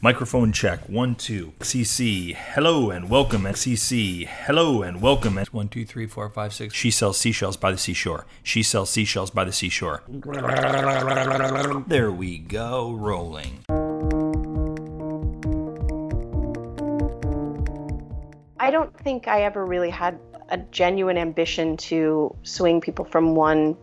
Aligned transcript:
Microphone 0.00 0.52
check. 0.52 0.88
One, 0.88 1.16
two. 1.16 1.54
XCC. 1.58 2.32
Hello 2.32 2.90
and 2.90 3.10
welcome. 3.10 3.42
XCC. 3.42 4.28
Hello 4.28 4.82
and 4.82 5.02
welcome. 5.02 5.36
One, 5.50 5.68
two, 5.68 5.84
three, 5.84 6.06
four, 6.06 6.30
five, 6.30 6.54
six. 6.54 6.72
She 6.72 6.92
sells 6.92 7.18
seashells 7.18 7.56
by 7.56 7.72
the 7.72 7.78
seashore. 7.78 8.24
She 8.44 8.62
sells 8.62 8.90
seashells 8.90 9.32
by 9.32 9.42
the 9.42 9.50
seashore. 9.50 10.04
There 11.88 12.12
we 12.12 12.38
go. 12.38 12.92
Rolling. 12.92 13.64
I 18.60 18.70
don't 18.70 18.96
think 18.98 19.26
I 19.26 19.42
ever 19.42 19.66
really 19.66 19.90
had 19.90 20.20
a 20.50 20.58
genuine 20.58 21.18
ambition 21.18 21.76
to 21.76 22.36
swing 22.44 22.80
people 22.80 23.04
from 23.04 23.34
one 23.34 23.76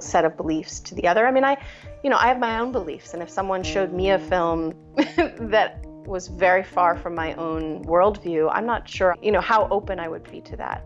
set 0.00 0.24
of 0.24 0.36
beliefs 0.36 0.80
to 0.80 0.96
the 0.96 1.06
other. 1.06 1.28
I 1.28 1.30
mean, 1.30 1.44
I, 1.44 1.56
you 2.02 2.10
know, 2.10 2.16
I 2.16 2.28
have 2.28 2.38
my 2.38 2.58
own 2.58 2.72
beliefs, 2.72 3.14
and 3.14 3.22
if 3.22 3.28
someone 3.28 3.62
showed 3.62 3.92
me 3.92 4.10
a 4.10 4.18
film 4.18 4.74
that 4.96 5.84
was 6.06 6.28
very 6.28 6.64
far 6.64 6.96
from 6.96 7.14
my 7.14 7.34
own 7.34 7.84
worldview, 7.84 8.50
I'm 8.52 8.66
not 8.66 8.88
sure, 8.88 9.16
you 9.22 9.30
know, 9.30 9.40
how 9.40 9.68
open 9.70 10.00
I 10.00 10.08
would 10.08 10.30
be 10.30 10.40
to 10.42 10.56
that. 10.56 10.84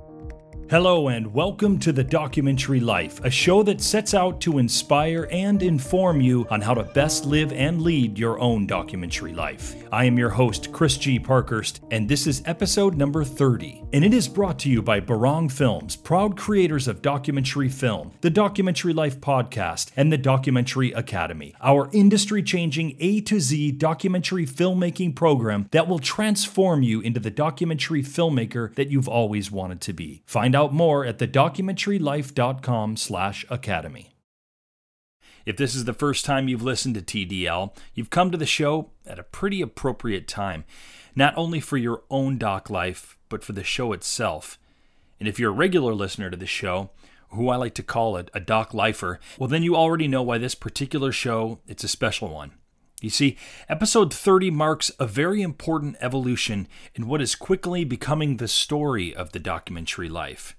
Hello, 0.71 1.09
and 1.09 1.33
welcome 1.35 1.79
to 1.81 1.93
The 1.93 2.03
Documentary 2.03 2.81
Life, 2.81 3.23
a 3.23 3.29
show 3.29 3.63
that 3.65 3.83
sets 3.83 4.15
out 4.15 4.41
to 4.41 4.57
inspire 4.57 5.29
and 5.31 5.63
inform 5.63 6.23
you 6.23 6.47
on 6.49 6.63
how 6.63 6.73
to 6.73 6.83
best 6.83 7.27
live 7.27 7.53
and 7.53 7.83
lead 7.83 8.19
your 8.19 8.41
own 8.41 8.67
documentary 8.67 9.35
life. 9.35 9.77
I 9.93 10.07
am 10.07 10.19
your 10.19 10.31
host, 10.31 10.73
Chris 10.73 10.97
G. 10.97 11.19
Parkhurst, 11.19 11.83
and 11.91 12.09
this 12.09 12.27
is 12.27 12.43
episode 12.47 12.97
number 12.97 13.25
30. 13.25 13.83
And 13.93 14.05
it 14.05 14.15
is 14.15 14.27
brought 14.27 14.59
to 14.61 14.71
you 14.71 14.81
by 14.81 15.01
Barang 15.01 15.53
Films, 15.53 15.97
proud 15.97 16.37
creators 16.37 16.89
of 16.89 17.03
documentary 17.03 17.69
film, 17.69 18.13
the 18.23 18.31
Documentary 18.31 18.95
Life 18.95 19.21
podcast, 19.21 19.91
and 19.97 20.11
the 20.11 20.19
Documentary 20.19 20.93
Academy, 20.93 21.55
our 21.61 21.91
industry 21.93 22.43
changing 22.43 22.97
A 23.01 23.21
to 23.21 23.39
Z 23.39 23.73
documentary 23.73 24.47
filmmaking 24.47 25.15
program 25.15 25.69
that 25.73 25.87
will 25.87 25.99
transform 25.99 26.83
you 26.83 27.03
into 27.03 27.21
the 27.21 27.31
documentary 27.31 28.03
filmmaker 28.03 28.75
that 28.77 28.91
you've 28.91 29.09
always 29.09 29.51
wanted 29.51 29.83
to 29.83 29.93
be. 29.93 30.23
Find 30.25 30.54
out 30.55 30.73
more 30.73 31.05
at 31.05 31.19
thedocumentarylife.com 31.19 32.97
slash 32.97 33.45
academy. 33.51 34.11
If 35.47 35.57
this 35.57 35.75
is 35.75 35.85
the 35.85 35.93
first 35.93 36.25
time 36.25 36.49
you've 36.49 36.63
listened 36.63 36.95
to 36.95 37.03
TDL, 37.03 37.77
you've 37.95 38.11
come 38.11 38.31
to 38.31 38.39
the 38.39 38.47
show 38.47 38.91
at 39.07 39.19
a 39.19 39.25
pretty 39.25 39.61
appropriate 39.61 40.27
time, 40.27 40.65
not 41.15 41.37
only 41.37 41.61
for 41.61 41.77
your 41.77 42.03
own 42.11 42.39
doc 42.39 42.71
life, 42.71 43.19
but 43.29 43.45
for 43.45 43.53
the 43.53 43.65
show 43.65 43.93
itself. 43.93 44.59
And 45.21 45.29
if 45.29 45.39
you're 45.39 45.51
a 45.51 45.55
regular 45.55 45.95
listener 45.95 46.31
to 46.31 46.37
the 46.37 46.47
show, 46.47 46.91
who 47.31 47.49
I 47.49 47.57
like 47.57 47.75
to 47.75 47.83
call 47.83 48.17
it 48.17 48.31
a 48.33 48.41
doc 48.41 48.73
lifer, 48.73 49.21
well 49.39 49.49
then 49.49 49.63
you 49.63 49.77
already 49.77 50.09
know 50.09 50.23
why 50.23 50.39
this 50.39 50.55
particular 50.55 51.13
show 51.13 51.59
it's 51.67 51.85
a 51.85 51.89
special 51.89 52.29
one. 52.29 52.53
You 53.01 53.11
see, 53.11 53.37
episode 53.69 54.15
30 54.15 54.51
marks 54.51 54.91
a 54.99 55.07
very 55.07 55.43
important 55.43 55.97
evolution 56.01 56.69
in 56.95 57.07
what 57.07 57.21
is 57.21 57.35
quickly 57.35 57.85
becoming 57.85 58.37
the 58.37 58.49
story 58.49 59.15
of 59.15 59.33
the 59.33 59.39
documentary 59.39 60.09
life. 60.09 60.57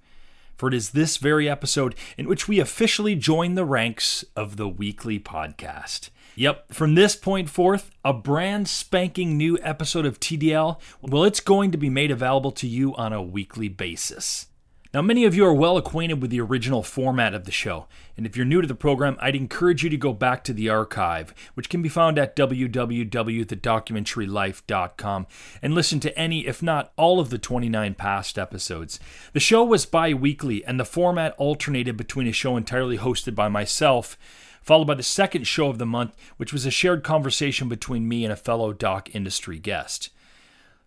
For 0.56 0.70
it 0.70 0.74
is 0.74 0.92
this 0.92 1.18
very 1.18 1.50
episode 1.50 1.96
in 2.18 2.28
which 2.28 2.48
we 2.48 2.60
officially 2.60 3.16
join 3.16 3.56
the 3.56 3.66
ranks 3.66 4.24
of 4.36 4.58
the 4.58 4.70
weekly 4.70 5.20
podcast. 5.20 6.10
Yep, 6.36 6.74
from 6.74 6.96
this 6.96 7.16
point 7.16 7.50
forth, 7.50 7.92
a 8.04 8.14
brand 8.14 8.68
spanking 8.68 9.38
new 9.38 9.58
episode 9.62 10.06
of 10.06 10.20
TDL, 10.20 10.80
well, 11.02 11.24
it's 11.24 11.40
going 11.40 11.72
to 11.72 11.78
be 11.78 11.90
made 11.90 12.12
available 12.12 12.52
to 12.54 12.68
you 12.68 12.94
on 12.96 13.14
a 13.14 13.22
weekly 13.24 13.70
basis. 13.70 14.48
Now, 14.96 15.02
many 15.02 15.26
of 15.26 15.36
you 15.36 15.46
are 15.46 15.54
well 15.54 15.76
acquainted 15.76 16.22
with 16.22 16.32
the 16.32 16.40
original 16.40 16.82
format 16.82 17.34
of 17.34 17.44
the 17.44 17.52
show, 17.52 17.86
and 18.16 18.26
if 18.26 18.38
you're 18.38 18.46
new 18.46 18.62
to 18.62 18.68
the 18.68 18.74
program, 18.74 19.18
I'd 19.20 19.36
encourage 19.36 19.84
you 19.84 19.90
to 19.90 19.98
go 19.98 20.14
back 20.14 20.42
to 20.46 20.54
the 20.54 20.70
archive, 20.70 21.34
which 21.54 21.68
can 21.68 21.82
be 21.82 21.90
found 21.90 22.18
at 22.18 22.34
www.thedocumentarylife.com, 22.38 25.28
and 25.62 25.76
listen 25.76 26.00
to 26.00 26.18
any, 26.18 26.48
if 26.48 26.64
not 26.64 26.94
all, 26.96 27.20
of 27.20 27.30
the 27.30 27.38
29 27.38 27.94
past 27.96 28.40
episodes. 28.40 28.98
The 29.34 29.42
show 29.42 29.66
was 29.66 29.86
bi 29.86 30.14
weekly, 30.14 30.64
and 30.64 30.80
the 30.80 30.86
format 30.86 31.36
alternated 31.38 31.98
between 31.98 32.28
a 32.28 32.32
show 32.32 32.56
entirely 32.56 32.98
hosted 32.98 33.36
by 33.36 33.50
myself 33.50 34.18
followed 34.62 34.88
by 34.88 34.96
the 34.96 35.04
second 35.04 35.46
show 35.46 35.68
of 35.68 35.78
the 35.78 35.86
month, 35.86 36.16
which 36.38 36.52
was 36.52 36.66
a 36.66 36.72
shared 36.72 37.04
conversation 37.04 37.70
between 37.70 38.08
me 38.08 38.24
and 38.24 38.34
a 38.34 38.36
fellow 38.36 38.74
doc 38.74 39.14
industry 39.14 39.60
guest. 39.60 40.10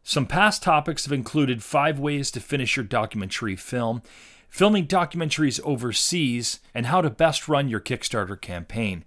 Some 0.09 0.25
past 0.25 0.63
topics 0.63 1.05
have 1.05 1.13
included 1.13 1.63
five 1.63 1.99
ways 1.99 2.31
to 2.31 2.41
finish 2.41 2.79
your 2.79 2.85
documentary 2.87 3.57
film, 3.57 4.01
filming 4.49 4.87
documentaries 4.87 5.61
overseas, 5.65 6.61
and 6.75 6.87
how 6.87 7.03
to 7.03 7.11
best 7.11 7.47
run 7.47 7.69
your 7.69 7.79
Kickstarter 7.79 8.41
campaign. 8.41 9.05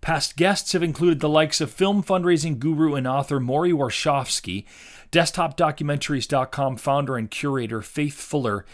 Past 0.00 0.38
guests 0.38 0.72
have 0.72 0.82
included 0.82 1.20
the 1.20 1.28
likes 1.28 1.60
of 1.60 1.70
film 1.70 2.02
fundraising 2.02 2.58
guru 2.58 2.94
and 2.94 3.06
author 3.06 3.38
Morrie 3.38 3.74
Warshawski, 3.74 4.64
DesktopDocumentaries.com 5.12 6.78
founder 6.78 7.18
and 7.18 7.30
curator 7.30 7.82
Faith 7.82 8.18
Fuller, 8.18 8.64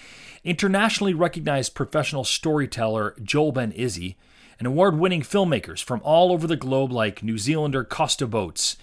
internationally 0.44 1.14
recognized 1.14 1.74
professional 1.74 2.22
storyteller 2.22 3.16
Joel 3.20 3.50
Ben 3.50 3.72
Izzy, 3.72 4.16
and 4.60 4.68
award 4.68 5.00
winning 5.00 5.22
filmmakers 5.22 5.82
from 5.82 6.00
all 6.04 6.30
over 6.30 6.46
the 6.46 6.54
globe 6.54 6.92
like 6.92 7.24
New 7.24 7.38
Zealander 7.38 7.82
Costa 7.82 8.28
Botes, 8.28 8.76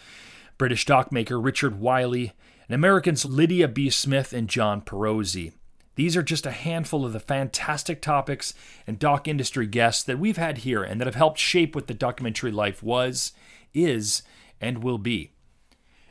British 0.58 0.86
docmaker 0.86 1.42
Richard 1.42 1.80
Wiley, 1.80 2.34
and 2.74 2.80
Americans 2.80 3.24
Lydia 3.24 3.68
B. 3.68 3.92
Smith 3.92 4.34
and 4.34 4.50
John 4.50 4.82
Pirozzi. 4.82 5.52
These 5.94 6.18
are 6.18 6.24
just 6.24 6.48
a 6.48 6.52
handful 6.52 7.06
of 7.06 7.14
the 7.14 7.20
fantastic 7.20 8.02
topics 8.02 8.56
and 8.88 8.98
doc 8.98 9.28
industry 9.28 9.68
guests 9.68 10.02
that 10.02 10.18
we've 10.18 10.38
had 10.38 10.58
here 10.58 10.82
and 10.82 11.00
that 11.00 11.06
have 11.06 11.14
helped 11.14 11.38
shape 11.38 11.76
what 11.76 11.86
the 11.86 11.94
documentary 11.94 12.52
life 12.52 12.82
was, 12.82 13.32
is, 13.76 14.24
and 14.60 14.84
will 14.84 14.98
be. 14.98 15.34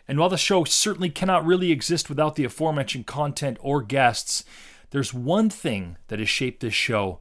And 0.06 0.20
while 0.20 0.28
the 0.28 0.36
show 0.36 0.62
certainly 0.62 1.10
cannot 1.10 1.44
really 1.44 1.72
exist 1.72 2.08
without 2.08 2.36
the 2.36 2.44
aforementioned 2.44 3.08
content 3.08 3.58
or 3.60 3.82
guests, 3.82 4.44
there's 4.90 5.12
one 5.12 5.50
thing 5.50 5.96
that 6.06 6.20
has 6.20 6.28
shaped 6.28 6.60
this 6.60 6.74
show, 6.74 7.18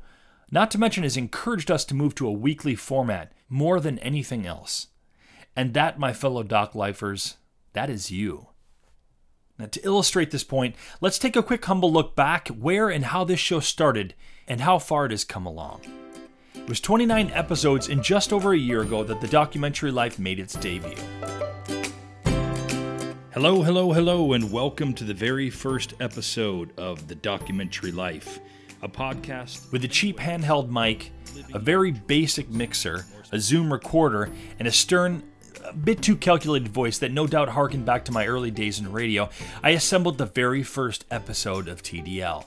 not 0.52 0.70
to 0.70 0.78
mention 0.78 1.02
has 1.02 1.18
encouraged 1.18 1.72
us 1.72 1.84
to 1.86 1.96
move 1.96 2.14
to 2.14 2.28
a 2.28 2.32
weekly 2.32 2.76
format 2.76 3.34
more 3.50 3.80
than 3.80 3.98
anything 4.00 4.46
else. 4.46 4.90
And 5.56 5.74
that, 5.74 5.98
my 5.98 6.14
fellow 6.14 6.44
doc 6.44 6.76
lifers, 6.76 7.38
that 7.74 7.90
is 7.90 8.12
you. 8.12 8.50
Now, 9.62 9.68
to 9.68 9.86
illustrate 9.86 10.32
this 10.32 10.44
point, 10.44 10.76
let's 11.02 11.20
take 11.20 11.36
a 11.36 11.44
quick 11.44 11.64
humble 11.64 11.94
look 11.94 12.16
back 12.16 12.48
where 12.48 12.90
and 12.90 13.06
how 13.06 13.24
this 13.24 13.40
show 13.40 13.60
started 13.60 14.16
and 14.48 14.60
how 14.60 14.80
far 14.80 15.06
it 15.06 15.12
has 15.12 15.24
come 15.24 15.46
along. 15.46 15.82
It 16.56 16.68
was 16.68 16.80
29 16.80 17.30
episodes 17.36 17.88
in 17.88 18.02
just 18.02 18.34
over 18.34 18.54
a 18.54 18.58
year 18.58 18.82
ago 18.82 19.04
that 19.04 19.22
the 19.22 19.28
documentary 19.28 19.92
life 19.92 20.18
made 20.18 20.40
its 20.40 20.56
debut. 20.56 20.98
Hello, 23.36 23.62
hello, 23.62 23.92
hello, 23.92 24.34
and 24.34 24.52
welcome 24.52 24.96
to 24.96 25.04
the 25.04 25.14
very 25.14 25.52
first 25.52 25.94
episode 26.00 26.76
of 26.80 27.08
The 27.08 27.14
Documentary 27.14 27.92
Life, 27.92 28.40
a 28.82 28.90
podcast 28.90 29.72
with 29.72 29.84
a 29.84 29.88
cheap 29.88 30.18
handheld 30.18 30.72
mic, 30.72 31.12
a 31.54 31.60
very 31.60 31.92
basic 31.92 32.50
mixer, 32.50 33.06
a 33.32 33.38
Zoom 33.38 33.72
recorder, 33.72 34.32
and 34.58 34.68
a 34.68 34.72
stern, 34.72 35.22
bit 35.72 36.02
too 36.02 36.16
calculated 36.16 36.70
voice 36.70 36.98
that 37.00 37.12
no 37.12 37.28
doubt 37.28 37.50
harkened 37.50 37.86
back 37.86 38.06
to 38.06 38.12
my 38.12 38.26
early 38.26 38.52
days 38.52 38.80
in 38.80 38.92
radio. 38.92 39.30
I 39.64 39.72
assembled 39.72 40.18
the 40.18 40.26
very 40.26 40.64
first 40.64 41.06
episode 41.12 41.68
of 41.68 41.84
TDL. 41.84 42.46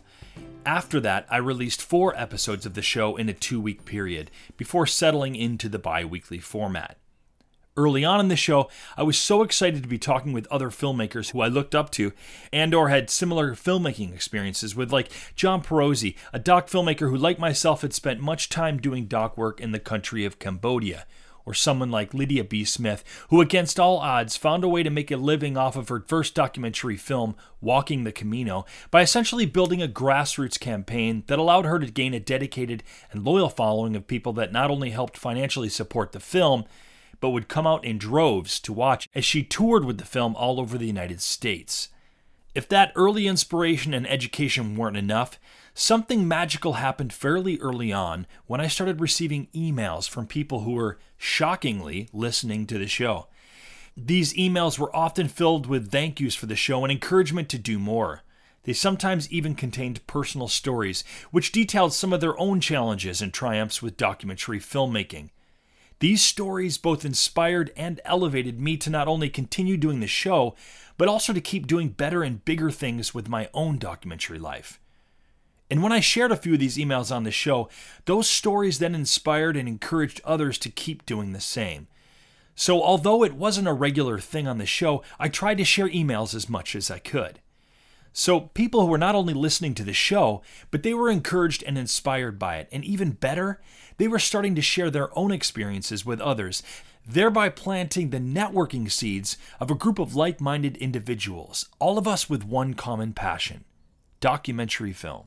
After 0.67 0.99
that, 1.01 1.27
I 1.31 1.37
released 1.37 1.83
four 1.83 2.17
episodes 2.17 2.65
of 2.65 2.75
the 2.75 2.83
show 2.83 3.17
in 3.17 3.29
a 3.29 3.35
two 3.35 3.61
week 3.61 3.85
period 3.85 4.31
before 4.57 4.87
settling 4.87 5.37
into 5.37 5.69
the 5.69 5.79
bi 5.79 6.05
weekly 6.05 6.39
format. 6.39 6.99
Early 7.77 8.05
on 8.05 8.21
in 8.21 8.29
the 8.29 8.37
show, 8.37 8.71
I 8.97 9.03
was 9.03 9.19
so 9.19 9.43
excited 9.43 9.83
to 9.83 9.89
be 9.89 9.99
talking 9.99 10.33
with 10.33 10.47
other 10.47 10.71
filmmakers 10.71 11.33
who 11.33 11.41
I 11.41 11.49
looked 11.49 11.75
up 11.75 11.91
to 11.93 12.13
and 12.53 12.73
or 12.73 12.89
had 12.89 13.11
similar 13.11 13.55
filmmaking 13.55 14.15
experiences 14.15 14.77
with 14.77 14.93
like 14.93 15.11
John 15.35 15.61
Pirozzi, 15.61 16.15
a 16.33 16.39
doc 16.39 16.69
filmmaker 16.69 17.11
who 17.11 17.17
like 17.17 17.41
myself 17.41 17.83
had 17.83 17.93
spent 17.93 18.21
much 18.21 18.49
time 18.49 18.79
doing 18.79 19.07
doc 19.07 19.37
work 19.37 19.61
in 19.61 19.73
the 19.73 19.81
country 19.81 20.25
of 20.25 20.39
Cambodia, 20.39 21.05
or 21.47 21.55
someone 21.55 21.91
like 21.91 22.15
Lydia 22.15 22.45
B. 22.45 22.65
Smith, 22.65 23.05
who 23.29 23.41
against 23.41 23.79
all 23.79 23.99
odds 23.99 24.37
found 24.37 24.65
a 24.65 24.69
way 24.69 24.83
to 24.83 24.91
make 24.91 25.11
a 25.11 25.17
living 25.17 25.57
off 25.57 25.77
of 25.77 25.89
her 25.89 26.05
first 26.07 26.35
documentary 26.35 26.97
film, 26.97 27.37
Walking 27.61 28.05
the 28.05 28.13
Camino, 28.13 28.65
by 28.91 29.03
essentially 29.03 29.47
building 29.47 29.83
a 29.83 29.89
grassroots 29.89 30.59
campaign 30.59 31.25
that 31.27 31.39
allowed 31.39 31.67
her 31.67 31.79
to 31.79 31.91
gain 31.91 32.15
a 32.15 32.21
dedicated 32.21 32.83
and 33.11 33.25
loyal 33.25 33.49
following 33.49 33.95
of 33.97 34.07
people 34.07 34.33
that 34.35 34.53
not 34.53 34.71
only 34.71 34.91
helped 34.91 35.17
financially 35.17 35.69
support 35.69 36.13
the 36.13 36.21
film, 36.21 36.65
but 37.21 37.31
would 37.31 37.49
come 37.49 37.67
out 37.67 37.85
in 37.85 37.99
droves 37.99 38.61
to 38.61 38.73
watch 38.73 39.09
as 39.15 39.25
she 39.25 39.43
toured 39.43 39.85
with 39.85 39.99
the 39.99 40.05
film 40.05 40.35
all 40.37 40.61
over 40.61 40.77
the 40.77 40.87
United 40.87 41.21
States. 41.21 41.89
If 42.55 42.69
that 42.69 42.93
early 42.95 43.27
inspiration 43.27 43.93
and 43.93 44.07
education 44.07 44.77
weren't 44.77 44.97
enough, 44.97 45.39
something 45.75 46.27
magical 46.27 46.75
happened 46.75 47.13
fairly 47.13 47.59
early 47.59 47.93
on 47.93 48.27
when 48.47 48.61
I 48.61 48.69
started 48.69 49.01
receiving 49.01 49.49
emails 49.55 50.09
from 50.09 50.27
people 50.27 50.61
who 50.61 50.73
were 50.73 50.99
shockingly 51.17 52.09
listening 52.13 52.67
to 52.69 52.79
the 52.79 52.87
show. 52.87 53.27
These 53.97 54.35
emails 54.35 54.79
were 54.79 54.95
often 54.95 55.29
filled 55.29 55.67
with 55.67 55.91
thank 55.91 56.21
yous 56.21 56.35
for 56.35 56.47
the 56.47 56.57
show 56.57 56.85
and 56.85 56.91
encouragement 56.91 57.49
to 57.51 57.59
do 57.59 57.79
more. 57.79 58.23
They 58.65 58.73
sometimes 58.73 59.31
even 59.31 59.55
contained 59.55 60.07
personal 60.07 60.49
stories, 60.49 61.05
which 61.31 61.53
detailed 61.53 61.93
some 61.93 62.13
of 62.13 62.21
their 62.21 62.39
own 62.39 62.61
challenges 62.61 63.21
and 63.21 63.33
triumphs 63.33 63.83
with 63.83 63.97
documentary 63.97 64.59
filmmaking. 64.59 65.31
These 66.01 66.23
stories 66.23 66.79
both 66.79 67.05
inspired 67.05 67.73
and 67.77 68.01
elevated 68.05 68.61
me 68.61 68.77
to 68.79 68.91
not 68.91 69.07
only 69.07 69.29
continue 69.29 69.77
doing 69.77 70.01
the 70.01 70.07
show, 70.07 70.55
but 70.97 71.09
also 71.09 71.33
to 71.33 71.41
keep 71.41 71.67
doing 71.67 71.91
better 71.91 72.23
and 72.23 72.45
bigger 72.45 72.71
things 72.71 73.15
with 73.15 73.29
my 73.29 73.49
own 73.55 73.79
documentary 73.79 74.39
life. 74.39 74.81
And 75.71 75.83
when 75.83 75.93
I 75.93 76.01
shared 76.01 76.31
a 76.31 76.37
few 76.37 76.55
of 76.55 76.59
these 76.61 76.77
emails 76.77 77.15
on 77.15 77.25
the 77.25 77.31
show, 77.31 77.69
those 78.05 78.29
stories 78.29 78.79
then 78.79 78.95
inspired 78.95 79.57
and 79.57 79.67
encouraged 79.67 80.21
others 80.25 80.59
to 80.59 80.71
keep 80.71 81.07
doing 81.07 81.33
the 81.33 81.41
same. 81.41 81.89
So, 82.55 82.83
although 82.83 83.25
it 83.25 83.35
wasn't 83.35 83.67
a 83.67 83.73
regular 83.73 84.19
thing 84.19 84.47
on 84.47 84.59
the 84.59 84.67
show, 84.67 85.03
I 85.19 85.29
tried 85.29 85.59
to 85.59 85.65
share 85.65 85.89
emails 85.89 86.35
as 86.35 86.49
much 86.49 86.77
as 86.77 86.91
I 86.91 86.99
could. 87.01 87.41
So, 88.13 88.41
people 88.41 88.83
who 88.83 88.87
were 88.87 88.99
not 88.99 89.17
only 89.17 89.35
listening 89.35 89.75
to 89.75 89.83
the 89.83 89.93
show, 89.93 90.43
but 90.71 90.85
they 90.85 90.95
were 90.95 91.11
encouraged 91.11 91.65
and 91.65 91.77
inspired 91.77 92.39
by 92.39 92.59
it. 92.59 92.69
And 92.71 92.85
even 92.85 93.11
better, 93.13 93.61
they 93.97 94.07
were 94.07 94.21
starting 94.21 94.55
to 94.55 94.63
share 94.63 94.91
their 94.91 95.17
own 95.19 95.33
experiences 95.33 96.07
with 96.07 96.21
others, 96.21 96.63
thereby 97.05 97.49
planting 97.49 98.11
the 98.11 98.21
networking 98.21 98.89
seeds 98.89 99.37
of 99.59 99.69
a 99.69 99.75
group 99.75 99.99
of 99.99 100.15
like 100.15 100.41
minded 100.41 100.77
individuals, 100.77 101.69
all 101.81 101.99
of 101.99 102.07
us 102.07 102.31
with 102.31 102.45
one 102.45 102.75
common 102.75 103.15
passion 103.15 103.65
documentary 104.21 104.93
film. 104.93 105.27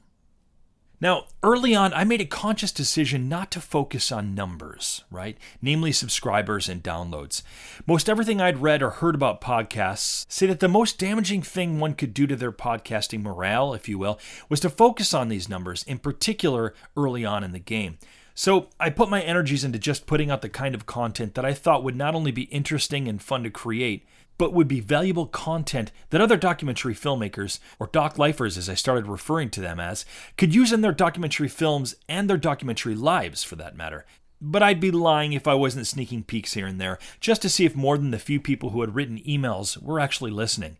Now, 0.99 1.25
early 1.44 1.75
on, 1.75 1.94
I 1.94 2.03
made 2.03 2.21
a 2.21 2.25
conscious 2.25 2.71
decision 2.71 3.29
not 3.29 3.51
to 3.51 3.61
focus 3.61 4.11
on 4.11 4.33
numbers, 4.33 5.03
right? 5.11 5.38
Namely, 5.61 5.91
subscribers 5.91 6.67
and 6.67 6.81
downloads. 6.81 7.44
Most 7.85 8.09
everything 8.09 8.41
I'd 8.41 8.63
read 8.63 8.81
or 8.81 8.89
heard 8.89 9.13
about 9.13 9.39
podcasts 9.39 10.25
say 10.27 10.47
that 10.47 10.59
the 10.59 10.67
most 10.67 10.97
damaging 10.97 11.44
thing 11.44 11.79
one 11.79 11.94
could 11.94 12.15
do 12.15 12.25
to 12.25 12.35
their 12.35 12.51
podcasting 12.51 13.21
morale, 13.21 13.75
if 13.75 13.88
you 13.88 13.99
will, 13.99 14.19
was 14.49 14.59
to 14.61 14.71
focus 14.71 15.13
on 15.13 15.29
these 15.29 15.47
numbers, 15.47 15.83
in 15.83 15.99
particular 15.99 16.73
early 16.95 17.23
on 17.23 17.44
in 17.44 17.51
the 17.51 17.59
game. 17.59 17.99
So 18.33 18.69
I 18.79 18.89
put 18.89 19.09
my 19.09 19.21
energies 19.21 19.63
into 19.63 19.77
just 19.77 20.07
putting 20.07 20.31
out 20.31 20.41
the 20.41 20.49
kind 20.49 20.73
of 20.73 20.88
content 20.88 21.35
that 21.35 21.45
I 21.45 21.53
thought 21.53 21.83
would 21.83 21.95
not 21.95 22.15
only 22.15 22.31
be 22.31 22.44
interesting 22.44 23.07
and 23.07 23.21
fun 23.21 23.44
to 23.44 23.51
create, 23.51 24.03
but 24.37 24.53
would 24.53 24.67
be 24.67 24.79
valuable 24.79 25.25
content 25.25 25.91
that 26.09 26.21
other 26.21 26.37
documentary 26.37 26.93
filmmakers, 26.93 27.59
or 27.79 27.87
doc 27.87 28.17
lifers 28.17 28.57
as 28.57 28.69
I 28.69 28.75
started 28.75 29.07
referring 29.07 29.49
to 29.51 29.61
them 29.61 29.79
as, 29.79 30.05
could 30.37 30.53
use 30.53 30.71
in 30.71 30.81
their 30.81 30.91
documentary 30.91 31.47
films 31.47 31.95
and 32.07 32.29
their 32.29 32.37
documentary 32.37 32.95
lives 32.95 33.43
for 33.43 33.55
that 33.55 33.75
matter. 33.75 34.05
But 34.39 34.61
I'd 34.61 34.79
be 34.79 34.91
lying 34.91 35.33
if 35.33 35.47
I 35.47 35.55
wasn't 35.55 35.87
sneaking 35.87 36.23
peeks 36.23 36.53
here 36.53 36.67
and 36.67 36.79
there, 36.79 36.99
just 37.19 37.41
to 37.41 37.49
see 37.49 37.65
if 37.65 37.75
more 37.75 37.97
than 37.97 38.11
the 38.11 38.19
few 38.19 38.39
people 38.39 38.69
who 38.69 38.81
had 38.81 38.93
written 38.93 39.19
emails 39.19 39.81
were 39.81 39.99
actually 39.99 40.31
listening. 40.31 40.77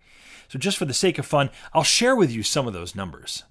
So, 0.48 0.60
just 0.60 0.78
for 0.78 0.86
the 0.86 0.94
sake 0.94 1.18
of 1.18 1.26
fun, 1.26 1.50
I'll 1.74 1.84
share 1.84 2.16
with 2.16 2.32
you 2.32 2.44
some 2.44 2.68
of 2.68 2.74
those 2.74 2.96
numbers. 2.96 3.44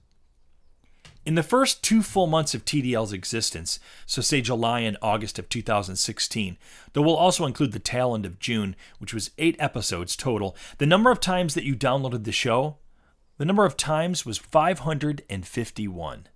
In 1.26 1.34
the 1.34 1.42
first 1.42 1.82
two 1.82 2.02
full 2.02 2.28
months 2.28 2.54
of 2.54 2.64
TDL's 2.64 3.12
existence, 3.12 3.80
so 4.06 4.22
say 4.22 4.40
July 4.40 4.80
and 4.80 4.96
August 5.02 5.40
of 5.40 5.48
2016, 5.48 6.56
though 6.92 7.02
we'll 7.02 7.16
also 7.16 7.46
include 7.46 7.72
the 7.72 7.80
tail 7.80 8.14
end 8.14 8.24
of 8.24 8.38
June, 8.38 8.76
which 9.00 9.12
was 9.12 9.32
eight 9.36 9.56
episodes 9.58 10.14
total, 10.14 10.56
the 10.78 10.86
number 10.86 11.10
of 11.10 11.18
times 11.18 11.54
that 11.54 11.64
you 11.64 11.74
downloaded 11.74 12.22
the 12.22 12.30
show, 12.30 12.76
the 13.38 13.44
number 13.44 13.64
of 13.64 13.76
times 13.76 14.24
was 14.24 14.38
551. 14.38 16.28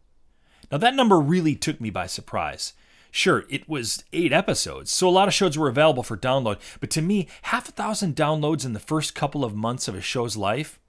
Now 0.72 0.78
that 0.78 0.96
number 0.96 1.20
really 1.20 1.54
took 1.54 1.80
me 1.80 1.90
by 1.90 2.06
surprise. 2.06 2.72
Sure, 3.12 3.44
it 3.48 3.68
was 3.68 4.02
eight 4.12 4.32
episodes, 4.32 4.90
so 4.90 5.08
a 5.08 5.10
lot 5.10 5.28
of 5.28 5.34
shows 5.34 5.56
were 5.56 5.68
available 5.68 6.02
for 6.02 6.16
download, 6.16 6.58
but 6.80 6.90
to 6.90 7.00
me, 7.00 7.28
half 7.42 7.68
a 7.68 7.72
thousand 7.72 8.16
downloads 8.16 8.66
in 8.66 8.72
the 8.72 8.80
first 8.80 9.14
couple 9.14 9.44
of 9.44 9.54
months 9.54 9.86
of 9.86 9.94
a 9.94 10.00
show's 10.00 10.36
life, 10.36 10.80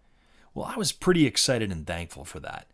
well, 0.56 0.66
I 0.66 0.76
was 0.76 0.92
pretty 0.92 1.28
excited 1.28 1.72
and 1.72 1.86
thankful 1.86 2.26
for 2.26 2.40
that. 2.40 2.66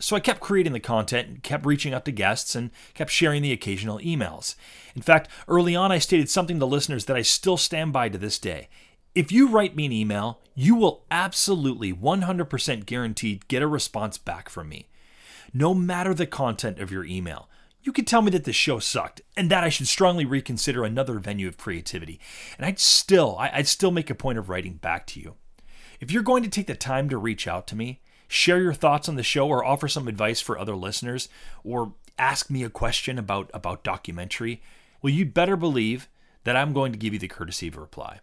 So 0.00 0.16
I 0.16 0.20
kept 0.20 0.40
creating 0.40 0.72
the 0.72 0.80
content 0.80 1.42
kept 1.42 1.66
reaching 1.66 1.92
out 1.92 2.06
to 2.06 2.12
guests 2.12 2.54
and 2.54 2.70
kept 2.94 3.10
sharing 3.10 3.42
the 3.42 3.52
occasional 3.52 3.98
emails. 3.98 4.56
In 4.96 5.02
fact, 5.02 5.28
early 5.46 5.76
on, 5.76 5.92
I 5.92 5.98
stated 5.98 6.30
something 6.30 6.58
to 6.58 6.66
listeners 6.66 7.04
that 7.04 7.16
I 7.16 7.22
still 7.22 7.58
stand 7.58 7.92
by 7.92 8.08
to 8.08 8.18
this 8.18 8.38
day. 8.38 8.68
If 9.14 9.30
you 9.30 9.48
write 9.48 9.76
me 9.76 9.86
an 9.86 9.92
email, 9.92 10.40
you 10.54 10.74
will 10.74 11.04
absolutely 11.10 11.92
100% 11.92 12.86
guaranteed 12.86 13.48
get 13.48 13.62
a 13.62 13.66
response 13.66 14.16
back 14.16 14.48
from 14.48 14.68
me. 14.68 14.88
No 15.52 15.74
matter 15.74 16.14
the 16.14 16.26
content 16.26 16.78
of 16.78 16.90
your 16.90 17.04
email, 17.04 17.48
you 17.82 17.92
could 17.92 18.06
tell 18.06 18.22
me 18.22 18.30
that 18.30 18.44
the 18.44 18.52
show 18.52 18.78
sucked 18.78 19.20
and 19.36 19.50
that 19.50 19.64
I 19.64 19.68
should 19.68 19.88
strongly 19.88 20.24
reconsider 20.24 20.84
another 20.84 21.18
venue 21.18 21.48
of 21.48 21.58
creativity. 21.58 22.20
And 22.56 22.64
I'd 22.64 22.78
still, 22.78 23.36
I'd 23.38 23.66
still 23.66 23.90
make 23.90 24.10
a 24.10 24.14
point 24.14 24.38
of 24.38 24.48
writing 24.48 24.74
back 24.74 25.06
to 25.08 25.20
you. 25.20 25.34
If 25.98 26.10
you're 26.10 26.22
going 26.22 26.42
to 26.42 26.48
take 26.48 26.66
the 26.66 26.74
time 26.74 27.08
to 27.08 27.18
reach 27.18 27.46
out 27.48 27.66
to 27.68 27.76
me, 27.76 28.00
share 28.30 28.62
your 28.62 28.72
thoughts 28.72 29.08
on 29.08 29.16
the 29.16 29.24
show 29.24 29.48
or 29.48 29.64
offer 29.64 29.88
some 29.88 30.06
advice 30.06 30.40
for 30.40 30.56
other 30.56 30.76
listeners 30.76 31.28
or 31.64 31.94
ask 32.16 32.48
me 32.48 32.62
a 32.62 32.70
question 32.70 33.18
about 33.18 33.50
about 33.52 33.82
documentary, 33.82 34.62
well 35.02 35.12
you'd 35.12 35.34
better 35.34 35.56
believe 35.56 36.08
that 36.44 36.56
I'm 36.56 36.72
going 36.72 36.92
to 36.92 36.98
give 36.98 37.12
you 37.12 37.18
the 37.18 37.28
courtesy 37.28 37.66
of 37.66 37.76
a 37.76 37.80
reply. 37.80 38.20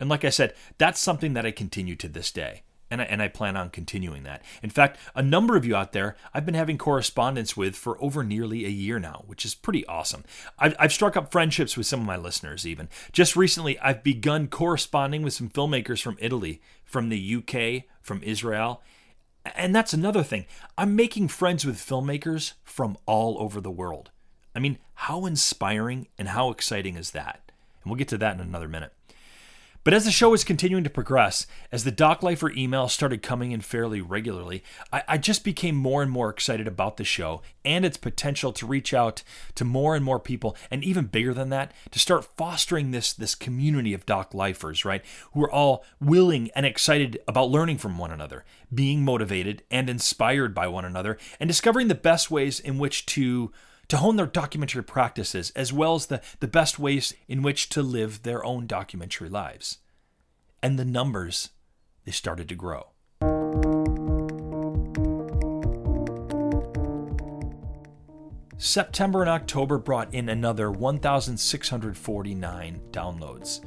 And 0.00 0.08
like 0.08 0.24
I 0.24 0.30
said, 0.30 0.54
that's 0.76 1.00
something 1.00 1.34
that 1.34 1.46
I 1.46 1.52
continue 1.52 1.94
to 1.96 2.08
this 2.08 2.32
day. 2.32 2.62
And 2.90 3.02
I, 3.02 3.04
and 3.04 3.20
I 3.20 3.28
plan 3.28 3.56
on 3.56 3.68
continuing 3.68 4.22
that. 4.22 4.42
In 4.62 4.70
fact, 4.70 4.98
a 5.14 5.22
number 5.22 5.56
of 5.56 5.64
you 5.66 5.76
out 5.76 5.92
there 5.92 6.16
I've 6.32 6.46
been 6.46 6.54
having 6.54 6.78
correspondence 6.78 7.56
with 7.56 7.76
for 7.76 8.02
over 8.02 8.24
nearly 8.24 8.64
a 8.64 8.70
year 8.70 8.98
now, 8.98 9.24
which 9.26 9.44
is 9.44 9.54
pretty 9.54 9.86
awesome. 9.86 10.24
I've, 10.58 10.74
I've 10.78 10.92
struck 10.92 11.16
up 11.16 11.30
friendships 11.30 11.76
with 11.76 11.86
some 11.86 12.00
of 12.00 12.06
my 12.06 12.16
listeners, 12.16 12.66
even. 12.66 12.88
Just 13.12 13.36
recently, 13.36 13.78
I've 13.78 14.02
begun 14.02 14.48
corresponding 14.48 15.22
with 15.22 15.34
some 15.34 15.50
filmmakers 15.50 16.02
from 16.02 16.16
Italy, 16.18 16.62
from 16.84 17.10
the 17.10 17.36
UK, 17.36 17.84
from 18.00 18.22
Israel, 18.22 18.82
and 19.56 19.74
that's 19.74 19.92
another 19.92 20.22
thing. 20.22 20.46
I'm 20.76 20.96
making 20.96 21.28
friends 21.28 21.64
with 21.64 21.76
filmmakers 21.76 22.54
from 22.64 22.96
all 23.06 23.40
over 23.40 23.60
the 23.60 23.70
world. 23.70 24.10
I 24.54 24.58
mean, 24.58 24.78
how 24.94 25.26
inspiring 25.26 26.08
and 26.18 26.28
how 26.28 26.50
exciting 26.50 26.96
is 26.96 27.12
that? 27.12 27.52
And 27.82 27.90
we'll 27.90 27.98
get 27.98 28.08
to 28.08 28.18
that 28.18 28.34
in 28.34 28.40
another 28.40 28.68
minute. 28.68 28.92
But 29.88 29.94
as 29.94 30.04
the 30.04 30.12
show 30.12 30.28
was 30.28 30.44
continuing 30.44 30.84
to 30.84 30.90
progress, 30.90 31.46
as 31.72 31.82
the 31.82 31.90
Doc 31.90 32.22
Lifer 32.22 32.50
emails 32.50 32.90
started 32.90 33.22
coming 33.22 33.52
in 33.52 33.62
fairly 33.62 34.02
regularly, 34.02 34.62
I, 34.92 35.02
I, 35.08 35.16
just 35.16 35.44
became 35.44 35.76
more 35.76 36.02
and 36.02 36.12
more 36.12 36.28
excited 36.28 36.68
about 36.68 36.98
the 36.98 37.04
show 37.04 37.40
and 37.64 37.86
its 37.86 37.96
potential 37.96 38.52
to 38.52 38.66
reach 38.66 38.92
out 38.92 39.22
to 39.54 39.64
more 39.64 39.96
and 39.96 40.04
more 40.04 40.20
people, 40.20 40.54
and 40.70 40.84
even 40.84 41.06
bigger 41.06 41.32
than 41.32 41.48
that, 41.48 41.72
to 41.90 41.98
start 41.98 42.28
fostering 42.36 42.90
this, 42.90 43.14
this 43.14 43.34
community 43.34 43.94
of 43.94 44.04
Doc 44.04 44.34
Lifers, 44.34 44.84
right? 44.84 45.02
Who 45.32 45.42
are 45.44 45.50
all 45.50 45.86
willing 45.98 46.50
and 46.54 46.66
excited 46.66 47.18
about 47.26 47.48
learning 47.48 47.78
from 47.78 47.96
one 47.96 48.10
another, 48.10 48.44
being 48.74 49.06
motivated 49.06 49.62
and 49.70 49.88
inspired 49.88 50.54
by 50.54 50.68
one 50.68 50.84
another, 50.84 51.16
and 51.40 51.48
discovering 51.48 51.88
the 51.88 51.94
best 51.94 52.30
ways 52.30 52.60
in 52.60 52.76
which 52.76 53.06
to 53.06 53.52
to 53.88 53.96
hone 53.96 54.16
their 54.16 54.26
documentary 54.26 54.84
practices, 54.84 55.50
as 55.56 55.72
well 55.72 55.94
as 55.94 56.06
the, 56.06 56.20
the 56.40 56.48
best 56.48 56.78
ways 56.78 57.14
in 57.26 57.40
which 57.42 57.70
to 57.70 57.82
live 57.82 58.22
their 58.22 58.44
own 58.44 58.66
documentary 58.66 59.30
lives. 59.30 59.78
And 60.62 60.78
the 60.78 60.84
numbers, 60.84 61.48
they 62.04 62.12
started 62.12 62.48
to 62.48 62.54
grow. 62.54 62.88
September 68.60 69.22
and 69.22 69.30
October 69.30 69.78
brought 69.78 70.12
in 70.12 70.28
another 70.28 70.68
1,649 70.70 72.80
downloads. 72.90 73.64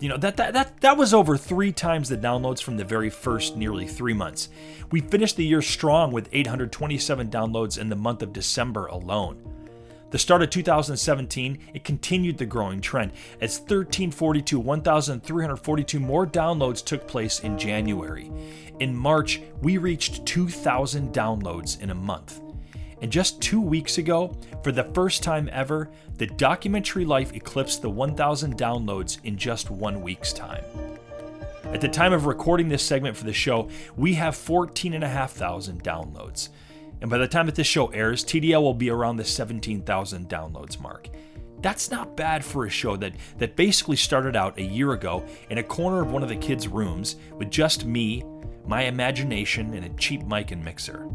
You 0.00 0.08
know, 0.08 0.16
that, 0.16 0.38
that, 0.38 0.54
that, 0.54 0.80
that 0.80 0.96
was 0.96 1.12
over 1.12 1.36
three 1.36 1.72
times 1.72 2.08
the 2.08 2.16
downloads 2.16 2.62
from 2.62 2.78
the 2.78 2.84
very 2.84 3.10
first 3.10 3.54
nearly 3.54 3.86
three 3.86 4.14
months. 4.14 4.48
We 4.90 5.02
finished 5.02 5.36
the 5.36 5.44
year 5.44 5.60
strong 5.60 6.10
with 6.10 6.30
827 6.32 7.28
downloads 7.28 7.78
in 7.78 7.90
the 7.90 7.96
month 7.96 8.22
of 8.22 8.32
December 8.32 8.86
alone. 8.86 9.59
The 10.10 10.18
start 10.18 10.42
of 10.42 10.50
2017, 10.50 11.58
it 11.72 11.84
continued 11.84 12.36
the 12.36 12.44
growing 12.44 12.80
trend 12.80 13.12
as 13.40 13.60
1342, 13.60 14.58
1,342 14.58 16.00
more 16.00 16.26
downloads 16.26 16.84
took 16.84 17.06
place 17.06 17.40
in 17.40 17.56
January. 17.56 18.30
In 18.80 18.96
March, 18.96 19.40
we 19.62 19.78
reached 19.78 20.26
2,000 20.26 21.14
downloads 21.14 21.80
in 21.80 21.90
a 21.90 21.94
month. 21.94 22.40
And 23.00 23.12
just 23.12 23.40
two 23.40 23.60
weeks 23.60 23.98
ago, 23.98 24.36
for 24.64 24.72
the 24.72 24.84
first 24.92 25.22
time 25.22 25.48
ever, 25.52 25.88
the 26.16 26.26
documentary 26.26 27.04
life 27.04 27.32
eclipsed 27.32 27.80
the 27.80 27.88
1,000 27.88 28.58
downloads 28.58 29.24
in 29.24 29.38
just 29.38 29.70
one 29.70 30.02
week's 30.02 30.32
time. 30.32 30.64
At 31.66 31.80
the 31.80 31.88
time 31.88 32.12
of 32.12 32.26
recording 32.26 32.68
this 32.68 32.82
segment 32.82 33.16
for 33.16 33.24
the 33.24 33.32
show, 33.32 33.68
we 33.96 34.14
have 34.14 34.34
14,500 34.34 35.84
downloads. 35.84 36.48
And 37.00 37.10
by 37.10 37.18
the 37.18 37.28
time 37.28 37.46
that 37.46 37.54
this 37.54 37.66
show 37.66 37.88
airs, 37.88 38.24
TDL 38.24 38.60
will 38.60 38.74
be 38.74 38.90
around 38.90 39.16
the 39.16 39.24
17,000 39.24 40.28
downloads 40.28 40.80
mark. 40.80 41.08
That's 41.60 41.90
not 41.90 42.16
bad 42.16 42.44
for 42.44 42.64
a 42.64 42.70
show 42.70 42.96
that, 42.96 43.12
that 43.38 43.56
basically 43.56 43.96
started 43.96 44.36
out 44.36 44.58
a 44.58 44.62
year 44.62 44.92
ago 44.92 45.24
in 45.50 45.58
a 45.58 45.62
corner 45.62 46.00
of 46.00 46.10
one 46.10 46.22
of 46.22 46.28
the 46.28 46.36
kids' 46.36 46.68
rooms 46.68 47.16
with 47.34 47.50
just 47.50 47.84
me, 47.84 48.24
my 48.66 48.84
imagination, 48.84 49.74
and 49.74 49.84
a 49.84 49.88
cheap 49.90 50.22
mic 50.24 50.52
and 50.52 50.64
mixer. 50.64 51.06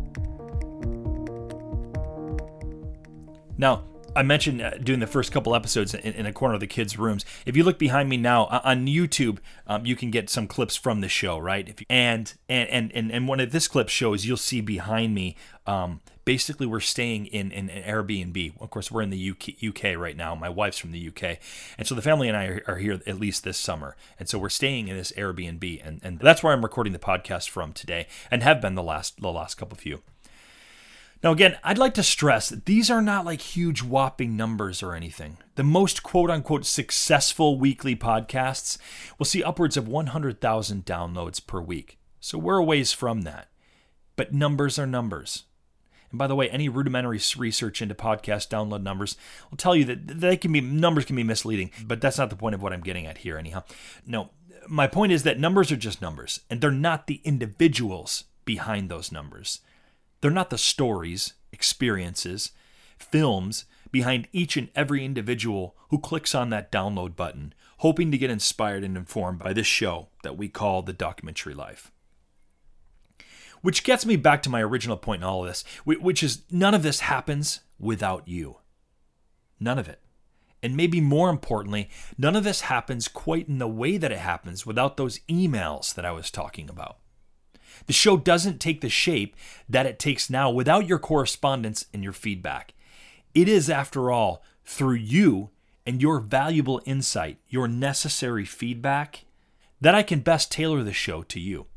Now, 3.58 3.84
I 4.16 4.24
mentioned 4.24 4.62
uh, 4.62 4.72
doing 4.78 5.00
the 5.00 5.08
first 5.08 5.32
couple 5.32 5.56
episodes 5.56 5.94
in, 5.94 6.14
in, 6.14 6.26
a 6.26 6.34
corner 6.34 6.54
of 6.54 6.60
the 6.60 6.68
kids' 6.68 6.98
rooms. 6.98 7.26
If 7.46 7.58
you 7.58 7.64
look 7.64 7.78
behind 7.78 8.10
me 8.10 8.18
now 8.18 8.46
on 8.46 8.88
YouTube, 8.88 9.40
um, 9.68 9.86
you 9.86 9.96
can 9.96 10.12
get 10.12 10.30
some 10.30 10.48
clips 10.48 10.76
from 10.76 11.02
the 11.02 11.10
show, 11.10 11.38
right? 11.38 11.68
You, 11.68 11.74
and, 11.90 12.34
and 12.48 12.70
and 12.70 12.92
and 12.94 13.12
and 13.12 13.28
one 13.28 13.40
of 13.40 13.52
this 13.52 13.68
clip 13.68 13.90
shows, 13.90 14.26
you'll 14.26 14.38
see 14.38 14.62
behind 14.62 15.14
me 15.14 15.36
um, 15.68 16.02
basically 16.26 16.66
we're 16.66 16.80
staying 16.80 17.28
in, 17.28 17.52
in 17.52 17.70
an 17.70 17.84
Airbnb. 17.84 18.62
Of 18.62 18.70
course, 18.70 18.92
we're 18.92 19.04
in 19.04 19.12
the 19.12 19.30
UK, 19.32 19.64
UK, 19.64 19.98
right 19.98 20.18
now. 20.18 20.36
My 20.36 20.50
wife's 20.50 20.78
from 20.78 20.92
the 20.92 21.08
UK. 21.08 21.38
And 21.78 21.88
so 21.88 21.96
the 21.96 22.02
family 22.02 22.28
and 22.28 22.36
I 22.36 22.46
are, 22.46 22.64
are, 22.68 22.78
here 22.78 23.00
at 23.06 23.20
least 23.20 23.44
this 23.44 23.58
summer. 23.58 23.96
And 24.20 24.28
so 24.28 24.38
we're 24.38 24.50
staying 24.50 24.88
in 24.88 24.98
this 24.98 25.12
Airbnb. 25.14 25.82
And, 25.86 26.02
and 26.04 26.20
that's 26.20 26.44
where 26.44 26.52
I'm 26.52 26.64
recording 26.64 26.94
the 26.94 27.00
podcast 27.00 27.50
from 27.50 27.74
today 27.74 28.08
and 28.30 28.44
have 28.44 28.60
been 28.60 28.76
the 28.76 28.84
last, 28.84 29.22
the 29.22 29.32
last 29.32 29.56
couple 29.56 29.76
of 29.76 29.82
few. 29.82 30.02
Now, 31.24 31.32
again, 31.32 31.58
I'd 31.64 31.78
like 31.78 31.94
to 31.96 32.04
stress 32.04 32.50
that 32.50 32.66
these 32.66 32.92
are 32.92 33.02
not 33.02 33.26
like 33.26 33.42
huge 33.42 33.82
whopping 33.82 34.38
numbers 34.38 34.84
or 34.84 34.94
anything. 34.94 35.38
The 35.56 35.64
most 35.64 36.04
quote 36.04 36.30
unquote 36.30 36.66
successful 36.66 37.58
weekly 37.58 37.96
podcasts 37.96 38.78
will 39.18 39.26
see 39.26 39.44
upwards 39.44 39.78
of 39.78 39.88
100,000 39.88 40.86
downloads 40.86 41.46
per 41.46 41.62
week. 41.62 41.98
So 42.20 42.38
we're 42.38 42.58
a 42.58 42.64
ways 42.64 42.92
from 42.92 43.22
that. 43.22 43.48
But 44.16 44.34
numbers 44.34 44.78
are 44.78 44.88
numbers. 44.88 45.44
And 46.12 46.20
by 46.20 46.28
the 46.28 46.36
way, 46.36 46.50
any 46.50 46.70
rudimentary 46.70 47.20
research 47.38 47.82
into 47.82 47.96
podcast 47.96 48.50
download 48.50 48.84
numbers 48.84 49.18
will 49.50 49.58
tell 49.58 49.76
you 49.76 49.86
that 49.86 50.08
they 50.08 50.38
can 50.38 50.52
be 50.52 50.62
numbers 50.62 51.06
can 51.06 51.16
be 51.16 51.24
misleading, 51.24 51.72
but 51.86 52.02
that's 52.02 52.18
not 52.18 52.30
the 52.30 52.36
point 52.36 52.56
of 52.56 52.62
what 52.62 52.72
I'm 52.72 52.82
getting 52.82 53.06
at 53.06 53.20
here 53.20 53.38
anyhow. 53.38 53.64
No, 54.06 54.30
my 54.68 54.88
point 54.88 55.12
is 55.12 55.24
that 55.24 55.40
numbers 55.40 55.72
are 55.72 55.78
just 55.78 56.02
numbers, 56.02 56.40
and 56.50 56.62
they're 56.62 56.72
not 56.72 57.08
the 57.08 57.22
individuals 57.24 58.26
behind 58.46 58.90
those 58.90 59.12
numbers. 59.12 59.60
They're 60.26 60.32
not 60.32 60.50
the 60.50 60.58
stories, 60.58 61.36
experiences, 61.52 62.52
films 62.98 63.66
behind 63.92 64.28
each 64.34 64.58
and 64.58 64.70
every 64.74 65.06
individual 65.06 65.76
who 65.92 66.00
clicks 66.00 66.34
on 66.34 66.50
that 66.50 66.72
download 66.72 67.16
button, 67.16 67.54
hoping 67.78 68.10
to 68.10 68.18
get 68.18 68.32
inspired 68.32 68.84
and 68.84 68.98
informed 68.98 69.38
by 69.38 69.54
this 69.54 69.68
show 69.68 70.08
that 70.24 70.36
we 70.36 70.50
call 70.50 70.82
The 70.82 70.94
Documentary 70.94 71.54
Life. 71.54 71.92
Which 73.62 73.84
gets 73.84 74.04
me 74.04 74.16
back 74.16 74.42
to 74.42 74.50
my 74.50 74.64
original 74.64 74.98
point 74.98 75.22
in 75.22 75.28
all 75.28 75.44
of 75.44 75.48
this, 75.48 75.64
which 75.86 76.24
is 76.24 76.42
none 76.50 76.74
of 76.74 76.82
this 76.82 77.02
happens 77.02 77.60
without 77.78 78.28
you. 78.28 78.58
None 79.60 79.78
of 79.78 79.88
it. 79.88 80.02
And 80.64 80.76
maybe 80.76 81.02
more 81.02 81.30
importantly, 81.30 81.88
none 82.18 82.36
of 82.36 82.44
this 82.44 82.62
happens 82.62 83.08
quite 83.08 83.48
in 83.48 83.60
the 83.60 83.68
way 83.68 83.98
that 83.98 84.12
it 84.12 84.18
happens 84.18 84.66
without 84.66 84.98
those 84.98 85.20
emails 85.30 85.94
that 85.94 86.04
I 86.04 86.12
was 86.12 86.32
talking 86.32 86.68
about. 86.68 86.98
The 87.88 87.94
show 87.94 88.18
doesn't 88.18 88.60
take 88.60 88.82
the 88.82 88.90
shape 88.90 89.36
that 89.70 89.86
it 89.86 90.00
takes 90.00 90.30
now 90.30 90.50
without 90.50 90.88
your 90.88 91.00
correspondence 91.00 91.86
and 91.94 92.04
your 92.04 92.14
feedback. 92.14 92.74
It 93.34 93.48
is, 93.48 93.70
after 93.70 94.12
all, 94.12 94.44
through 94.66 94.96
you 94.96 95.50
and 95.86 96.02
your 96.02 96.20
valuable 96.20 96.82
insight, 96.86 97.38
your 97.50 97.68
necessary 97.68 98.46
feedback, 98.46 99.26
that 99.82 99.94
I 99.96 100.04
can 100.04 100.22
best 100.22 100.52
tailor 100.52 100.84
the 100.84 100.94
show 100.94 101.22
to 101.24 101.40
you. 101.40 101.68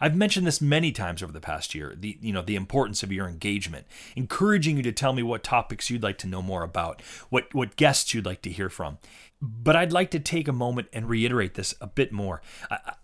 I've 0.00 0.16
mentioned 0.16 0.46
this 0.46 0.60
many 0.60 0.92
times 0.92 1.22
over 1.22 1.32
the 1.32 1.40
past 1.40 1.74
year, 1.74 1.94
the 1.96 2.18
you 2.20 2.32
know, 2.32 2.42
the 2.42 2.56
importance 2.56 3.02
of 3.02 3.12
your 3.12 3.28
engagement, 3.28 3.86
encouraging 4.16 4.76
you 4.76 4.82
to 4.82 4.92
tell 4.92 5.12
me 5.12 5.22
what 5.22 5.42
topics 5.42 5.90
you'd 5.90 6.02
like 6.02 6.18
to 6.18 6.26
know 6.26 6.42
more 6.42 6.62
about, 6.62 7.02
what 7.30 7.54
what 7.54 7.76
guests 7.76 8.14
you'd 8.14 8.26
like 8.26 8.42
to 8.42 8.50
hear 8.50 8.68
from. 8.68 8.98
But 9.40 9.76
I'd 9.76 9.92
like 9.92 10.10
to 10.10 10.18
take 10.18 10.48
a 10.48 10.52
moment 10.52 10.88
and 10.92 11.08
reiterate 11.08 11.54
this 11.54 11.74
a 11.80 11.86
bit 11.86 12.12
more. 12.12 12.42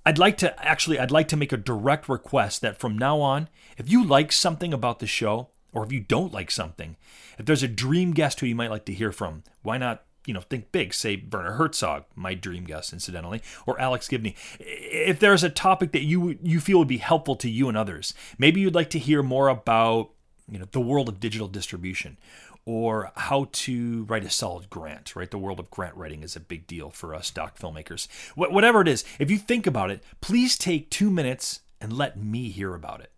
I'd 0.04 0.18
like 0.18 0.36
to 0.38 0.64
actually 0.64 0.98
I'd 0.98 1.10
like 1.10 1.28
to 1.28 1.36
make 1.36 1.52
a 1.52 1.56
direct 1.56 2.08
request 2.08 2.60
that 2.62 2.78
from 2.78 2.98
now 2.98 3.20
on, 3.20 3.48
if 3.76 3.90
you 3.90 4.04
like 4.04 4.32
something 4.32 4.74
about 4.74 4.98
the 4.98 5.06
show 5.06 5.48
or 5.72 5.84
if 5.84 5.92
you 5.92 6.00
don't 6.00 6.32
like 6.32 6.50
something, 6.50 6.96
if 7.38 7.46
there's 7.46 7.62
a 7.62 7.68
dream 7.68 8.12
guest 8.12 8.40
who 8.40 8.46
you 8.46 8.54
might 8.54 8.70
like 8.70 8.84
to 8.86 8.94
hear 8.94 9.12
from, 9.12 9.42
why 9.62 9.78
not 9.78 10.04
you 10.26 10.34
know, 10.34 10.40
think 10.40 10.72
big, 10.72 10.94
say 10.94 11.22
Werner 11.30 11.52
Herzog, 11.52 12.04
my 12.14 12.34
dream 12.34 12.64
guest, 12.64 12.92
incidentally, 12.92 13.42
or 13.66 13.80
Alex 13.80 14.08
Gibney. 14.08 14.34
If 14.58 15.18
there's 15.20 15.44
a 15.44 15.50
topic 15.50 15.92
that 15.92 16.02
you 16.02 16.38
you 16.42 16.60
feel 16.60 16.78
would 16.78 16.88
be 16.88 16.98
helpful 16.98 17.36
to 17.36 17.50
you 17.50 17.68
and 17.68 17.76
others, 17.76 18.14
maybe 18.38 18.60
you'd 18.60 18.74
like 18.74 18.90
to 18.90 18.98
hear 18.98 19.22
more 19.22 19.48
about, 19.48 20.10
you 20.50 20.58
know, 20.58 20.66
the 20.70 20.80
world 20.80 21.08
of 21.08 21.20
digital 21.20 21.48
distribution, 21.48 22.16
or 22.64 23.12
how 23.16 23.48
to 23.52 24.04
write 24.04 24.24
a 24.24 24.30
solid 24.30 24.70
grant, 24.70 25.14
right? 25.14 25.30
The 25.30 25.38
world 25.38 25.60
of 25.60 25.70
grant 25.70 25.96
writing 25.96 26.22
is 26.22 26.36
a 26.36 26.40
big 26.40 26.66
deal 26.66 26.90
for 26.90 27.14
us 27.14 27.30
doc 27.30 27.58
filmmakers. 27.58 28.08
Wh- 28.34 28.52
whatever 28.52 28.80
it 28.80 28.88
is, 28.88 29.04
if 29.18 29.30
you 29.30 29.36
think 29.36 29.66
about 29.66 29.90
it, 29.90 30.02
please 30.20 30.56
take 30.56 30.90
two 30.90 31.10
minutes 31.10 31.60
and 31.80 31.92
let 31.92 32.18
me 32.18 32.48
hear 32.48 32.74
about 32.74 33.00
it. 33.00 33.10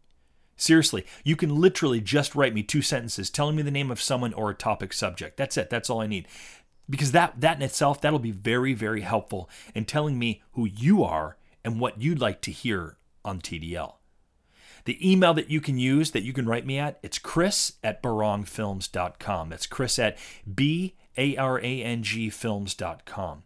Seriously, 0.56 1.04
you 1.22 1.36
can 1.36 1.54
literally 1.54 2.00
just 2.00 2.34
write 2.34 2.54
me 2.54 2.62
two 2.62 2.80
sentences 2.80 3.28
telling 3.28 3.56
me 3.56 3.62
the 3.62 3.70
name 3.70 3.90
of 3.90 4.00
someone 4.00 4.32
or 4.32 4.48
a 4.50 4.54
topic 4.54 4.94
subject. 4.94 5.36
That's 5.36 5.58
it. 5.58 5.68
That's 5.68 5.90
all 5.90 6.00
I 6.00 6.06
need 6.06 6.26
because 6.88 7.12
that 7.12 7.40
that 7.40 7.56
in 7.56 7.62
itself 7.62 8.00
that'll 8.00 8.18
be 8.18 8.30
very 8.30 8.74
very 8.74 9.02
helpful 9.02 9.48
in 9.74 9.84
telling 9.84 10.18
me 10.18 10.42
who 10.52 10.66
you 10.66 11.02
are 11.02 11.36
and 11.64 11.80
what 11.80 12.00
you'd 12.00 12.20
like 12.20 12.40
to 12.42 12.52
hear 12.52 12.96
on 13.24 13.40
TDL. 13.40 13.94
The 14.84 15.10
email 15.10 15.34
that 15.34 15.50
you 15.50 15.60
can 15.60 15.78
use 15.78 16.12
that 16.12 16.22
you 16.22 16.32
can 16.32 16.46
write 16.46 16.66
me 16.66 16.78
at 16.78 16.98
it's 17.02 17.18
chris 17.18 17.72
at 17.82 18.02
barangfilms.com. 18.02 19.48
That's 19.48 19.66
chris 19.66 19.98
at 19.98 20.16
b 20.52 20.94
a 21.16 21.36
r 21.36 21.58
a 21.58 21.82
n 21.82 22.02
g 22.02 22.30
films.com. 22.30 23.42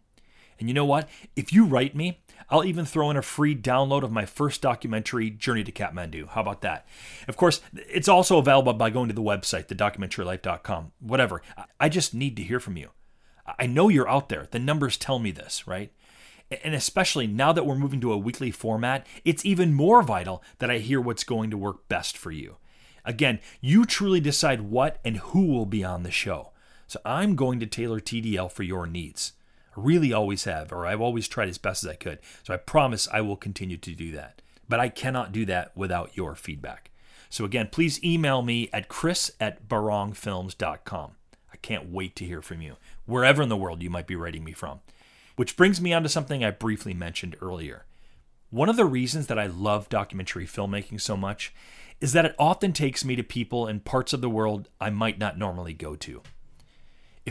And 0.59 0.69
you 0.69 0.75
know 0.75 0.85
what? 0.85 1.09
If 1.35 1.51
you 1.51 1.65
write 1.65 1.95
me, 1.95 2.21
I'll 2.47 2.63
even 2.63 2.85
throw 2.85 3.09
in 3.09 3.17
a 3.17 3.23
free 3.23 3.55
download 3.55 4.03
of 4.03 4.11
my 4.11 4.25
first 4.25 4.61
documentary, 4.61 5.31
Journey 5.31 5.63
to 5.63 5.71
Kathmandu. 5.71 6.27
How 6.29 6.41
about 6.41 6.61
that? 6.61 6.85
Of 7.27 7.35
course, 7.35 7.61
it's 7.73 8.07
also 8.07 8.37
available 8.37 8.73
by 8.73 8.91
going 8.91 9.07
to 9.07 9.15
the 9.15 9.23
website, 9.23 9.67
thedocumentarylife.com. 9.67 10.91
Whatever. 10.99 11.41
I 11.79 11.89
just 11.89 12.13
need 12.13 12.35
to 12.37 12.43
hear 12.43 12.59
from 12.59 12.77
you. 12.77 12.89
I 13.45 13.65
know 13.67 13.89
you're 13.89 14.09
out 14.09 14.29
there. 14.29 14.47
The 14.49 14.59
numbers 14.59 14.97
tell 14.97 15.19
me 15.19 15.31
this, 15.31 15.67
right? 15.67 15.91
And 16.63 16.75
especially 16.75 17.27
now 17.27 17.53
that 17.53 17.65
we're 17.65 17.75
moving 17.75 18.01
to 18.01 18.11
a 18.11 18.17
weekly 18.17 18.51
format, 18.51 19.07
it's 19.23 19.45
even 19.45 19.73
more 19.73 20.01
vital 20.01 20.43
that 20.59 20.69
I 20.69 20.79
hear 20.79 20.99
what's 20.99 21.23
going 21.23 21.49
to 21.51 21.57
work 21.57 21.87
best 21.87 22.17
for 22.17 22.31
you. 22.31 22.57
Again, 23.05 23.39
you 23.61 23.85
truly 23.85 24.19
decide 24.19 24.61
what 24.61 24.99
and 25.03 25.17
who 25.17 25.47
will 25.47 25.65
be 25.65 25.83
on 25.83 26.03
the 26.03 26.11
show. 26.11 26.51
So 26.87 26.99
I'm 27.05 27.35
going 27.35 27.59
to 27.61 27.65
tailor 27.65 27.99
TDL 27.99 28.51
for 28.51 28.63
your 28.63 28.85
needs. 28.85 29.33
I 29.75 29.79
really 29.79 30.11
always 30.11 30.43
have, 30.43 30.73
or 30.73 30.85
I've 30.85 31.01
always 31.01 31.27
tried 31.27 31.47
as 31.47 31.57
best 31.57 31.83
as 31.83 31.89
I 31.89 31.95
could. 31.95 32.19
So 32.43 32.53
I 32.53 32.57
promise 32.57 33.07
I 33.11 33.21
will 33.21 33.37
continue 33.37 33.77
to 33.77 33.95
do 33.95 34.11
that. 34.11 34.41
But 34.67 34.81
I 34.81 34.89
cannot 34.89 35.31
do 35.31 35.45
that 35.45 35.75
without 35.75 36.15
your 36.17 36.35
feedback. 36.35 36.91
So 37.29 37.45
again, 37.45 37.69
please 37.71 38.03
email 38.03 38.41
me 38.41 38.69
at 38.73 38.89
chris 38.89 39.31
at 39.39 39.69
barangfilms.com. 39.69 41.15
Can't 41.61 41.91
wait 41.91 42.15
to 42.17 42.25
hear 42.25 42.41
from 42.41 42.61
you 42.61 42.77
wherever 43.05 43.41
in 43.41 43.49
the 43.49 43.57
world 43.57 43.83
you 43.83 43.89
might 43.89 44.07
be 44.07 44.15
writing 44.15 44.43
me 44.43 44.53
from. 44.53 44.79
Which 45.35 45.55
brings 45.55 45.79
me 45.81 45.93
on 45.93 46.03
to 46.03 46.09
something 46.09 46.43
I 46.43 46.51
briefly 46.51 46.93
mentioned 46.93 47.35
earlier. 47.41 47.85
One 48.49 48.69
of 48.69 48.75
the 48.75 48.85
reasons 48.85 49.27
that 49.27 49.39
I 49.39 49.47
love 49.47 49.89
documentary 49.89 50.45
filmmaking 50.45 50.99
so 50.99 51.15
much 51.15 51.53
is 52.01 52.13
that 52.13 52.25
it 52.25 52.35
often 52.37 52.73
takes 52.73 53.05
me 53.05 53.15
to 53.15 53.23
people 53.23 53.67
in 53.67 53.79
parts 53.79 54.11
of 54.11 54.21
the 54.21 54.29
world 54.29 54.67
I 54.79 54.89
might 54.89 55.19
not 55.19 55.37
normally 55.37 55.73
go 55.73 55.95
to. 55.95 56.21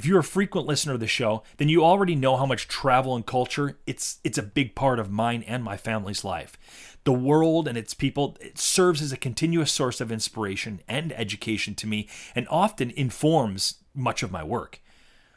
If 0.01 0.07
you're 0.07 0.21
a 0.21 0.25
frequent 0.25 0.67
listener 0.67 0.95
of 0.95 1.01
the 1.01 1.07
show, 1.07 1.43
then 1.59 1.69
you 1.69 1.85
already 1.85 2.17
know 2.17 2.39
how 2.39 2.47
much 2.47 2.69
travel 2.69 3.15
and 3.15 3.27
culture 3.27 3.77
it's 3.87 4.19
it's 4.25 4.39
a 4.39 4.43
big 4.43 4.75
part 4.75 4.99
of 4.99 5.11
mine 5.11 5.45
and 5.47 5.63
my 5.63 5.77
family's 5.77 6.25
life. 6.25 6.97
The 7.05 7.13
world 7.13 7.69
and 7.69 7.77
its 7.77 7.93
people 7.93 8.39
it 8.41 8.57
serves 8.57 9.03
as 9.03 9.13
a 9.13 9.19
continuous 9.19 9.71
source 9.71 10.01
of 10.01 10.11
inspiration 10.11 10.81
and 10.89 11.13
education 11.13 11.75
to 11.75 11.87
me 11.87 12.09
and 12.35 12.49
often 12.49 12.93
informs 12.93 13.75
much 13.95 14.23
of 14.23 14.33
my 14.33 14.43
work. 14.43 14.81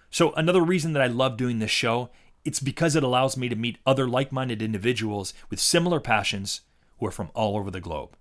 So 0.09 0.31
another 0.31 0.61
reason 0.61 0.93
that 0.93 1.03
I 1.03 1.07
love 1.07 1.35
doing 1.35 1.59
this 1.59 1.69
show, 1.69 2.09
it's 2.45 2.61
because 2.61 2.95
it 2.95 3.03
allows 3.03 3.35
me 3.35 3.49
to 3.49 3.57
meet 3.57 3.79
other 3.85 4.07
like-minded 4.07 4.61
individuals 4.61 5.33
with 5.49 5.59
similar 5.59 5.99
passions 5.99 6.61
who 6.99 7.07
are 7.07 7.11
from 7.11 7.31
all 7.33 7.57
over 7.57 7.69
the 7.69 7.81
globe. 7.81 8.15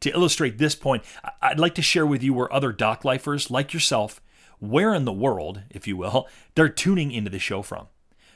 To 0.00 0.10
illustrate 0.10 0.58
this 0.58 0.74
point, 0.74 1.04
I'd 1.40 1.58
like 1.58 1.74
to 1.76 1.80
share 1.80 2.04
with 2.04 2.22
you 2.22 2.34
where 2.34 2.52
other 2.52 2.70
doc 2.70 3.02
lifers 3.02 3.50
like 3.50 3.72
yourself, 3.72 4.20
where 4.58 4.94
in 4.94 5.04
the 5.04 5.12
world, 5.12 5.62
if 5.70 5.86
you 5.86 5.96
will, 5.96 6.28
they're 6.54 6.68
tuning 6.68 7.12
into 7.12 7.30
the 7.30 7.38
show 7.38 7.62
from. 7.62 7.88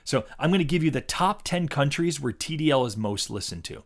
So 0.04 0.24
I'm 0.38 0.50
going 0.50 0.58
to 0.58 0.64
give 0.64 0.82
you 0.82 0.90
the 0.90 1.00
top 1.00 1.42
10 1.42 1.68
countries 1.68 2.20
where 2.20 2.32
TDL 2.32 2.86
is 2.86 2.96
most 2.96 3.28
listened 3.28 3.64
to. 3.64 3.82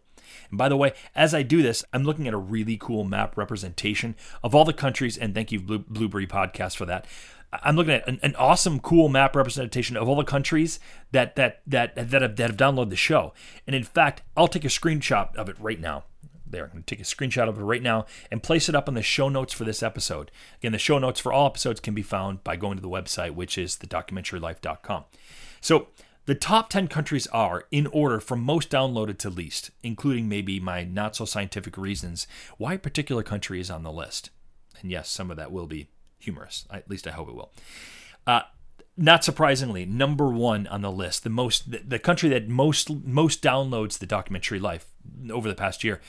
And 0.51 0.59
by 0.59 0.69
the 0.69 0.77
way, 0.77 0.93
as 1.15 1.35
I 1.35 1.43
do 1.43 1.63
this, 1.63 1.85
I'm 1.93 2.05
looking 2.05 2.29
at 2.29 2.35
a 2.35 2.39
really 2.39 2.77
cool 2.77 3.05
map 3.05 3.37
representation 3.37 4.15
of 4.43 4.55
all 4.55 4.65
the 4.65 4.73
countries, 4.73 5.19
and 5.19 5.35
thank 5.35 5.53
you, 5.53 5.61
Blue, 5.61 5.79
Blubrry 5.81 6.27
Podcast, 6.27 6.77
for 6.77 6.87
that. 6.87 7.07
I'm 7.53 7.77
looking 7.77 7.95
at 7.95 8.09
an, 8.09 8.19
an, 8.23 8.35
awesome, 8.37 8.81
cool 8.81 9.09
map 9.09 9.37
representation 9.37 9.97
of 9.97 10.09
all 10.09 10.17
the 10.17 10.25
countries 10.25 10.81
that 11.11 11.37
that 11.37 11.61
that 11.67 11.95
that 11.97 12.23
have, 12.23 12.37
that 12.37 12.51
have 12.51 12.57
downloaded 12.57 12.91
the 12.91 12.97
show. 12.97 13.35
And 13.67 13.77
in 13.77 13.85
fact, 13.85 14.23
I'll 14.37 14.49
take 14.49 14.65
a 14.65 14.69
screenshot 14.69 15.35
of 15.37 15.51
it 15.51 15.57
right 15.61 15.79
now. 15.79 16.05
There, 16.53 16.65
I'm 16.65 16.71
going 16.71 16.85
to 16.85 16.95
take 16.95 17.05
a 17.05 17.09
screenshot 17.09 17.49
of 17.49 17.59
it 17.59 17.63
right 17.63 17.83
now 17.83 18.07
and 18.31 18.43
place 18.43 18.69
it 18.69 18.75
up 18.75 18.89
in 18.89 18.95
the 18.95 19.03
show 19.03 19.29
notes 19.29 19.53
for 19.53 19.65
this 19.65 19.83
episode. 19.83 20.31
Again, 20.61 20.73
the 20.73 20.79
show 20.79 20.99
notes 20.99 21.19
for 21.19 21.33
all 21.33 21.47
episodes 21.47 21.81
can 21.81 21.95
be 21.95 22.03
found 22.03 22.45
by 22.45 22.57
going 22.57 22.77
to 22.77 22.83
the 22.83 22.89
website, 22.89 23.33
which 23.33 23.59
is 23.59 23.77
thedocumentarylife.com. 23.77 25.05
So 25.61 25.89
the 26.27 26.35
top 26.37 26.71
10 26.71 26.87
countries 26.87 27.27
are, 27.29 27.65
in 27.71 27.89
order 27.89 28.21
from 28.21 28.43
most 28.43 28.71
downloaded 28.71 29.19
to 29.19 29.31
least, 29.31 29.71
including 29.83 30.29
maybe 30.29 30.61
my 30.61 30.85
not 30.85 31.17
so 31.17 31.25
scientific 31.25 31.77
reasons 31.77 32.29
why 32.59 32.75
a 32.75 32.79
particular 32.79 33.25
country 33.25 33.59
is 33.59 33.71
on 33.71 33.83
the 33.83 33.91
list. 33.91 34.31
And 34.81 34.91
yes, 34.91 35.09
some 35.09 35.31
of 35.31 35.37
that 35.37 35.51
will 35.51 35.67
be 35.67 35.89
humorous. 36.19 36.67
At 36.71 36.89
least 36.89 37.09
I 37.09 37.11
hope 37.11 37.29
it 37.29 37.35
will. 37.35 37.53
Uh, 38.27 38.43
not 38.97 39.25
surprisingly, 39.25 39.85
number 39.85 40.29
one 40.29 40.67
on 40.67 40.83
the 40.83 40.93
list, 40.93 41.25
the 41.25 41.31
most 41.31 41.71
the, 41.71 41.79
the 41.79 41.99
country 41.99 42.29
that 42.29 42.49
most 42.49 42.91
most 43.05 43.43
downloads 43.43 43.99
the 43.99 44.07
documentary 44.07 44.59
life 44.59 44.87
over 45.31 45.49
the 45.49 45.55
past 45.55 45.83
year, 45.83 46.01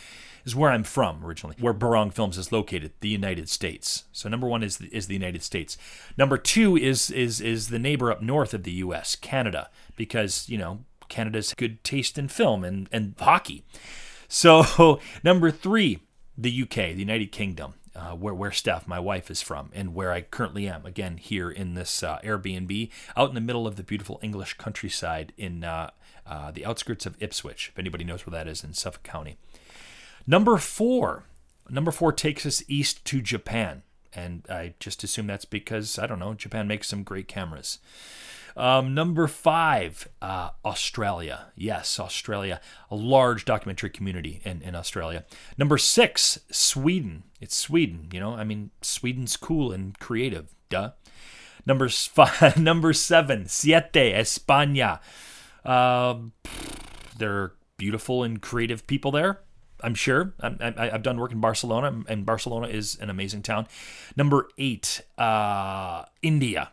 is 0.45 0.55
where 0.55 0.71
I'm 0.71 0.83
from 0.83 1.25
originally, 1.25 1.55
where 1.59 1.73
Barang 1.73 2.13
Films 2.13 2.37
is 2.37 2.51
located, 2.51 2.91
the 2.99 3.09
United 3.09 3.49
States. 3.49 4.05
So 4.11 4.29
number 4.29 4.47
one 4.47 4.63
is 4.63 4.77
the, 4.77 4.87
is 4.87 5.07
the 5.07 5.13
United 5.13 5.43
States. 5.43 5.77
Number 6.17 6.37
two 6.37 6.77
is 6.77 7.09
is 7.09 7.39
is 7.41 7.69
the 7.69 7.79
neighbor 7.79 8.11
up 8.11 8.21
north 8.21 8.53
of 8.53 8.63
the 8.63 8.71
U.S., 8.71 9.15
Canada, 9.15 9.69
because 9.95 10.47
you 10.49 10.57
know 10.57 10.79
Canada's 11.07 11.53
good 11.55 11.83
taste 11.83 12.17
in 12.17 12.27
film 12.27 12.63
and 12.63 12.89
and 12.91 13.15
hockey. 13.17 13.63
So 14.27 14.99
number 15.23 15.51
three, 15.51 15.99
the 16.37 16.63
UK, 16.63 16.75
the 16.75 16.99
United 16.99 17.31
Kingdom. 17.31 17.75
Uh, 17.95 18.15
where 18.15 18.33
where 18.33 18.51
Steph, 18.51 18.87
my 18.87 18.99
wife, 18.99 19.29
is 19.29 19.43
from, 19.43 19.69
and 19.71 19.93
where 19.93 20.11
I 20.11 20.21
currently 20.21 20.67
am. 20.67 20.83
Again, 20.83 21.17
here 21.17 21.51
in 21.51 21.75
this 21.75 22.01
uh, 22.01 22.17
Airbnb, 22.23 22.89
out 23.15 23.29
in 23.29 23.35
the 23.35 23.39
middle 23.39 23.67
of 23.67 23.75
the 23.75 23.83
beautiful 23.83 24.19
English 24.23 24.55
countryside 24.55 25.31
in 25.37 25.63
uh, 25.63 25.91
uh 26.25 26.49
the 26.49 26.65
outskirts 26.65 27.05
of 27.05 27.15
Ipswich. 27.21 27.69
If 27.71 27.77
anybody 27.77 28.03
knows 28.03 28.25
where 28.25 28.31
that 28.31 28.47
is 28.47 28.63
in 28.63 28.73
Suffolk 28.73 29.03
County. 29.03 29.37
Number 30.25 30.57
four, 30.57 31.25
number 31.69 31.91
four 31.91 32.11
takes 32.11 32.45
us 32.45 32.63
east 32.67 33.03
to 33.05 33.21
Japan, 33.21 33.83
and 34.13 34.45
I 34.49 34.73
just 34.79 35.03
assume 35.03 35.27
that's 35.27 35.45
because 35.45 35.99
I 35.99 36.07
don't 36.07 36.19
know. 36.19 36.33
Japan 36.33 36.67
makes 36.67 36.87
some 36.87 37.03
great 37.03 37.27
cameras. 37.27 37.79
Um, 38.55 38.93
number 38.93 39.27
five, 39.27 40.07
uh, 40.21 40.51
Australia. 40.63 41.47
Yes, 41.55 41.99
Australia. 41.99 42.61
A 42.91 42.95
large 42.95 43.45
documentary 43.45 43.89
community 43.89 44.41
in, 44.43 44.61
in 44.61 44.75
Australia. 44.75 45.25
Number 45.57 45.77
six, 45.77 46.39
Sweden. 46.51 47.23
It's 47.41 47.55
Sweden. 47.55 48.09
You 48.13 48.19
know, 48.19 48.35
I 48.35 48.43
mean, 48.43 48.69
Sweden's 48.81 49.37
cool 49.37 49.71
and 49.71 49.97
creative. 49.99 50.53
Duh. 50.69 50.91
Number 51.65 51.89
five, 51.89 52.57
number 52.57 52.93
seven, 52.93 53.47
Siete, 53.47 54.13
España. 54.13 54.99
Uh, 55.65 56.15
they're 57.17 57.53
beautiful 57.77 58.23
and 58.23 58.41
creative 58.41 58.85
people 58.85 59.11
there. 59.11 59.41
I'm 59.83 59.95
sure. 59.95 60.33
i 60.41 60.89
have 60.91 61.03
done 61.03 61.19
work 61.19 61.31
in 61.31 61.41
Barcelona, 61.41 62.03
and 62.07 62.25
Barcelona 62.25 62.67
is 62.67 62.97
an 62.99 63.09
amazing 63.09 63.41
town. 63.41 63.67
Number 64.15 64.47
eight, 64.57 65.01
uh, 65.17 66.05
India 66.21 66.71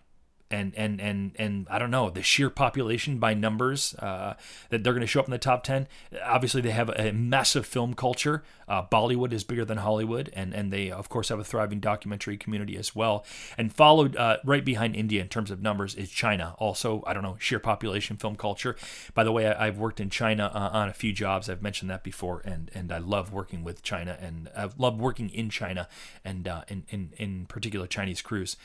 and 0.51 0.75
and 0.77 1.01
and 1.01 1.33
and 1.39 1.67
I 1.71 1.79
don't 1.79 1.91
know 1.91 2.11
the 2.11 2.23
sheer 2.23 2.51
population 2.51 3.19
by 3.19 3.35
numbers 3.35 3.95
uh, 3.95 4.35
that 4.71 4.83
they're 4.83 4.93
going 4.93 5.03
to 5.03 5.07
show 5.07 5.21
up 5.21 5.27
in 5.27 5.31
the 5.31 5.39
top 5.39 5.63
ten. 5.63 5.87
Obviously, 6.25 6.61
they 6.61 6.73
have 6.73 6.89
a 6.91 7.13
massive 7.13 7.67
film 7.67 7.95
culture. 7.95 8.43
Uh, 8.67 8.85
Bollywood 8.87 9.33
is 9.33 9.45
bigger 9.45 9.65
than 9.65 9.79
Hollywood, 9.79 10.31
and 10.33 10.53
and 10.55 10.73
they 10.73 10.91
of 10.91 11.09
course 11.09 11.29
have 11.29 11.39
a 11.39 11.45
thriving 11.45 11.81
documentary 11.81 12.37
community 12.37 12.77
as 12.77 12.95
well. 12.95 13.25
And 13.57 13.73
followed 13.73 14.17
uh, 14.17 14.39
right 14.45 14.65
behind 14.65 14.97
India 14.97 15.23
in 15.23 15.29
terms 15.29 15.51
of 15.51 15.63
numbers 15.63 15.95
is 15.95 16.11
China. 16.11 16.55
Also, 16.59 17.03
I 17.07 17.15
don't 17.15 17.23
know 17.23 17.37
sheer 17.39 17.61
population, 17.61 18.17
film 18.17 18.37
culture. 18.37 18.77
By 19.15 19.25
the 19.25 19.33
way, 19.33 19.47
I, 19.47 19.67
have 19.67 19.79
worked 19.79 20.01
in 20.01 20.11
China 20.11 20.51
uh, 20.53 20.71
on 20.73 20.89
a 20.89 20.93
few 20.93 21.13
jobs. 21.13 21.49
I've 21.49 21.63
mentioned 21.63 21.91
that 21.91 22.03
before, 22.03 22.43
and 22.45 22.71
and 22.75 22.93
I 22.93 22.99
love 22.99 23.33
working 23.33 23.63
with 23.63 23.83
China, 23.83 24.19
and 24.21 24.49
I've 24.57 24.79
loved 24.79 25.01
working 25.01 25.31
in 25.31 25.49
China, 25.51 25.89
and 26.25 26.49
uh, 26.49 26.63
in 26.69 26.85
in 26.89 27.11
in 27.17 27.47
particular 27.47 27.87
Chinese 27.87 28.21
crews. 28.21 28.57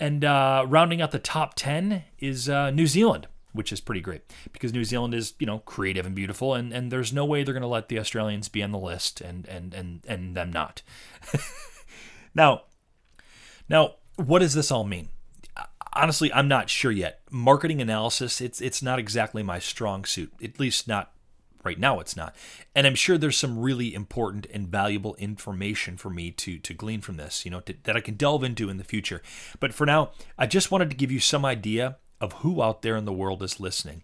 And 0.00 0.24
uh, 0.24 0.64
rounding 0.66 1.02
out 1.02 1.10
the 1.10 1.18
top 1.18 1.54
10 1.54 2.02
is 2.18 2.48
uh, 2.48 2.70
New 2.70 2.86
Zealand, 2.86 3.28
which 3.52 3.70
is 3.70 3.80
pretty 3.80 4.00
great 4.00 4.22
because 4.50 4.72
New 4.72 4.84
Zealand 4.84 5.12
is, 5.12 5.34
you 5.38 5.46
know, 5.46 5.58
creative 5.58 6.06
and 6.06 6.14
beautiful. 6.14 6.54
And, 6.54 6.72
and 6.72 6.90
there's 6.90 7.12
no 7.12 7.26
way 7.26 7.44
they're 7.44 7.52
going 7.52 7.60
to 7.60 7.68
let 7.68 7.88
the 7.88 7.98
Australians 7.98 8.48
be 8.48 8.62
on 8.62 8.72
the 8.72 8.78
list 8.78 9.20
and, 9.20 9.46
and, 9.46 9.74
and, 9.74 10.00
and 10.08 10.34
them 10.34 10.50
not. 10.50 10.80
now, 12.34 12.62
now, 13.68 13.96
what 14.16 14.40
does 14.40 14.54
this 14.54 14.70
all 14.70 14.84
mean? 14.84 15.10
Honestly, 15.92 16.32
I'm 16.32 16.48
not 16.48 16.70
sure 16.70 16.92
yet. 16.92 17.20
Marketing 17.30 17.82
analysis, 17.82 18.40
it's 18.40 18.60
it's 18.60 18.80
not 18.80 19.00
exactly 19.00 19.42
my 19.42 19.58
strong 19.58 20.04
suit. 20.04 20.32
At 20.42 20.60
least 20.60 20.86
not 20.86 21.12
right 21.64 21.78
now 21.78 22.00
it's 22.00 22.16
not. 22.16 22.34
And 22.74 22.86
i'm 22.86 22.94
sure 22.94 23.18
there's 23.18 23.36
some 23.36 23.58
really 23.58 23.94
important 23.94 24.46
and 24.52 24.68
valuable 24.68 25.14
information 25.16 25.96
for 25.96 26.10
me 26.10 26.30
to 26.32 26.58
to 26.58 26.74
glean 26.74 27.00
from 27.00 27.16
this 27.16 27.44
you 27.44 27.50
know 27.50 27.60
to, 27.60 27.74
that 27.84 27.96
i 27.96 28.00
can 28.00 28.14
delve 28.14 28.44
into 28.44 28.68
in 28.68 28.76
the 28.76 28.84
future. 28.84 29.22
But 29.58 29.74
for 29.74 29.86
now 29.86 30.10
i 30.38 30.46
just 30.46 30.70
wanted 30.70 30.90
to 30.90 30.96
give 30.96 31.12
you 31.12 31.20
some 31.20 31.44
idea 31.44 31.96
of 32.20 32.34
who 32.34 32.62
out 32.62 32.82
there 32.82 32.96
in 32.96 33.04
the 33.04 33.12
world 33.12 33.42
is 33.42 33.60
listening. 33.60 34.02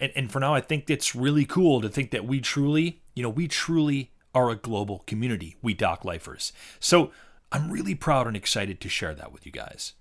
And, 0.00 0.12
and 0.14 0.30
for 0.30 0.40
now 0.40 0.54
i 0.54 0.60
think 0.60 0.88
it's 0.88 1.14
really 1.14 1.44
cool 1.44 1.80
to 1.80 1.88
think 1.88 2.10
that 2.10 2.26
we 2.26 2.40
truly 2.40 3.02
you 3.14 3.22
know 3.22 3.30
we 3.30 3.48
truly 3.48 4.12
are 4.34 4.50
a 4.50 4.56
global 4.56 5.00
community. 5.06 5.56
We 5.62 5.74
doc 5.74 6.04
lifers. 6.04 6.52
So 6.80 7.10
i'm 7.50 7.70
really 7.70 7.94
proud 7.94 8.26
and 8.26 8.36
excited 8.36 8.80
to 8.80 8.88
share 8.88 9.14
that 9.14 9.32
with 9.32 9.46
you 9.46 9.52
guys 9.52 9.94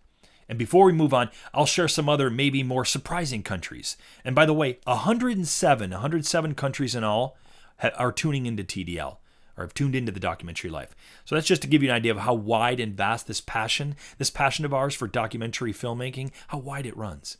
and 0.50 0.58
before 0.58 0.86
we 0.86 0.94
move 0.94 1.14
on, 1.14 1.30
I'll 1.54 1.66
share 1.66 1.88
some 1.88 2.08
other, 2.08 2.30
maybe 2.30 2.64
more 2.64 2.86
surprising 2.86 3.44
countries. 3.44 3.98
And 4.24 4.36
by 4.36 4.46
the 4.46 4.54
way, 4.54 4.80
107, 4.86 5.92
107 5.92 6.56
countries 6.56 6.96
in 6.96 7.04
all 7.04 7.38
are 7.82 8.12
tuning 8.12 8.46
into 8.46 8.64
TDL 8.64 9.18
or 9.58 9.64
have 9.64 9.74
tuned 9.74 9.96
into 9.96 10.12
the 10.12 10.20
documentary 10.20 10.70
life. 10.70 10.96
So 11.26 11.36
that's 11.36 11.48
just 11.48 11.64
to 11.64 11.68
give 11.68 11.84
you 11.84 11.90
an 11.90 11.96
idea 11.96 12.12
of 12.12 12.20
how 12.20 12.34
wide 12.34 12.80
and 12.80 12.96
vast 12.96 13.28
this 13.28 13.42
passion, 13.42 13.96
this 14.18 14.30
passion 14.30 14.66
of 14.66 14.74
ours 14.74 14.96
for 14.96 15.08
documentary 15.08 15.74
filmmaking, 15.74 16.32
how 16.50 16.60
wide 16.60 16.86
it 16.86 16.96
runs. 16.96 17.38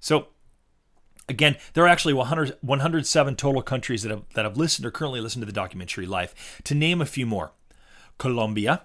So 0.00 0.28
again, 1.28 1.56
there 1.72 1.84
are 1.84 1.88
actually 1.88 2.14
100, 2.14 2.58
107 2.60 3.36
total 3.36 3.62
countries 3.62 4.02
that 4.02 4.10
have, 4.10 4.24
that 4.34 4.44
have 4.44 4.56
listened 4.56 4.84
or 4.84 4.90
currently 4.90 5.20
listened 5.20 5.42
to 5.42 5.46
the 5.46 5.52
documentary 5.52 6.06
life. 6.06 6.60
To 6.64 6.74
name 6.74 7.00
a 7.00 7.06
few 7.06 7.24
more 7.24 7.52
Colombia, 8.18 8.82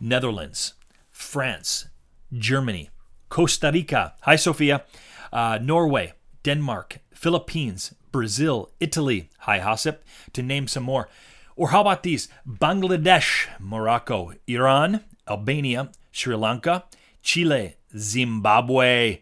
Netherlands, 0.00 0.74
France, 1.10 1.86
Germany, 2.32 2.90
Costa 3.28 3.70
Rica, 3.72 4.14
hi 4.22 4.36
Sophia, 4.36 4.84
uh, 5.32 5.58
Norway, 5.60 6.12
Denmark, 6.42 6.98
Philippines, 7.12 7.94
Brazil, 8.12 8.70
Italy, 8.80 9.30
hi 9.40 9.58
Hasip, 9.58 9.98
to 10.32 10.42
name 10.42 10.66
some 10.66 10.82
more. 10.82 11.08
Or 11.56 11.68
how 11.68 11.82
about 11.82 12.02
these? 12.02 12.28
Bangladesh, 12.48 13.46
Morocco, 13.58 14.32
Iran, 14.46 15.04
Albania, 15.28 15.90
Sri 16.10 16.34
Lanka, 16.34 16.84
Chile, 17.22 17.76
Zimbabwe, 17.96 19.20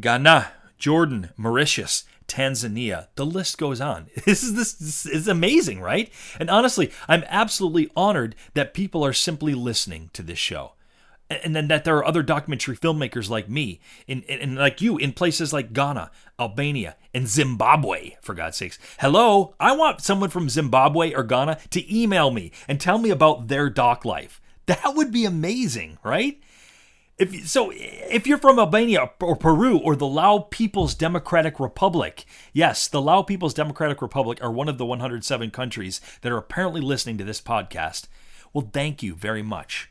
Ghana, 0.00 0.52
Jordan, 0.78 1.30
Mauritius, 1.36 2.04
Tanzania. 2.26 3.08
The 3.16 3.26
list 3.26 3.58
goes 3.58 3.80
on. 3.80 4.08
This 4.24 4.42
is 4.42 4.54
this, 4.54 4.72
this 4.72 5.06
is 5.06 5.28
amazing, 5.28 5.80
right? 5.80 6.10
And 6.40 6.48
honestly, 6.48 6.90
I'm 7.08 7.24
absolutely 7.28 7.90
honored 7.94 8.34
that 8.54 8.74
people 8.74 9.04
are 9.04 9.12
simply 9.12 9.54
listening 9.54 10.10
to 10.14 10.22
this 10.22 10.38
show 10.38 10.72
and 11.30 11.56
then 11.56 11.68
that 11.68 11.84
there 11.84 11.96
are 11.96 12.04
other 12.04 12.22
documentary 12.22 12.76
filmmakers 12.76 13.30
like 13.30 13.48
me 13.48 13.80
and, 14.06 14.24
and 14.24 14.56
like 14.56 14.80
you 14.80 14.98
in 14.98 15.12
places 15.12 15.52
like 15.52 15.72
Ghana, 15.72 16.10
Albania, 16.38 16.96
and 17.14 17.28
Zimbabwe, 17.28 18.16
for 18.20 18.34
God's 18.34 18.58
sakes. 18.58 18.78
Hello, 18.98 19.54
I 19.58 19.74
want 19.74 20.02
someone 20.02 20.30
from 20.30 20.50
Zimbabwe 20.50 21.14
or 21.14 21.22
Ghana 21.22 21.58
to 21.70 21.96
email 21.96 22.30
me 22.30 22.52
and 22.68 22.80
tell 22.80 22.98
me 22.98 23.10
about 23.10 23.48
their 23.48 23.70
doc 23.70 24.04
life. 24.04 24.40
That 24.66 24.94
would 24.94 25.12
be 25.12 25.24
amazing, 25.24 25.98
right? 26.02 26.40
If 27.16 27.48
so, 27.48 27.70
if 27.72 28.26
you're 28.26 28.38
from 28.38 28.58
Albania 28.58 29.10
or 29.20 29.36
Peru 29.36 29.78
or 29.78 29.94
the 29.94 30.06
Lao 30.06 30.40
People's 30.50 30.96
Democratic 30.96 31.60
Republic, 31.60 32.24
yes, 32.52 32.88
the 32.88 33.00
Lao 33.00 33.22
People's 33.22 33.54
Democratic 33.54 34.02
Republic 34.02 34.38
are 34.42 34.50
one 34.50 34.68
of 34.68 34.78
the 34.78 34.86
107 34.86 35.50
countries 35.52 36.00
that 36.22 36.32
are 36.32 36.38
apparently 36.38 36.80
listening 36.80 37.16
to 37.18 37.24
this 37.24 37.40
podcast. 37.40 38.08
Well, 38.52 38.68
thank 38.72 39.00
you 39.02 39.14
very 39.14 39.42
much. 39.42 39.90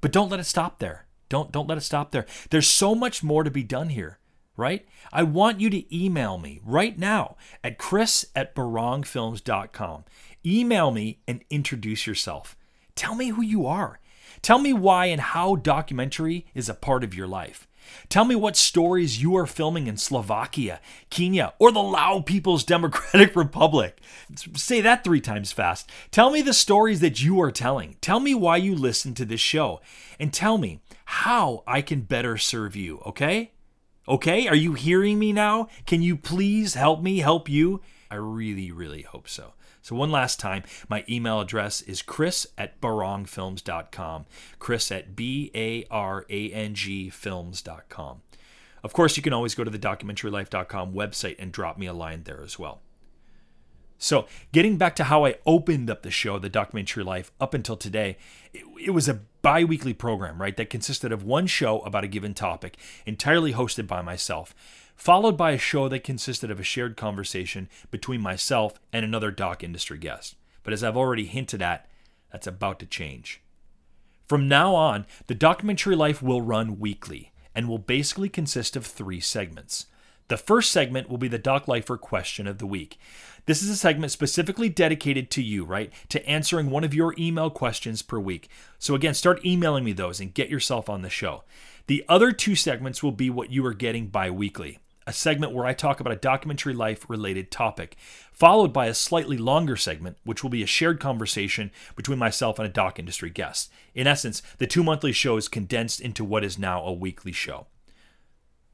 But 0.00 0.12
don't 0.12 0.30
let 0.30 0.40
it 0.40 0.44
stop 0.44 0.78
there. 0.78 1.06
Don't 1.28 1.52
don't 1.52 1.68
let 1.68 1.78
it 1.78 1.82
stop 1.82 2.10
there. 2.10 2.26
There's 2.50 2.68
so 2.68 2.94
much 2.94 3.22
more 3.22 3.44
to 3.44 3.50
be 3.50 3.62
done 3.62 3.90
here, 3.90 4.18
right? 4.56 4.86
I 5.12 5.22
want 5.22 5.60
you 5.60 5.70
to 5.70 5.96
email 5.96 6.38
me 6.38 6.60
right 6.64 6.98
now 6.98 7.36
at 7.62 7.78
chris 7.78 8.26
at 8.34 8.54
barangfilms.com. 8.54 10.04
Email 10.44 10.90
me 10.90 11.20
and 11.28 11.44
introduce 11.50 12.06
yourself. 12.06 12.56
Tell 12.94 13.14
me 13.14 13.28
who 13.28 13.42
you 13.42 13.66
are. 13.66 14.00
Tell 14.42 14.58
me 14.58 14.72
why 14.72 15.06
and 15.06 15.20
how 15.20 15.56
documentary 15.56 16.46
is 16.54 16.68
a 16.68 16.74
part 16.74 17.04
of 17.04 17.14
your 17.14 17.26
life. 17.26 17.68
Tell 18.08 18.24
me 18.24 18.34
what 18.34 18.56
stories 18.56 19.22
you 19.22 19.36
are 19.36 19.46
filming 19.46 19.86
in 19.86 19.96
Slovakia, 19.96 20.80
Kenya, 21.10 21.54
or 21.58 21.70
the 21.70 21.82
Lao 21.82 22.20
People's 22.20 22.64
Democratic 22.64 23.36
Republic. 23.36 24.00
Say 24.56 24.80
that 24.80 25.04
three 25.04 25.20
times 25.20 25.52
fast. 25.52 25.88
Tell 26.10 26.30
me 26.30 26.42
the 26.42 26.52
stories 26.52 27.00
that 27.00 27.22
you 27.22 27.40
are 27.40 27.52
telling. 27.52 27.96
Tell 28.00 28.20
me 28.20 28.34
why 28.34 28.56
you 28.56 28.74
listen 28.74 29.14
to 29.14 29.24
this 29.24 29.40
show. 29.40 29.80
And 30.18 30.32
tell 30.32 30.58
me 30.58 30.80
how 31.04 31.62
I 31.66 31.82
can 31.82 32.02
better 32.02 32.36
serve 32.36 32.76
you, 32.76 33.00
okay? 33.06 33.52
Okay? 34.08 34.48
Are 34.48 34.56
you 34.56 34.74
hearing 34.74 35.18
me 35.18 35.32
now? 35.32 35.68
Can 35.86 36.02
you 36.02 36.16
please 36.16 36.74
help 36.74 37.02
me 37.02 37.18
help 37.18 37.48
you? 37.48 37.80
I 38.10 38.16
really, 38.16 38.72
really 38.72 39.02
hope 39.02 39.28
so. 39.28 39.54
So, 39.82 39.96
one 39.96 40.10
last 40.10 40.38
time, 40.38 40.64
my 40.88 41.04
email 41.08 41.40
address 41.40 41.80
is 41.82 42.02
chris 42.02 42.46
at 42.58 42.80
barangfilms.com. 42.80 44.26
Chris 44.58 44.92
at 44.92 45.16
B 45.16 45.50
A 45.54 45.84
R 45.90 46.26
A 46.28 46.50
N 46.50 46.74
G 46.74 47.08
films.com. 47.08 48.22
Of 48.82 48.92
course, 48.92 49.16
you 49.16 49.22
can 49.22 49.32
always 49.32 49.54
go 49.54 49.64
to 49.64 49.70
the 49.70 49.78
documentarylife.com 49.78 50.92
website 50.92 51.36
and 51.38 51.52
drop 51.52 51.78
me 51.78 51.86
a 51.86 51.92
line 51.92 52.22
there 52.24 52.42
as 52.42 52.58
well. 52.58 52.80
So, 54.02 54.26
getting 54.52 54.78
back 54.78 54.96
to 54.96 55.04
how 55.04 55.26
I 55.26 55.36
opened 55.44 55.90
up 55.90 56.02
the 56.02 56.10
show, 56.10 56.38
The 56.38 56.48
Documentary 56.48 57.04
Life, 57.04 57.30
up 57.38 57.52
until 57.52 57.76
today, 57.76 58.16
it, 58.54 58.64
it 58.86 58.90
was 58.90 59.10
a 59.10 59.20
bi 59.42 59.62
weekly 59.62 59.92
program, 59.92 60.40
right, 60.40 60.56
that 60.56 60.70
consisted 60.70 61.12
of 61.12 61.22
one 61.22 61.46
show 61.46 61.80
about 61.80 62.04
a 62.04 62.08
given 62.08 62.32
topic, 62.32 62.78
entirely 63.04 63.52
hosted 63.52 63.86
by 63.86 64.00
myself 64.00 64.54
followed 65.00 65.34
by 65.34 65.52
a 65.52 65.58
show 65.58 65.88
that 65.88 66.04
consisted 66.04 66.50
of 66.50 66.60
a 66.60 66.62
shared 66.62 66.94
conversation 66.94 67.70
between 67.90 68.20
myself 68.20 68.78
and 68.92 69.02
another 69.02 69.30
doc 69.30 69.64
industry 69.64 69.96
guest. 69.96 70.36
But 70.62 70.74
as 70.74 70.84
I've 70.84 70.96
already 70.96 71.24
hinted 71.24 71.62
at, 71.62 71.88
That's 72.30 72.46
about 72.46 72.78
to 72.80 72.86
change. 72.86 73.40
From 74.28 74.46
now 74.46 74.74
on, 74.74 75.06
the 75.26 75.34
documentary 75.34 75.96
life 75.96 76.22
will 76.22 76.42
run 76.42 76.78
weekly 76.78 77.32
and 77.54 77.66
will 77.66 77.78
basically 77.78 78.28
consist 78.28 78.76
of 78.76 78.84
three 78.84 79.20
segments. 79.20 79.86
The 80.28 80.36
first 80.36 80.70
segment 80.70 81.08
will 81.08 81.18
be 81.18 81.28
the 81.28 81.38
Doc 81.38 81.66
Lifer 81.66 81.96
question 81.96 82.46
of 82.46 82.58
the 82.58 82.66
week. 82.66 82.98
This 83.46 83.62
is 83.62 83.70
a 83.70 83.76
segment 83.76 84.12
specifically 84.12 84.68
dedicated 84.68 85.30
to 85.30 85.42
you, 85.42 85.64
right? 85.64 85.90
To 86.10 86.24
answering 86.28 86.68
one 86.68 86.84
of 86.84 86.94
your 86.94 87.14
email 87.18 87.48
questions 87.48 88.02
per 88.02 88.18
week. 88.18 88.50
So, 88.78 88.94
again, 88.94 89.14
start 89.14 89.44
emailing 89.46 89.82
me 89.82 89.92
those 89.92 90.20
and 90.20 90.34
get 90.34 90.50
yourself 90.50 90.90
on 90.90 91.00
the 91.00 91.08
show. 91.08 91.42
The 91.86 92.04
other 92.06 92.32
two 92.32 92.54
segments 92.54 93.02
will 93.02 93.12
be 93.12 93.30
what 93.30 93.50
you 93.50 93.64
are 93.64 93.74
getting 93.74 94.06
bi 94.06 94.30
weekly 94.30 94.78
a 95.10 95.12
segment 95.12 95.52
where 95.52 95.66
I 95.66 95.72
talk 95.72 95.98
about 95.98 96.12
a 96.12 96.16
documentary 96.16 96.72
life 96.72 97.04
related 97.10 97.50
topic, 97.50 97.96
followed 98.32 98.72
by 98.72 98.86
a 98.86 98.94
slightly 98.94 99.36
longer 99.36 99.74
segment, 99.74 100.16
which 100.22 100.44
will 100.44 100.50
be 100.50 100.62
a 100.62 100.68
shared 100.68 101.00
conversation 101.00 101.72
between 101.96 102.16
myself 102.16 102.60
and 102.60 102.68
a 102.68 102.72
doc 102.72 103.00
industry 103.00 103.28
guest. 103.28 103.72
In 103.92 104.06
essence, 104.06 104.40
the 104.58 104.68
two 104.68 104.84
monthly 104.84 105.10
shows 105.10 105.48
condensed 105.48 106.00
into 106.00 106.24
what 106.24 106.44
is 106.44 106.60
now 106.60 106.84
a 106.84 106.92
weekly 106.92 107.32
show. 107.32 107.66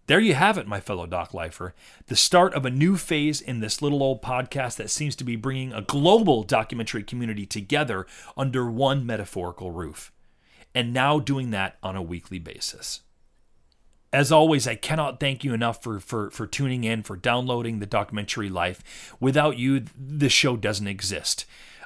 There 0.09 0.20
you 0.20 0.35
have 0.35 0.59
it, 0.59 0.68
my 0.68 0.79
fellow 0.79 1.07
Doc 1.07 1.33
Lifer. 1.33 1.75
The 2.09 2.16
start 2.16 2.53
of 2.53 2.66
a 2.66 2.70
new 2.70 2.99
phase 2.99 3.40
in 3.40 3.61
this 3.61 3.81
little 3.81 4.03
old 4.03 4.20
podcast 4.20 4.77
that 4.77 4.90
seems 4.90 5.16
to 5.16 5.25
be 5.25 5.37
bringing 5.37 5.72
a 5.72 5.81
global 5.81 6.42
documentary 6.42 7.03
community 7.03 7.46
together 7.46 8.07
under 8.37 8.70
one 8.70 9.07
metaphorical 9.07 9.70
roof. 9.70 10.12
And 10.75 10.92
now 10.92 11.18
doing 11.18 11.51
that 11.53 11.79
on 11.83 11.96
a 11.96 12.03
weekly 12.03 12.38
basis. 12.38 13.01
As 14.16 14.33
always, 14.33 14.66
I 14.66 14.76
cannot 14.76 15.20
thank 15.20 15.44
you 15.44 15.52
enough 15.52 15.83
for, 15.83 16.00
for, 16.00 16.31
for 16.31 16.46
tuning 16.46 16.85
in, 16.85 17.02
for 17.02 17.18
downloading 17.18 17.81
the 17.81 17.85
documentary 17.85 18.48
life. 18.48 19.14
Without 19.20 19.59
you, 19.59 19.85
the 19.94 20.31
show 20.31 20.57
doesn't 20.57 20.87
exist. 20.87 21.44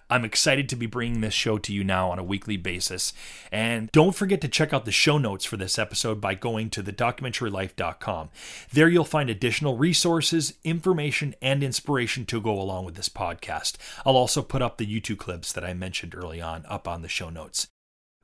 I'm 0.08 0.24
excited 0.24 0.68
to 0.68 0.76
be 0.76 0.86
bringing 0.86 1.22
this 1.22 1.34
show 1.34 1.58
to 1.58 1.72
you 1.72 1.82
now 1.82 2.08
on 2.08 2.20
a 2.20 2.24
weekly 2.24 2.56
basis. 2.56 3.12
And 3.50 3.90
don't 3.90 4.14
forget 4.14 4.40
to 4.42 4.48
check 4.48 4.72
out 4.72 4.84
the 4.84 4.92
show 4.92 5.18
notes 5.18 5.44
for 5.44 5.56
this 5.56 5.76
episode 5.76 6.20
by 6.20 6.36
going 6.36 6.70
to 6.70 6.84
thedocumentarylife.com. 6.84 8.28
There 8.72 8.88
you'll 8.88 9.04
find 9.04 9.28
additional 9.28 9.76
resources, 9.76 10.54
information, 10.62 11.34
and 11.42 11.64
inspiration 11.64 12.26
to 12.26 12.40
go 12.40 12.60
along 12.60 12.84
with 12.84 12.94
this 12.94 13.08
podcast. 13.08 13.74
I'll 14.06 14.16
also 14.16 14.42
put 14.42 14.62
up 14.62 14.78
the 14.78 14.86
YouTube 14.86 15.18
clips 15.18 15.52
that 15.52 15.64
I 15.64 15.74
mentioned 15.74 16.14
early 16.14 16.40
on 16.40 16.64
up 16.68 16.86
on 16.86 17.02
the 17.02 17.08
show 17.08 17.28
notes. 17.28 17.66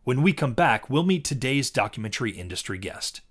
When 0.04 0.22
we 0.22 0.32
come 0.32 0.52
back, 0.52 0.88
we'll 0.88 1.02
meet 1.02 1.24
today's 1.24 1.72
documentary 1.72 2.30
industry 2.30 2.78
guest. 2.78 3.22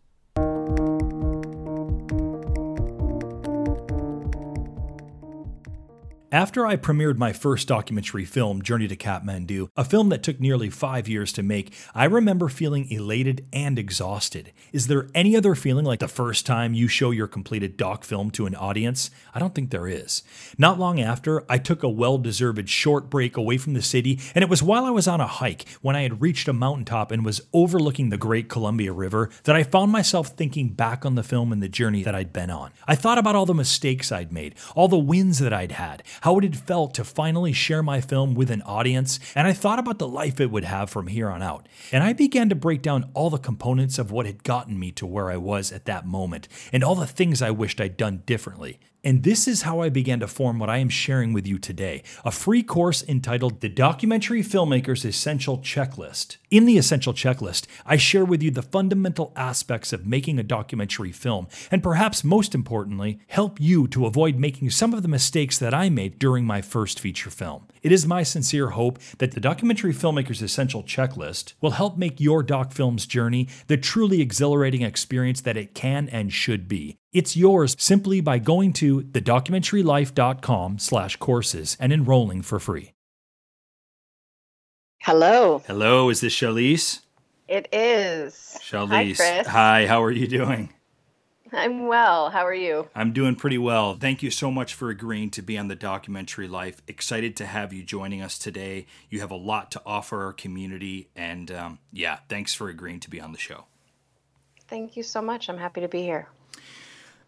After 6.31 6.65
I 6.65 6.75
premiered 6.75 7.17
my 7.17 7.33
first 7.33 7.67
documentary 7.67 8.25
film, 8.25 8.63
Journey 8.63 8.87
to 8.87 8.95
Kathmandu, 8.95 9.69
a 9.77 9.85
film 9.85 10.09
that 10.09 10.23
took 10.23 10.39
nearly 10.39 10.71
five 10.71 11.07
years 11.07 11.31
to 11.33 11.43
make, 11.43 11.71
I 11.93 12.05
remember 12.05 12.49
feeling 12.49 12.89
elated 12.91 13.45
and 13.53 13.77
exhausted. 13.77 14.51
Is 14.73 14.87
there 14.87 15.07
any 15.13 15.37
other 15.37 15.53
feeling 15.53 15.85
like 15.85 15.99
the 15.99 16.07
first 16.07 16.43
time 16.43 16.73
you 16.73 16.87
show 16.87 17.11
your 17.11 17.27
completed 17.27 17.77
doc 17.77 18.03
film 18.03 18.31
to 18.31 18.47
an 18.47 18.55
audience? 18.55 19.11
I 19.35 19.39
don't 19.39 19.53
think 19.53 19.69
there 19.69 19.87
is. 19.87 20.23
Not 20.57 20.79
long 20.79 20.99
after, 20.99 21.43
I 21.47 21.59
took 21.59 21.83
a 21.83 21.89
well 21.89 22.17
deserved 22.17 22.69
short 22.69 23.07
break 23.09 23.37
away 23.37 23.57
from 23.57 23.73
the 23.73 23.83
city, 23.83 24.19
and 24.33 24.41
it 24.41 24.49
was 24.49 24.63
while 24.63 24.85
I 24.85 24.89
was 24.89 25.07
on 25.07 25.21
a 25.21 25.27
hike 25.27 25.65
when 25.81 25.95
I 25.95 26.01
had 26.01 26.21
reached 26.21 26.47
a 26.47 26.53
mountaintop 26.53 27.11
and 27.11 27.23
was 27.23 27.41
overlooking 27.53 28.09
the 28.09 28.17
Great 28.17 28.49
Columbia 28.49 28.93
River 28.93 29.29
that 29.43 29.55
I 29.55 29.61
found 29.61 29.91
myself 29.91 30.29
thinking 30.29 30.69
back 30.69 31.05
on 31.05 31.13
the 31.13 31.23
film 31.23 31.51
and 31.51 31.61
the 31.61 31.69
journey 31.69 32.01
that 32.01 32.15
I'd 32.15 32.33
been 32.33 32.49
on. 32.49 32.71
I 32.87 32.95
thought 32.95 33.19
about 33.19 33.35
all 33.35 33.45
the 33.45 33.53
mistakes 33.53 34.11
I'd 34.11 34.33
made, 34.33 34.55
all 34.75 34.87
the 34.87 34.97
wins 34.97 35.37
that 35.37 35.53
I'd 35.53 35.73
had 35.73 36.01
how 36.25 36.39
it 36.39 36.43
had 36.43 36.57
felt 36.57 36.95
to 36.95 37.03
finally 37.03 37.53
share 37.53 37.83
my 37.83 38.01
film 38.01 38.33
with 38.33 38.49
an 38.49 38.63
audience, 38.63 39.19
and 39.35 39.45
I 39.45 39.53
thought 39.53 39.77
about 39.77 39.99
the 39.99 40.07
life 40.07 40.39
it 40.39 40.49
would 40.49 40.63
have 40.63 40.89
from 40.89 41.05
here 41.05 41.29
on 41.29 41.43
out. 41.43 41.67
And 41.91 42.03
I 42.03 42.13
began 42.13 42.49
to 42.49 42.55
break 42.55 42.81
down 42.81 43.11
all 43.13 43.29
the 43.29 43.37
components 43.37 43.99
of 43.99 44.09
what 44.09 44.25
had 44.25 44.43
gotten 44.43 44.79
me 44.79 44.91
to 44.93 45.05
where 45.05 45.29
I 45.29 45.37
was 45.37 45.71
at 45.71 45.85
that 45.85 46.07
moment, 46.07 46.47
and 46.73 46.83
all 46.83 46.95
the 46.95 47.05
things 47.05 47.43
I 47.43 47.51
wished 47.51 47.79
I'd 47.79 47.95
done 47.95 48.23
differently. 48.25 48.79
And 49.03 49.21
this 49.21 49.47
is 49.47 49.61
how 49.61 49.81
I 49.81 49.89
began 49.89 50.19
to 50.21 50.27
form 50.27 50.57
what 50.57 50.67
I 50.67 50.79
am 50.79 50.89
sharing 50.89 51.31
with 51.31 51.45
you 51.45 51.59
today 51.59 52.01
a 52.25 52.31
free 52.31 52.63
course 52.63 53.03
entitled 53.07 53.61
The 53.61 53.69
Documentary 53.69 54.41
Filmmaker's 54.41 55.05
Essential 55.05 55.59
Checklist. 55.59 56.37
In 56.55 56.63
the 56.63 56.77
Essential 56.77 57.11
Checklist, 57.11 57.65
I 57.85 57.97
share 57.97 58.23
with 58.23 58.41
you 58.41 58.49
the 58.49 58.61
fundamental 58.61 59.33
aspects 59.35 59.91
of 59.91 60.07
making 60.07 60.39
a 60.39 60.43
documentary 60.43 61.11
film, 61.11 61.49
and 61.69 61.83
perhaps 61.83 62.23
most 62.23 62.55
importantly, 62.55 63.19
help 63.27 63.59
you 63.59 63.89
to 63.89 64.05
avoid 64.05 64.37
making 64.37 64.69
some 64.69 64.93
of 64.93 65.01
the 65.01 65.09
mistakes 65.09 65.57
that 65.57 65.73
I 65.73 65.89
made 65.89 66.17
during 66.17 66.45
my 66.45 66.61
first 66.61 66.97
feature 66.97 67.29
film. 67.29 67.67
It 67.83 67.91
is 67.91 68.07
my 68.07 68.23
sincere 68.23 68.69
hope 68.69 68.99
that 69.17 69.31
the 69.33 69.41
Documentary 69.41 69.93
Filmmaker's 69.93 70.41
Essential 70.41 70.81
Checklist 70.81 71.55
will 71.59 71.71
help 71.71 71.97
make 71.97 72.21
your 72.21 72.41
doc 72.41 72.71
film's 72.71 73.05
journey 73.05 73.49
the 73.67 73.75
truly 73.75 74.21
exhilarating 74.21 74.81
experience 74.81 75.41
that 75.41 75.57
it 75.57 75.75
can 75.75 76.07
and 76.07 76.31
should 76.31 76.69
be. 76.69 76.95
It's 77.11 77.35
yours 77.35 77.75
simply 77.77 78.21
by 78.21 78.39
going 78.39 78.71
to 78.75 79.01
thedocumentarylife.com 79.01 80.79
slash 80.79 81.17
courses 81.17 81.75
and 81.81 81.91
enrolling 81.91 82.43
for 82.43 82.61
free. 82.61 82.94
Hello. 85.05 85.61
Hello, 85.67 86.09
is 86.09 86.21
this 86.21 86.33
Shaleece? 86.33 87.01
It 87.47 87.67
is. 87.71 88.57
Shaleece. 88.59 88.89
Hi, 88.89 89.13
Chris. 89.13 89.47
Hi, 89.49 89.85
how 89.85 90.01
are 90.01 90.09
you 90.09 90.27
doing? 90.27 90.73
I'm 91.53 91.85
well. 91.85 92.31
How 92.31 92.43
are 92.43 92.55
you? 92.55 92.89
I'm 92.95 93.13
doing 93.13 93.35
pretty 93.35 93.59
well. 93.59 93.93
Thank 93.93 94.23
you 94.23 94.31
so 94.31 94.49
much 94.49 94.73
for 94.73 94.89
agreeing 94.89 95.29
to 95.29 95.43
be 95.43 95.59
on 95.59 95.67
the 95.67 95.75
documentary 95.75 96.47
life. 96.47 96.81
Excited 96.87 97.35
to 97.35 97.45
have 97.45 97.71
you 97.71 97.83
joining 97.83 98.23
us 98.23 98.39
today. 98.39 98.87
You 99.11 99.19
have 99.19 99.29
a 99.29 99.35
lot 99.35 99.69
to 99.73 99.81
offer 99.85 100.23
our 100.23 100.33
community. 100.33 101.09
And 101.15 101.51
um, 101.51 101.77
yeah, 101.93 102.17
thanks 102.27 102.55
for 102.55 102.69
agreeing 102.69 102.99
to 103.01 103.09
be 103.11 103.21
on 103.21 103.31
the 103.31 103.37
show. 103.37 103.65
Thank 104.67 104.97
you 104.97 105.03
so 105.03 105.21
much. 105.21 105.49
I'm 105.49 105.59
happy 105.59 105.81
to 105.81 105.87
be 105.87 106.01
here. 106.01 106.29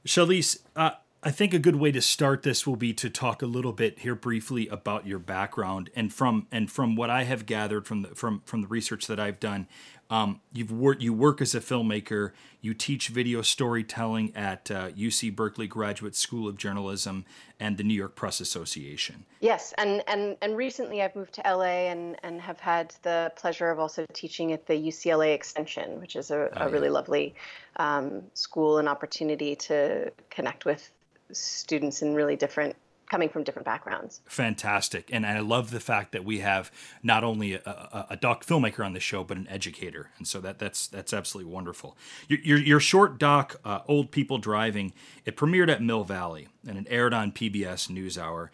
Shaleece, 0.03 0.61
uh, 0.75 0.93
I 1.27 1.31
think 1.31 1.53
a 1.53 1.59
good 1.59 1.75
way 1.75 1.91
to 1.91 1.99
start 1.99 2.43
this 2.43 2.65
will 2.65 2.77
be 2.77 2.93
to 2.93 3.09
talk 3.09 3.41
a 3.41 3.47
little 3.47 3.73
bit 3.73 3.99
here 3.99 4.15
briefly 4.15 4.69
about 4.69 5.05
your 5.05 5.19
background 5.19 5.89
and 5.93 6.13
from 6.13 6.47
and 6.53 6.71
from 6.71 6.95
what 6.95 7.09
I 7.09 7.25
have 7.25 7.45
gathered 7.45 7.85
from 7.85 8.03
the 8.03 8.15
from 8.15 8.43
from 8.45 8.61
the 8.61 8.67
research 8.69 9.07
that 9.07 9.19
I've 9.19 9.37
done. 9.37 9.67
Um, 10.09 10.39
you've 10.53 10.71
worked 10.71 11.01
you 11.01 11.11
work 11.11 11.41
as 11.41 11.53
a 11.53 11.59
filmmaker. 11.59 12.31
You 12.61 12.73
teach 12.73 13.09
video 13.09 13.41
storytelling 13.41 14.33
at 14.37 14.71
uh, 14.71 14.91
UC 14.91 15.35
Berkeley 15.35 15.67
Graduate 15.67 16.15
School 16.15 16.47
of 16.47 16.55
Journalism 16.55 17.25
and 17.59 17.75
the 17.75 17.83
New 17.83 17.93
York 17.93 18.15
Press 18.15 18.39
Association. 18.39 19.25
Yes, 19.41 19.73
and 19.77 20.01
and 20.07 20.37
and 20.41 20.55
recently 20.55 21.01
I've 21.01 21.13
moved 21.13 21.33
to 21.33 21.41
LA 21.45 21.89
and 21.91 22.15
and 22.23 22.39
have 22.39 22.61
had 22.61 22.95
the 23.01 23.33
pleasure 23.35 23.69
of 23.69 23.79
also 23.79 24.05
teaching 24.13 24.53
at 24.53 24.65
the 24.65 24.75
UCLA 24.75 25.33
Extension, 25.33 25.99
which 25.99 26.15
is 26.15 26.31
a, 26.31 26.49
oh, 26.53 26.67
a 26.67 26.69
really 26.69 26.89
lovely 26.89 27.35
um, 27.75 28.23
school 28.33 28.77
and 28.77 28.87
opportunity 28.87 29.57
to 29.57 30.09
connect 30.29 30.63
with 30.63 30.89
students 31.31 32.01
in 32.01 32.13
really 32.13 32.35
different 32.35 32.75
coming 33.09 33.29
from 33.29 33.43
different 33.43 33.65
backgrounds. 33.65 34.21
Fantastic. 34.25 35.09
And 35.11 35.25
I 35.25 35.39
love 35.39 35.71
the 35.71 35.79
fact 35.79 36.11
that 36.11 36.25
we 36.25 36.39
have 36.39 36.71
not 37.01 37.23
only 37.23 37.53
a, 37.53 38.05
a, 38.09 38.17
doc 38.17 38.45
filmmaker 38.45 38.85
on 38.85 38.93
the 38.93 38.99
show, 38.99 39.23
but 39.23 39.37
an 39.37 39.47
educator. 39.47 40.09
And 40.17 40.27
so 40.27 40.41
that 40.41 40.59
that's 40.59 40.87
that's 40.87 41.13
absolutely 41.13 41.51
wonderful. 41.51 41.97
Your, 42.27 42.39
your, 42.39 42.57
your 42.57 42.79
short 42.79 43.17
doc, 43.17 43.59
uh, 43.63 43.79
Old 43.87 44.11
People 44.11 44.37
Driving, 44.37 44.93
it 45.25 45.37
premiered 45.37 45.71
at 45.71 45.81
Mill 45.81 46.03
Valley 46.03 46.49
and 46.67 46.77
it 46.77 46.87
aired 46.89 47.13
on 47.13 47.31
PBS 47.31 47.89
NewsHour. 47.89 48.49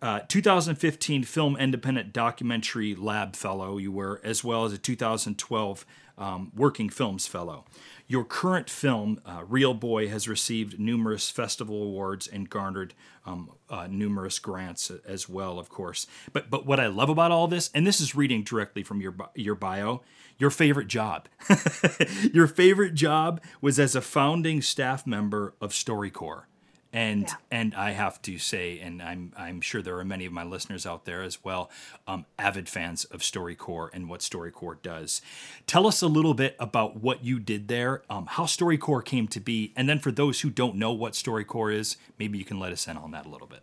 Uh, 0.00 0.20
2015 0.28 1.24
Film 1.24 1.56
Independent 1.56 2.12
Documentary 2.12 2.94
Lab 2.94 3.34
Fellow, 3.34 3.78
you 3.78 3.90
were, 3.90 4.20
as 4.22 4.44
well 4.44 4.64
as 4.64 4.72
a 4.72 4.78
2012 4.78 5.84
um, 6.16 6.52
Working 6.54 6.88
Films 6.88 7.26
Fellow. 7.26 7.64
Your 8.10 8.24
current 8.24 8.70
film, 8.70 9.20
uh, 9.26 9.44
Real 9.46 9.74
Boy, 9.74 10.08
has 10.08 10.26
received 10.26 10.80
numerous 10.80 11.28
festival 11.28 11.82
awards 11.82 12.26
and 12.26 12.48
garnered 12.48 12.94
um, 13.26 13.50
uh, 13.68 13.86
numerous 13.88 14.38
grants 14.38 14.90
as 15.06 15.28
well, 15.28 15.58
of 15.58 15.68
course. 15.68 16.06
But 16.32 16.48
but 16.48 16.64
what 16.64 16.80
I 16.80 16.86
love 16.86 17.10
about 17.10 17.32
all 17.32 17.48
this, 17.48 17.70
and 17.74 17.86
this 17.86 18.00
is 18.00 18.14
reading 18.14 18.42
directly 18.42 18.82
from 18.82 19.02
your 19.02 19.14
your 19.34 19.54
bio, 19.54 20.00
your 20.38 20.48
favorite 20.48 20.88
job, 20.88 21.28
your 22.32 22.46
favorite 22.46 22.94
job 22.94 23.42
was 23.60 23.78
as 23.78 23.94
a 23.94 24.00
founding 24.00 24.62
staff 24.62 25.06
member 25.06 25.54
of 25.60 25.72
StoryCorps. 25.72 26.44
And 26.90 27.22
yeah. 27.22 27.34
and 27.50 27.74
I 27.74 27.90
have 27.90 28.22
to 28.22 28.38
say, 28.38 28.78
and 28.80 29.02
I'm 29.02 29.32
I'm 29.36 29.60
sure 29.60 29.82
there 29.82 29.98
are 29.98 30.04
many 30.04 30.24
of 30.24 30.32
my 30.32 30.44
listeners 30.44 30.86
out 30.86 31.04
there 31.04 31.22
as 31.22 31.44
well, 31.44 31.70
um, 32.06 32.24
avid 32.38 32.66
fans 32.66 33.04
of 33.04 33.20
StoryCorps 33.20 33.90
and 33.92 34.08
what 34.08 34.20
StoryCorps 34.20 34.82
does. 34.82 35.20
Tell 35.66 35.86
us 35.86 36.00
a 36.00 36.06
little 36.06 36.32
bit 36.32 36.56
about 36.58 36.96
what 36.96 37.22
you 37.22 37.40
did 37.40 37.68
there, 37.68 38.02
um, 38.08 38.24
how 38.26 38.44
StoryCorps 38.44 39.04
came 39.04 39.28
to 39.28 39.40
be, 39.40 39.72
and 39.76 39.86
then 39.86 39.98
for 39.98 40.10
those 40.10 40.40
who 40.40 40.48
don't 40.48 40.76
know 40.76 40.92
what 40.92 41.12
StoryCorps 41.12 41.74
is, 41.74 41.96
maybe 42.18 42.38
you 42.38 42.44
can 42.44 42.58
let 42.58 42.72
us 42.72 42.88
in 42.88 42.96
on 42.96 43.10
that 43.10 43.26
a 43.26 43.28
little 43.28 43.46
bit. 43.46 43.60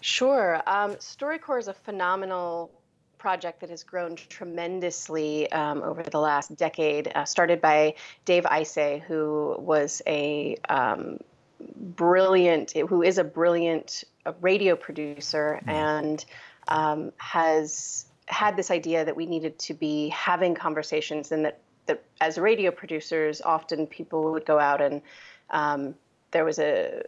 Sure. 0.00 0.62
Um, 0.66 0.92
StoryCorps 0.96 1.60
is 1.60 1.68
a 1.68 1.74
phenomenal 1.74 2.70
project 3.18 3.60
that 3.60 3.70
has 3.70 3.82
grown 3.82 4.14
tremendously 4.16 5.50
um, 5.52 5.82
over 5.82 6.02
the 6.02 6.20
last 6.20 6.54
decade, 6.56 7.10
uh, 7.14 7.24
started 7.24 7.58
by 7.58 7.94
Dave 8.26 8.44
Isay, 8.44 9.00
who 9.00 9.56
was 9.58 10.02
a 10.06 10.56
um, 10.68 11.18
brilliant, 11.60 12.72
who 12.72 13.02
is 13.02 13.18
a 13.18 13.24
brilliant 13.24 14.04
radio 14.40 14.76
producer 14.76 15.60
mm. 15.64 15.72
and 15.72 16.24
um, 16.68 17.12
has 17.18 18.06
had 18.26 18.56
this 18.56 18.70
idea 18.70 19.04
that 19.04 19.16
we 19.16 19.26
needed 19.26 19.58
to 19.58 19.74
be 19.74 20.08
having 20.08 20.54
conversations 20.54 21.30
and 21.30 21.44
that, 21.44 21.60
that 21.86 22.02
as 22.20 22.38
radio 22.38 22.70
producers, 22.70 23.42
often 23.42 23.86
people 23.86 24.32
would 24.32 24.46
go 24.46 24.58
out 24.58 24.80
and 24.80 25.02
um, 25.50 25.94
there 26.30 26.44
was 26.44 26.58
a 26.58 27.02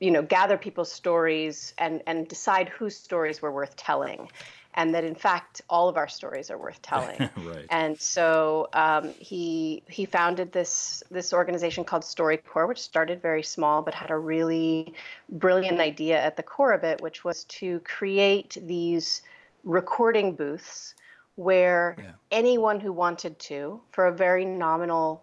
you 0.00 0.10
know 0.10 0.22
gather 0.22 0.56
people's 0.56 0.90
stories 0.90 1.74
and 1.78 2.02
and 2.06 2.28
decide 2.28 2.68
whose 2.68 2.96
stories 2.96 3.42
were 3.42 3.50
worth 3.50 3.74
telling 3.76 4.28
and 4.74 4.94
that 4.94 5.04
in 5.04 5.14
fact 5.14 5.60
all 5.68 5.88
of 5.88 5.96
our 5.96 6.08
stories 6.08 6.50
are 6.50 6.58
worth 6.58 6.80
telling 6.82 7.18
right. 7.38 7.66
and 7.70 8.00
so 8.00 8.68
um, 8.72 9.12
he 9.18 9.82
he 9.88 10.04
founded 10.04 10.52
this 10.52 11.02
this 11.10 11.32
organization 11.32 11.84
called 11.84 12.02
storycorps 12.02 12.68
which 12.68 12.80
started 12.80 13.20
very 13.20 13.42
small 13.42 13.82
but 13.82 13.94
had 13.94 14.10
a 14.10 14.16
really 14.16 14.92
brilliant 15.30 15.80
idea 15.80 16.20
at 16.20 16.36
the 16.36 16.42
core 16.42 16.72
of 16.72 16.84
it 16.84 17.00
which 17.00 17.24
was 17.24 17.44
to 17.44 17.80
create 17.80 18.56
these 18.62 19.22
recording 19.64 20.34
booths 20.34 20.94
where 21.36 21.94
yeah. 21.98 22.10
anyone 22.32 22.80
who 22.80 22.92
wanted 22.92 23.38
to 23.38 23.80
for 23.92 24.06
a 24.06 24.12
very 24.12 24.44
nominal 24.44 25.22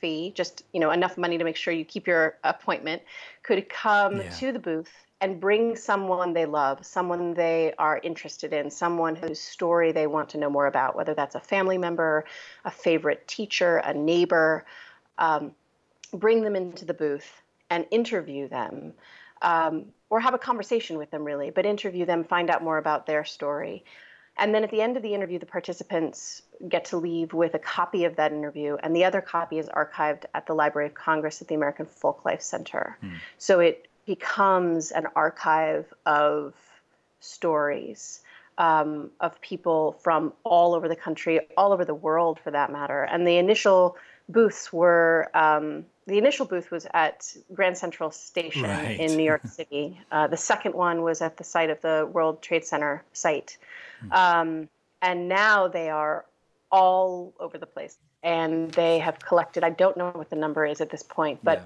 fee, 0.00 0.32
just 0.34 0.62
you 0.72 0.80
know 0.80 0.90
enough 0.90 1.18
money 1.18 1.38
to 1.38 1.44
make 1.44 1.56
sure 1.56 1.72
you 1.72 1.84
keep 1.84 2.06
your 2.06 2.36
appointment, 2.44 3.02
could 3.42 3.68
come 3.68 4.18
yeah. 4.18 4.30
to 4.30 4.52
the 4.52 4.58
booth 4.58 4.92
and 5.20 5.40
bring 5.40 5.76
someone 5.76 6.32
they 6.32 6.46
love, 6.46 6.86
someone 6.86 7.34
they 7.34 7.74
are 7.78 8.00
interested 8.02 8.52
in, 8.52 8.70
someone 8.70 9.16
whose 9.16 9.40
story 9.40 9.92
they 9.92 10.06
want 10.06 10.28
to 10.30 10.38
know 10.38 10.48
more 10.48 10.66
about, 10.66 10.94
whether 10.94 11.14
that's 11.14 11.34
a 11.34 11.40
family 11.40 11.78
member, 11.78 12.24
a 12.64 12.70
favorite 12.70 13.26
teacher, 13.26 13.78
a 13.78 13.92
neighbor. 13.92 14.64
Um, 15.18 15.52
bring 16.12 16.42
them 16.42 16.56
into 16.56 16.84
the 16.84 16.94
booth 16.94 17.42
and 17.70 17.86
interview 17.90 18.48
them. 18.48 18.92
Um, 19.42 19.86
or 20.10 20.20
have 20.20 20.34
a 20.34 20.38
conversation 20.38 20.98
with 20.98 21.10
them, 21.10 21.22
really, 21.22 21.50
but 21.50 21.66
interview 21.66 22.06
them, 22.06 22.24
find 22.24 22.50
out 22.50 22.62
more 22.62 22.78
about 22.78 23.06
their 23.06 23.24
story. 23.24 23.84
And 24.36 24.54
then 24.54 24.64
at 24.64 24.70
the 24.70 24.80
end 24.80 24.96
of 24.96 25.02
the 25.02 25.14
interview, 25.14 25.38
the 25.38 25.46
participants 25.46 26.42
get 26.68 26.86
to 26.86 26.96
leave 26.96 27.32
with 27.34 27.54
a 27.54 27.58
copy 27.58 28.04
of 28.04 28.16
that 28.16 28.32
interview, 28.32 28.76
and 28.82 28.96
the 28.96 29.04
other 29.04 29.20
copy 29.20 29.58
is 29.58 29.68
archived 29.68 30.24
at 30.34 30.46
the 30.46 30.54
Library 30.54 30.88
of 30.88 30.94
Congress 30.94 31.42
at 31.42 31.48
the 31.48 31.54
American 31.54 31.86
Folklife 31.86 32.42
Center. 32.42 32.96
Hmm. 33.00 33.14
So 33.36 33.60
it 33.60 33.88
becomes 34.08 34.90
an 34.90 35.06
archive 35.14 35.86
of 36.04 36.54
stories. 37.20 38.20
Um, 38.60 39.12
of 39.20 39.40
people 39.40 40.00
from 40.02 40.32
all 40.42 40.74
over 40.74 40.88
the 40.88 40.96
country, 40.96 41.38
all 41.56 41.72
over 41.72 41.84
the 41.84 41.94
world 41.94 42.40
for 42.42 42.50
that 42.50 42.72
matter. 42.72 43.04
And 43.04 43.24
the 43.24 43.36
initial 43.36 43.96
booths 44.28 44.72
were 44.72 45.30
um, 45.32 45.84
the 46.08 46.18
initial 46.18 46.46
booth 46.46 46.70
was 46.70 46.86
at 46.94 47.36
Grand 47.54 47.76
Central 47.76 48.10
Station 48.10 48.62
right. 48.62 48.98
in 48.98 49.16
New 49.16 49.22
York 49.22 49.46
City. 49.46 50.00
Uh, 50.10 50.26
the 50.26 50.38
second 50.38 50.74
one 50.74 51.02
was 51.02 51.20
at 51.20 51.36
the 51.36 51.44
site 51.44 51.70
of 51.70 51.80
the 51.82 52.08
World 52.10 52.42
Trade 52.42 52.64
Center 52.64 53.04
site. 53.12 53.58
Hmm. 54.00 54.12
Um, 54.12 54.68
and 55.02 55.28
now 55.28 55.68
they 55.68 55.90
are 55.90 56.24
all 56.72 57.34
over 57.38 57.58
the 57.58 57.66
place. 57.66 57.96
And 58.22 58.70
they 58.72 58.98
have 58.98 59.20
collected, 59.20 59.62
I 59.62 59.70
don't 59.70 59.96
know 59.96 60.10
what 60.10 60.30
the 60.30 60.36
number 60.36 60.66
is 60.66 60.80
at 60.80 60.90
this 60.90 61.02
point, 61.02 61.40
but. 61.44 61.62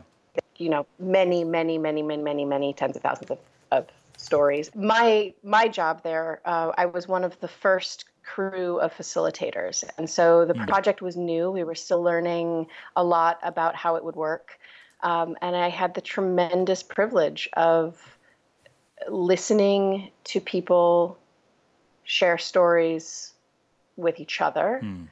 You 0.57 0.69
know, 0.69 0.87
many, 0.99 1.45
many, 1.45 1.79
many, 1.79 2.03
many, 2.03 2.23
many, 2.23 2.45
many 2.45 2.73
tens 2.73 2.97
of 2.97 3.03
thousands 3.03 3.31
of, 3.31 3.39
of 3.71 3.87
stories. 4.17 4.71
My 4.75 5.35
my 5.43 5.69
job 5.69 6.03
there, 6.03 6.41
uh, 6.45 6.73
I 6.77 6.87
was 6.87 7.09
one 7.09 7.25
of 7.25 7.39
the 7.41 7.49
first 7.49 8.05
crew 8.25 8.79
of 8.79 8.95
facilitators, 8.95 9.85
and 9.99 10.09
so 10.09 10.45
the 10.45 10.55
mm. 10.55 10.67
project 10.69 11.03
was 11.03 11.17
new. 11.17 11.51
We 11.51 11.65
were 11.65 11.75
still 11.75 12.03
learning 12.03 12.67
a 12.97 13.05
lot 13.05 13.39
about 13.43 13.75
how 13.75 13.97
it 13.97 14.05
would 14.05 14.17
work, 14.17 14.59
um, 15.03 15.37
and 15.43 15.57
I 15.57 15.69
had 15.69 15.95
the 15.95 16.01
tremendous 16.01 16.83
privilege 16.83 17.49
of 17.55 18.01
listening 19.09 20.11
to 20.25 20.41
people 20.41 21.19
share 22.05 22.39
stories 22.39 23.33
with 23.97 24.21
each 24.21 24.41
other. 24.41 24.81
Mm. 24.83 25.09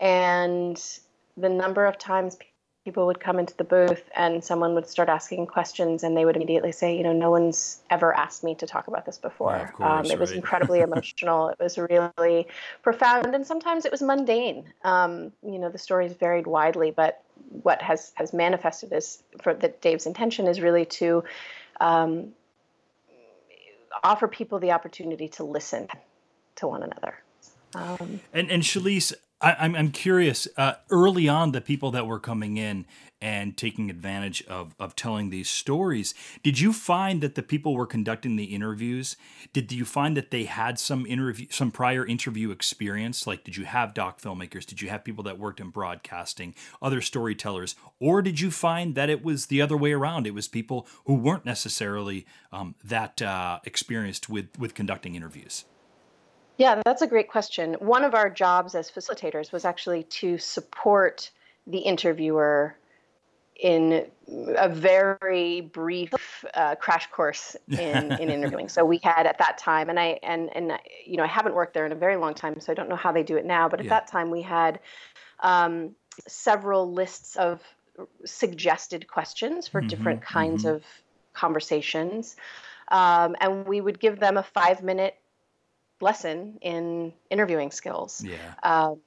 And 0.00 1.00
the 1.36 1.48
number 1.48 1.86
of 1.86 1.96
times 1.96 2.36
people 2.84 3.06
would 3.06 3.20
come 3.20 3.38
into 3.38 3.56
the 3.56 3.64
booth 3.64 4.10
and 4.16 4.42
someone 4.42 4.74
would 4.74 4.88
start 4.88 5.08
asking 5.08 5.46
questions 5.46 6.02
and 6.02 6.16
they 6.16 6.24
would 6.24 6.34
immediately 6.34 6.72
say, 6.72 6.96
you 6.96 7.04
know, 7.04 7.12
no 7.12 7.30
one's 7.30 7.80
ever 7.90 8.12
asked 8.12 8.42
me 8.42 8.56
to 8.56 8.66
talk 8.66 8.88
about 8.88 9.06
this 9.06 9.18
before. 9.18 9.52
Yeah, 9.52 9.70
course, 9.70 10.06
um, 10.06 10.10
it 10.10 10.18
was 10.18 10.32
incredibly 10.32 10.80
emotional. 10.88 11.48
It 11.48 11.60
was 11.60 11.78
really 11.78 12.48
profound. 12.82 13.34
And 13.34 13.46
sometimes 13.46 13.84
it 13.84 13.92
was 13.92 14.02
mundane. 14.02 14.64
Um, 14.82 15.30
you 15.44 15.58
know, 15.58 15.68
the 15.68 15.78
stories 15.78 16.12
varied 16.12 16.48
widely, 16.48 16.90
but 16.90 17.22
what 17.62 17.80
has, 17.82 18.12
has 18.16 18.32
manifested 18.32 18.92
is 18.92 19.22
for 19.40 19.54
that 19.54 19.80
Dave's 19.80 20.06
intention 20.06 20.48
is 20.48 20.60
really 20.60 20.86
to 20.86 21.22
um, 21.80 22.32
offer 24.02 24.26
people 24.26 24.58
the 24.58 24.72
opportunity 24.72 25.28
to 25.28 25.44
listen 25.44 25.86
to 26.56 26.66
one 26.66 26.82
another. 26.82 27.14
Um, 27.74 28.20
and 28.34 28.50
and 28.50 28.62
Shaleece, 28.62 29.14
I, 29.42 29.50
am 29.50 29.56
I'm, 29.58 29.76
I'm 29.76 29.90
curious. 29.90 30.46
Uh, 30.56 30.74
early 30.90 31.28
on, 31.28 31.52
the 31.52 31.60
people 31.60 31.90
that 31.90 32.06
were 32.06 32.20
coming 32.20 32.56
in 32.56 32.86
and 33.20 33.56
taking 33.56 33.88
advantage 33.88 34.42
of 34.46 34.74
of 34.80 34.96
telling 34.96 35.30
these 35.30 35.48
stories, 35.48 36.14
did 36.42 36.60
you 36.60 36.72
find 36.72 37.20
that 37.22 37.34
the 37.34 37.42
people 37.42 37.74
were 37.74 37.86
conducting 37.86 38.36
the 38.36 38.46
interviews? 38.46 39.16
Did 39.52 39.72
you 39.72 39.84
find 39.84 40.16
that 40.16 40.30
they 40.30 40.44
had 40.44 40.78
some 40.78 41.06
interview, 41.06 41.46
some 41.50 41.70
prior 41.70 42.06
interview 42.06 42.50
experience? 42.50 43.26
Like, 43.26 43.44
did 43.44 43.56
you 43.56 43.64
have 43.64 43.94
doc 43.94 44.20
filmmakers? 44.20 44.64
Did 44.64 44.80
you 44.80 44.88
have 44.88 45.04
people 45.04 45.24
that 45.24 45.38
worked 45.38 45.60
in 45.60 45.70
broadcasting, 45.70 46.54
other 46.80 47.00
storytellers, 47.00 47.74
or 48.00 48.22
did 48.22 48.40
you 48.40 48.50
find 48.50 48.94
that 48.94 49.10
it 49.10 49.24
was 49.24 49.46
the 49.46 49.60
other 49.60 49.76
way 49.76 49.92
around? 49.92 50.26
It 50.26 50.34
was 50.34 50.48
people 50.48 50.86
who 51.06 51.14
weren't 51.14 51.44
necessarily 51.44 52.26
um, 52.52 52.74
that 52.84 53.20
uh, 53.20 53.58
experienced 53.64 54.28
with 54.28 54.58
with 54.58 54.74
conducting 54.74 55.14
interviews. 55.14 55.64
Yeah, 56.58 56.80
that's 56.84 57.02
a 57.02 57.06
great 57.06 57.28
question. 57.28 57.74
One 57.80 58.04
of 58.04 58.14
our 58.14 58.28
jobs 58.28 58.74
as 58.74 58.90
facilitators 58.90 59.52
was 59.52 59.64
actually 59.64 60.04
to 60.04 60.38
support 60.38 61.30
the 61.66 61.78
interviewer 61.78 62.76
in 63.62 64.06
a 64.56 64.68
very 64.68 65.60
brief 65.60 66.12
uh, 66.54 66.74
crash 66.74 67.08
course 67.10 67.56
in, 67.68 68.12
in 68.12 68.28
interviewing. 68.30 68.68
So 68.68 68.84
we 68.84 68.98
had 69.02 69.26
at 69.26 69.38
that 69.38 69.56
time, 69.56 69.88
and 69.88 69.98
I 69.98 70.18
and 70.22 70.54
and 70.54 70.72
you 71.06 71.16
know 71.16 71.22
I 71.22 71.28
haven't 71.28 71.54
worked 71.54 71.74
there 71.74 71.86
in 71.86 71.92
a 71.92 71.96
very 71.96 72.16
long 72.16 72.34
time, 72.34 72.58
so 72.60 72.72
I 72.72 72.74
don't 72.74 72.88
know 72.88 72.96
how 72.96 73.12
they 73.12 73.22
do 73.22 73.36
it 73.36 73.46
now. 73.46 73.68
But 73.68 73.80
at 73.80 73.86
yeah. 73.86 73.90
that 73.90 74.08
time, 74.08 74.30
we 74.30 74.42
had 74.42 74.80
um, 75.40 75.94
several 76.26 76.92
lists 76.92 77.36
of 77.36 77.62
suggested 78.24 79.06
questions 79.06 79.68
for 79.68 79.80
mm-hmm, 79.80 79.88
different 79.88 80.22
kinds 80.22 80.64
mm-hmm. 80.64 80.76
of 80.76 80.84
conversations, 81.34 82.36
um, 82.88 83.36
and 83.40 83.66
we 83.66 83.80
would 83.80 84.00
give 84.00 84.18
them 84.18 84.36
a 84.36 84.42
five 84.42 84.82
minute 84.82 85.16
lesson 86.02 86.58
in 86.60 87.12
interviewing 87.30 87.70
skills. 87.70 88.22
Yeah. 88.24 88.54
Um, 88.62 89.00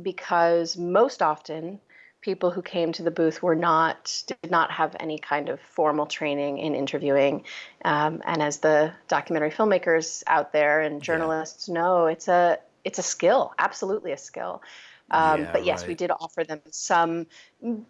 because 0.00 0.76
most 0.76 1.20
often 1.20 1.80
people 2.20 2.50
who 2.50 2.62
came 2.62 2.92
to 2.92 3.02
the 3.02 3.10
booth 3.10 3.42
were 3.42 3.54
not 3.54 4.22
did 4.26 4.50
not 4.50 4.70
have 4.70 4.94
any 5.00 5.18
kind 5.18 5.48
of 5.48 5.60
formal 5.60 6.06
training 6.06 6.58
in 6.58 6.74
interviewing 6.74 7.44
um, 7.84 8.22
and 8.24 8.42
as 8.42 8.58
the 8.58 8.92
documentary 9.08 9.50
filmmakers 9.50 10.22
out 10.26 10.52
there 10.52 10.80
and 10.80 11.02
journalists 11.02 11.68
yeah. 11.68 11.74
know 11.74 12.06
it's 12.06 12.28
a 12.28 12.58
it's 12.84 12.98
a 12.98 13.02
skill 13.02 13.52
absolutely 13.58 14.12
a 14.12 14.18
skill 14.18 14.62
um, 15.10 15.42
yeah, 15.42 15.52
but 15.52 15.64
yes, 15.64 15.80
right. 15.80 15.88
we 15.88 15.94
did 15.94 16.10
offer 16.10 16.44
them 16.44 16.60
some 16.70 17.26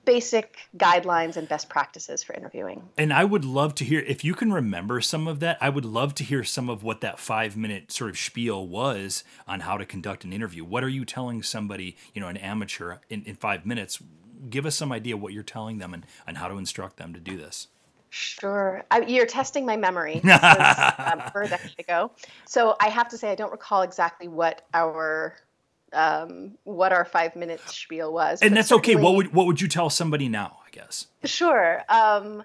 basic 0.04 0.59
guidelines 0.76 1.37
and 1.37 1.48
best 1.48 1.68
practices 1.68 2.22
for 2.22 2.35
interviewing. 2.35 2.83
And 2.96 3.12
I 3.12 3.24
would 3.24 3.44
love 3.44 3.74
to 3.76 3.85
hear 3.85 4.00
if 4.00 4.24
you 4.24 4.35
can 4.35 4.52
remember 4.52 5.00
some 5.00 5.28
of 5.28 5.40
that. 5.40 5.59
I 5.61 5.68
would 5.68 5.85
love 5.85 6.14
to 6.16 6.24
hear 6.24 6.44
some 6.44 6.68
of 6.68 6.83
what 6.83 7.00
that 7.02 7.18
five 7.18 7.56
minute 7.56 7.92
sort 7.92 8.11
of 8.11 8.18
spiel 8.18 8.66
was 8.66 9.22
on 9.46 9.61
how 9.61 9.76
to 9.76 9.85
conduct 9.85 10.24
an 10.24 10.33
interview. 10.33 10.64
What 10.64 10.83
are 10.83 10.88
you 10.88 11.04
telling 11.04 11.42
somebody, 11.42 11.96
you 12.14 12.20
know, 12.20 12.28
an 12.28 12.37
amateur 12.38 12.96
in, 13.09 13.22
in 13.24 13.37
five 13.37 13.66
minutes? 13.66 14.02
Give 14.48 14.64
us 14.64 14.74
some 14.74 14.90
idea 14.90 15.16
what 15.16 15.33
you're 15.35 15.42
telling 15.42 15.78
them 15.78 15.92
and, 15.92 16.06
and 16.26 16.38
how 16.38 16.48
to 16.48 16.56
instruct 16.56 16.96
them 16.96 17.12
to 17.12 17.20
do 17.20 17.37
this. 17.37 17.68
Sure. 18.09 18.83
I, 18.90 19.02
you're 19.02 19.26
testing 19.26 19.64
my 19.64 19.76
memory. 19.76 20.20
um, 20.24 21.22
for 21.33 21.42
a 21.42 21.48
decade 21.48 21.78
ago. 21.78 22.11
So 22.44 22.76
I 22.80 22.88
have 22.88 23.09
to 23.09 23.18
say, 23.18 23.30
I 23.30 23.35
don't 23.35 23.52
recall 23.52 23.83
exactly 23.83 24.26
what 24.26 24.66
our 24.74 25.37
um, 25.92 26.57
what 26.64 26.92
our 26.92 27.05
five 27.05 27.37
minute 27.37 27.61
spiel 27.66 28.12
was. 28.12 28.42
And 28.42 28.57
that's 28.57 28.72
okay. 28.72 28.96
What 28.96 29.14
would 29.14 29.33
what 29.33 29.46
would 29.46 29.61
you 29.61 29.68
tell 29.68 29.90
somebody 29.90 30.29
now? 30.29 30.59
I 30.66 30.70
guess. 30.70 31.07
Sure. 31.24 31.83
Um, 31.88 32.42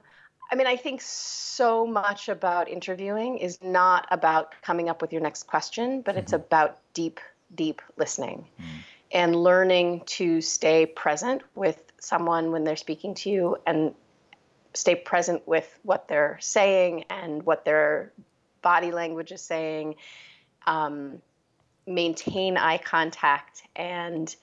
I 0.51 0.55
mean, 0.55 0.67
I 0.67 0.75
think 0.75 1.01
so 1.01 1.87
much 1.87 2.29
about 2.29 2.69
interviewing 2.69 3.37
is 3.39 3.61
not 3.63 4.07
about 4.11 4.53
coming 4.61 4.89
up 4.89 5.01
with 5.01 5.11
your 5.11 5.21
next 5.21 5.43
question, 5.47 6.01
but 6.01 6.11
mm-hmm. 6.11 6.19
it's 6.19 6.33
about 6.33 6.79
deep, 6.93 7.19
deep 7.55 7.81
listening 7.97 8.45
mm-hmm. 8.59 8.77
and 9.11 9.35
learning 9.35 10.03
to 10.05 10.41
stay 10.41 10.85
present 10.85 11.41
with 11.55 11.79
someone 11.99 12.51
when 12.51 12.63
they're 12.63 12.75
speaking 12.75 13.15
to 13.15 13.29
you 13.29 13.57
and 13.65 13.95
stay 14.73 14.93
present 14.93 15.47
with 15.47 15.79
what 15.83 16.07
they're 16.07 16.37
saying 16.41 17.05
and 17.09 17.43
what 17.43 17.65
their 17.65 18.11
body 18.61 18.91
language 18.91 19.31
is 19.31 19.41
saying. 19.41 19.95
Um, 20.67 21.21
maintain 21.87 22.57
eye 22.57 22.77
contact 22.77 23.63
and 23.75 24.35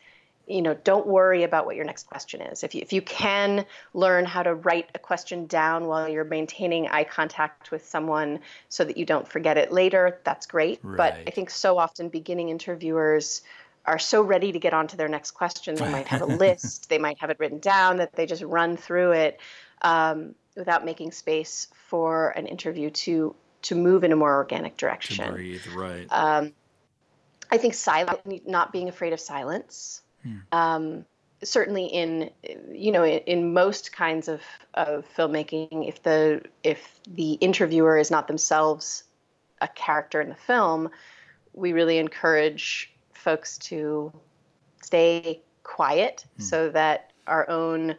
you 0.46 0.60
know, 0.60 0.74
don't 0.74 1.06
worry 1.06 1.44
about 1.44 1.66
what 1.66 1.76
your 1.76 1.84
next 1.84 2.06
question 2.06 2.40
is. 2.40 2.64
If 2.64 2.74
you, 2.74 2.82
if 2.82 2.92
you 2.92 3.00
can 3.00 3.64
learn 3.94 4.24
how 4.24 4.42
to 4.42 4.54
write 4.54 4.90
a 4.94 4.98
question 4.98 5.46
down 5.46 5.86
while 5.86 6.08
you're 6.08 6.24
maintaining 6.24 6.88
eye 6.88 7.04
contact 7.04 7.70
with 7.70 7.86
someone 7.86 8.40
so 8.68 8.84
that 8.84 8.96
you 8.96 9.04
don't 9.04 9.26
forget 9.26 9.56
it 9.56 9.72
later, 9.72 10.18
that's 10.24 10.46
great. 10.46 10.80
Right. 10.82 10.96
But 10.96 11.14
I 11.28 11.30
think 11.30 11.48
so 11.48 11.78
often 11.78 12.08
beginning 12.08 12.48
interviewers 12.48 13.42
are 13.86 13.98
so 13.98 14.22
ready 14.22 14.52
to 14.52 14.58
get 14.58 14.74
on 14.74 14.88
to 14.88 14.96
their 14.96 15.08
next 15.08 15.32
question. 15.32 15.74
They 15.74 15.90
might 15.90 16.08
have 16.08 16.22
a 16.22 16.26
list, 16.44 16.88
they 16.88 16.98
might 16.98 17.18
have 17.20 17.30
it 17.30 17.38
written 17.38 17.58
down 17.58 17.98
that 17.98 18.14
they 18.14 18.26
just 18.26 18.42
run 18.42 18.76
through 18.76 19.12
it 19.12 19.40
um, 19.82 20.34
without 20.56 20.84
making 20.84 21.12
space 21.12 21.68
for 21.88 22.30
an 22.30 22.46
interview 22.46 22.90
to 22.90 23.34
to 23.62 23.76
move 23.76 24.02
in 24.02 24.10
a 24.10 24.16
more 24.16 24.34
organic 24.34 24.76
direction. 24.76 25.24
To 25.24 25.32
breathe, 25.32 25.64
right. 25.68 26.06
Um, 26.10 26.52
I 27.52 27.58
think 27.58 27.74
silent, 27.74 28.48
not 28.48 28.72
being 28.72 28.88
afraid 28.88 29.12
of 29.12 29.20
silence. 29.20 30.00
Hmm. 30.22 30.36
Um, 30.50 31.04
certainly 31.44 31.86
in 31.86 32.30
you 32.70 32.92
know 32.92 33.04
in, 33.04 33.18
in, 33.20 33.52
most 33.52 33.92
kinds 33.92 34.28
of, 34.28 34.40
of 34.74 35.04
filmmaking 35.16 35.88
if 35.88 36.02
the 36.02 36.42
if 36.62 37.00
the 37.06 37.32
interviewer 37.34 37.98
is 37.98 38.10
not 38.10 38.28
themselves 38.28 39.04
a 39.60 39.68
character 39.68 40.20
in 40.20 40.28
the 40.28 40.34
film 40.36 40.88
we 41.52 41.72
really 41.72 41.98
encourage 41.98 42.92
folks 43.12 43.58
to 43.58 44.12
stay 44.82 45.40
quiet 45.64 46.24
hmm. 46.36 46.42
so 46.42 46.70
that 46.70 47.12
our 47.26 47.48
own 47.50 47.96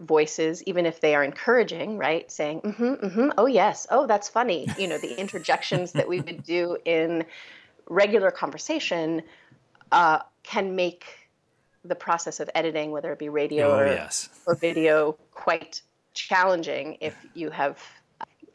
voices 0.00 0.62
even 0.64 0.86
if 0.86 1.00
they 1.00 1.14
are 1.14 1.24
encouraging 1.24 1.98
right 1.98 2.30
saying 2.30 2.60
mm-hmm 2.60 3.06
mm-hmm 3.06 3.30
oh 3.38 3.46
yes 3.46 3.86
oh 3.90 4.06
that's 4.06 4.28
funny 4.28 4.68
you 4.78 4.86
know 4.86 4.98
the 4.98 5.14
interjections 5.20 5.92
that 5.92 6.08
we 6.08 6.20
would 6.20 6.42
do 6.44 6.76
in 6.84 7.24
regular 7.88 8.30
conversation 8.30 9.22
uh, 9.92 10.20
can 10.42 10.74
make 10.74 11.04
the 11.84 11.94
process 11.94 12.40
of 12.40 12.48
editing, 12.54 12.90
whether 12.90 13.12
it 13.12 13.18
be 13.18 13.28
radio 13.28 13.72
oh, 13.72 13.78
or, 13.78 13.86
yes. 13.86 14.28
or 14.46 14.54
video, 14.54 15.16
quite 15.32 15.82
challenging 16.14 16.96
if 17.00 17.14
you 17.34 17.50
have 17.50 17.78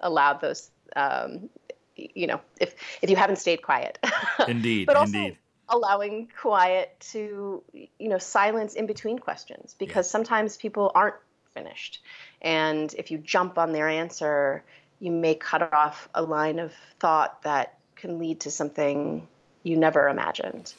allowed 0.01 0.41
those, 0.41 0.71
um, 0.95 1.49
you 1.95 2.27
know, 2.27 2.39
if 2.59 2.75
if 3.01 3.09
you 3.09 3.15
haven't 3.15 3.35
stayed 3.35 3.61
quiet. 3.61 3.99
Indeed, 4.47 4.87
but 4.87 4.95
also 4.95 5.17
indeed. 5.17 5.37
allowing 5.67 6.29
quiet 6.39 6.95
to, 7.11 7.61
you 7.73 8.09
know, 8.09 8.17
silence 8.17 8.73
in 8.73 8.85
between 8.85 9.19
questions 9.19 9.75
because 9.77 10.07
yeah. 10.07 10.11
sometimes 10.11 10.57
people 10.57 10.91
aren't 10.95 11.15
finished, 11.53 12.01
and 12.41 12.93
if 12.97 13.11
you 13.11 13.17
jump 13.17 13.57
on 13.57 13.73
their 13.73 13.89
answer, 13.89 14.63
you 14.99 15.11
may 15.11 15.35
cut 15.35 15.73
off 15.73 16.09
a 16.15 16.21
line 16.21 16.59
of 16.59 16.73
thought 16.99 17.41
that 17.43 17.78
can 17.99 18.19
lead 18.19 18.41
to 18.41 18.51
something 18.51 19.27
you 19.63 19.77
never 19.77 20.07
imagined. 20.07 20.73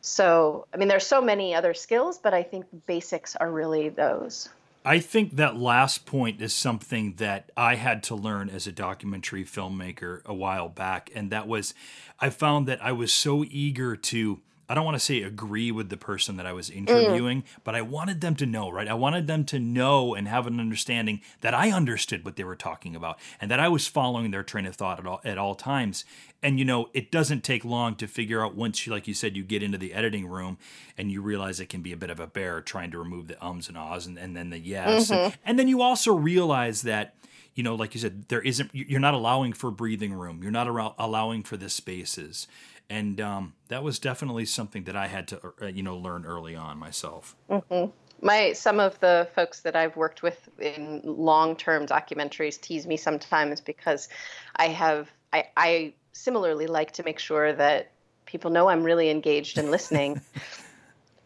So, 0.00 0.66
I 0.72 0.76
mean, 0.76 0.88
there's 0.88 1.06
so 1.06 1.20
many 1.20 1.54
other 1.54 1.74
skills, 1.74 2.18
but 2.18 2.32
I 2.32 2.42
think 2.42 2.66
basics 2.86 3.36
are 3.36 3.50
really 3.50 3.88
those. 3.88 4.48
I 4.84 5.00
think 5.00 5.36
that 5.36 5.56
last 5.56 6.06
point 6.06 6.40
is 6.40 6.54
something 6.54 7.14
that 7.14 7.50
I 7.56 7.74
had 7.74 8.02
to 8.04 8.14
learn 8.14 8.48
as 8.48 8.66
a 8.66 8.72
documentary 8.72 9.44
filmmaker 9.44 10.24
a 10.24 10.32
while 10.32 10.68
back. 10.68 11.10
And 11.14 11.30
that 11.30 11.46
was, 11.46 11.74
I 12.20 12.30
found 12.30 12.66
that 12.68 12.82
I 12.82 12.92
was 12.92 13.12
so 13.12 13.44
eager 13.44 13.96
to 13.96 14.40
I 14.68 14.74
don't 14.74 14.84
want 14.84 14.96
to 14.96 15.04
say 15.04 15.22
agree 15.22 15.72
with 15.72 15.88
the 15.88 15.96
person 15.96 16.36
that 16.36 16.46
I 16.46 16.52
was 16.52 16.68
interviewing, 16.68 17.42
mm. 17.42 17.46
but 17.64 17.74
I 17.74 17.80
wanted 17.80 18.20
them 18.20 18.34
to 18.36 18.46
know, 18.46 18.70
right? 18.70 18.86
I 18.86 18.94
wanted 18.94 19.26
them 19.26 19.44
to 19.46 19.58
know 19.58 20.14
and 20.14 20.28
have 20.28 20.46
an 20.46 20.60
understanding 20.60 21.22
that 21.40 21.54
I 21.54 21.70
understood 21.70 22.24
what 22.24 22.36
they 22.36 22.44
were 22.44 22.56
talking 22.56 22.94
about 22.94 23.18
and 23.40 23.50
that 23.50 23.60
I 23.60 23.68
was 23.68 23.86
following 23.86 24.30
their 24.30 24.42
train 24.42 24.66
of 24.66 24.76
thought 24.76 24.98
at 24.98 25.06
all 25.06 25.20
at 25.24 25.38
all 25.38 25.54
times. 25.54 26.04
And 26.42 26.58
you 26.58 26.66
know, 26.66 26.90
it 26.92 27.10
doesn't 27.10 27.44
take 27.44 27.64
long 27.64 27.94
to 27.96 28.06
figure 28.06 28.44
out 28.44 28.54
once 28.54 28.86
you 28.86 28.92
like 28.92 29.08
you 29.08 29.14
said 29.14 29.36
you 29.36 29.42
get 29.42 29.62
into 29.62 29.78
the 29.78 29.94
editing 29.94 30.26
room 30.26 30.58
and 30.98 31.10
you 31.10 31.22
realize 31.22 31.60
it 31.60 31.70
can 31.70 31.80
be 31.80 31.92
a 31.92 31.96
bit 31.96 32.10
of 32.10 32.20
a 32.20 32.26
bear 32.26 32.60
trying 32.60 32.90
to 32.90 32.98
remove 32.98 33.28
the 33.28 33.44
ums 33.44 33.68
and 33.68 33.78
ahs 33.78 34.06
and, 34.06 34.18
and 34.18 34.36
then 34.36 34.50
the 34.50 34.58
yes. 34.58 35.10
Mm-hmm. 35.10 35.24
And, 35.24 35.38
and 35.46 35.58
then 35.58 35.68
you 35.68 35.80
also 35.80 36.14
realize 36.14 36.82
that 36.82 37.14
you 37.54 37.64
know, 37.64 37.74
like 37.74 37.92
you 37.92 38.00
said, 38.00 38.28
there 38.28 38.40
isn't, 38.40 38.70
you're 38.72 39.00
not 39.00 39.14
allowing 39.14 39.52
for 39.52 39.72
breathing 39.72 40.12
room. 40.12 40.44
You're 40.44 40.52
not 40.52 40.94
allowing 40.96 41.42
for 41.42 41.56
the 41.56 41.68
spaces 41.68 42.46
and 42.90 43.20
um, 43.20 43.54
that 43.68 43.82
was 43.82 43.98
definitely 43.98 44.44
something 44.44 44.84
that 44.84 44.96
I 44.96 45.06
had 45.06 45.28
to 45.28 45.52
uh, 45.62 45.66
you 45.66 45.82
know 45.82 45.96
learn 45.96 46.24
early 46.24 46.56
on 46.56 46.78
myself. 46.78 47.36
Mm-hmm. 47.50 47.90
My 48.20 48.52
some 48.52 48.80
of 48.80 48.98
the 49.00 49.28
folks 49.34 49.60
that 49.60 49.76
I've 49.76 49.96
worked 49.96 50.22
with 50.22 50.48
in 50.58 51.02
long 51.04 51.56
term 51.56 51.86
documentaries 51.86 52.60
tease 52.60 52.86
me 52.86 52.96
sometimes 52.96 53.60
because 53.60 54.08
I 54.56 54.68
have 54.68 55.10
I, 55.32 55.48
I 55.56 55.94
similarly 56.12 56.66
like 56.66 56.92
to 56.92 57.02
make 57.02 57.18
sure 57.18 57.52
that 57.52 57.92
people 58.26 58.50
know 58.50 58.68
I'm 58.68 58.82
really 58.82 59.10
engaged 59.10 59.58
and 59.58 59.70
listening. 59.70 60.20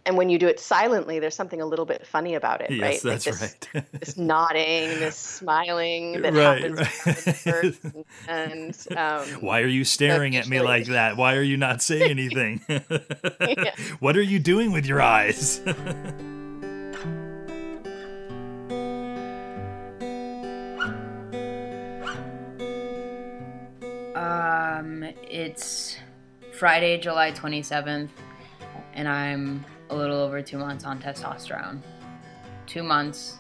and 0.05 0.17
when 0.17 0.29
you 0.29 0.39
do 0.39 0.49
it 0.49 0.59
silently, 0.59 1.21
there's 1.21 1.35
something 1.35 1.61
a 1.61 1.67
little 1.67 1.85
bit 1.85 2.05
funny 2.07 2.35
about 2.35 2.61
it, 2.61 2.71
yes, 2.73 2.81
right? 2.81 3.03
That's 3.03 3.27
like 3.27 3.39
this, 3.39 3.57
right. 3.75 4.01
this 4.01 4.17
nodding, 4.17 4.89
this 4.99 5.17
smiling 5.17 6.23
that 6.23 6.35
right, 6.35 6.63
happens. 6.63 7.47
Right. 7.47 7.97
and 8.29 8.77
um, 8.97 9.29
why 9.41 9.61
are 9.61 9.69
you 9.69 9.85
staring 9.85 10.35
at 10.37 10.49
me 10.49 10.61
like 10.61 10.87
that? 10.87 11.17
Why 11.17 11.37
are 11.37 11.43
you 11.43 11.57
not 11.57 11.83
saying 11.83 12.11
anything? 12.11 12.61
What 14.01 14.17
are 14.17 14.23
you 14.23 14.41
doing 14.41 14.73
with 14.73 14.87
your 14.87 15.01
eyes? 15.01 15.61
um, 24.17 25.05
it's 25.31 25.97
Friday, 26.59 26.99
July 26.99 27.31
27th, 27.31 28.11
and 28.95 29.09
I'm 29.09 29.65
a 29.93 29.95
little 29.95 30.19
over 30.19 30.41
two 30.41 30.57
months 30.57 30.85
on 30.85 31.01
testosterone. 31.01 31.81
Two 32.67 32.83
months 32.83 33.39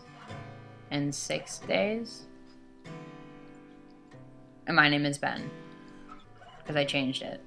and 0.90 1.14
six 1.14 1.58
days. 1.60 2.24
And 4.66 4.76
my 4.76 4.88
name 4.88 5.06
is 5.06 5.16
Ben. 5.16 5.50
Because 6.58 6.76
I 6.76 6.84
changed 6.84 7.22
it. 7.22 7.40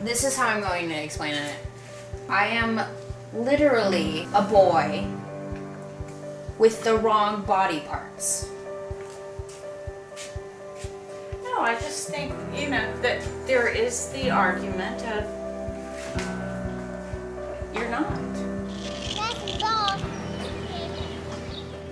This 0.00 0.24
is 0.24 0.36
how 0.36 0.48
I'm 0.48 0.60
going 0.60 0.88
to 0.88 0.94
explain 0.94 1.34
it. 1.34 1.56
I 2.28 2.46
am 2.46 2.80
literally 3.32 4.26
a 4.34 4.42
boy 4.42 5.06
with 6.58 6.82
the 6.82 6.96
wrong 6.96 7.44
body 7.44 7.80
parts. 7.80 8.50
I 11.60 11.74
just 11.74 12.08
think, 12.08 12.32
you 12.54 12.70
know, 12.70 13.00
that 13.02 13.22
there 13.46 13.68
is 13.68 14.08
the 14.10 14.30
argument 14.30 15.02
of 15.02 15.24
uh, 16.16 16.58
you're 17.74 17.90
not. 17.90 18.06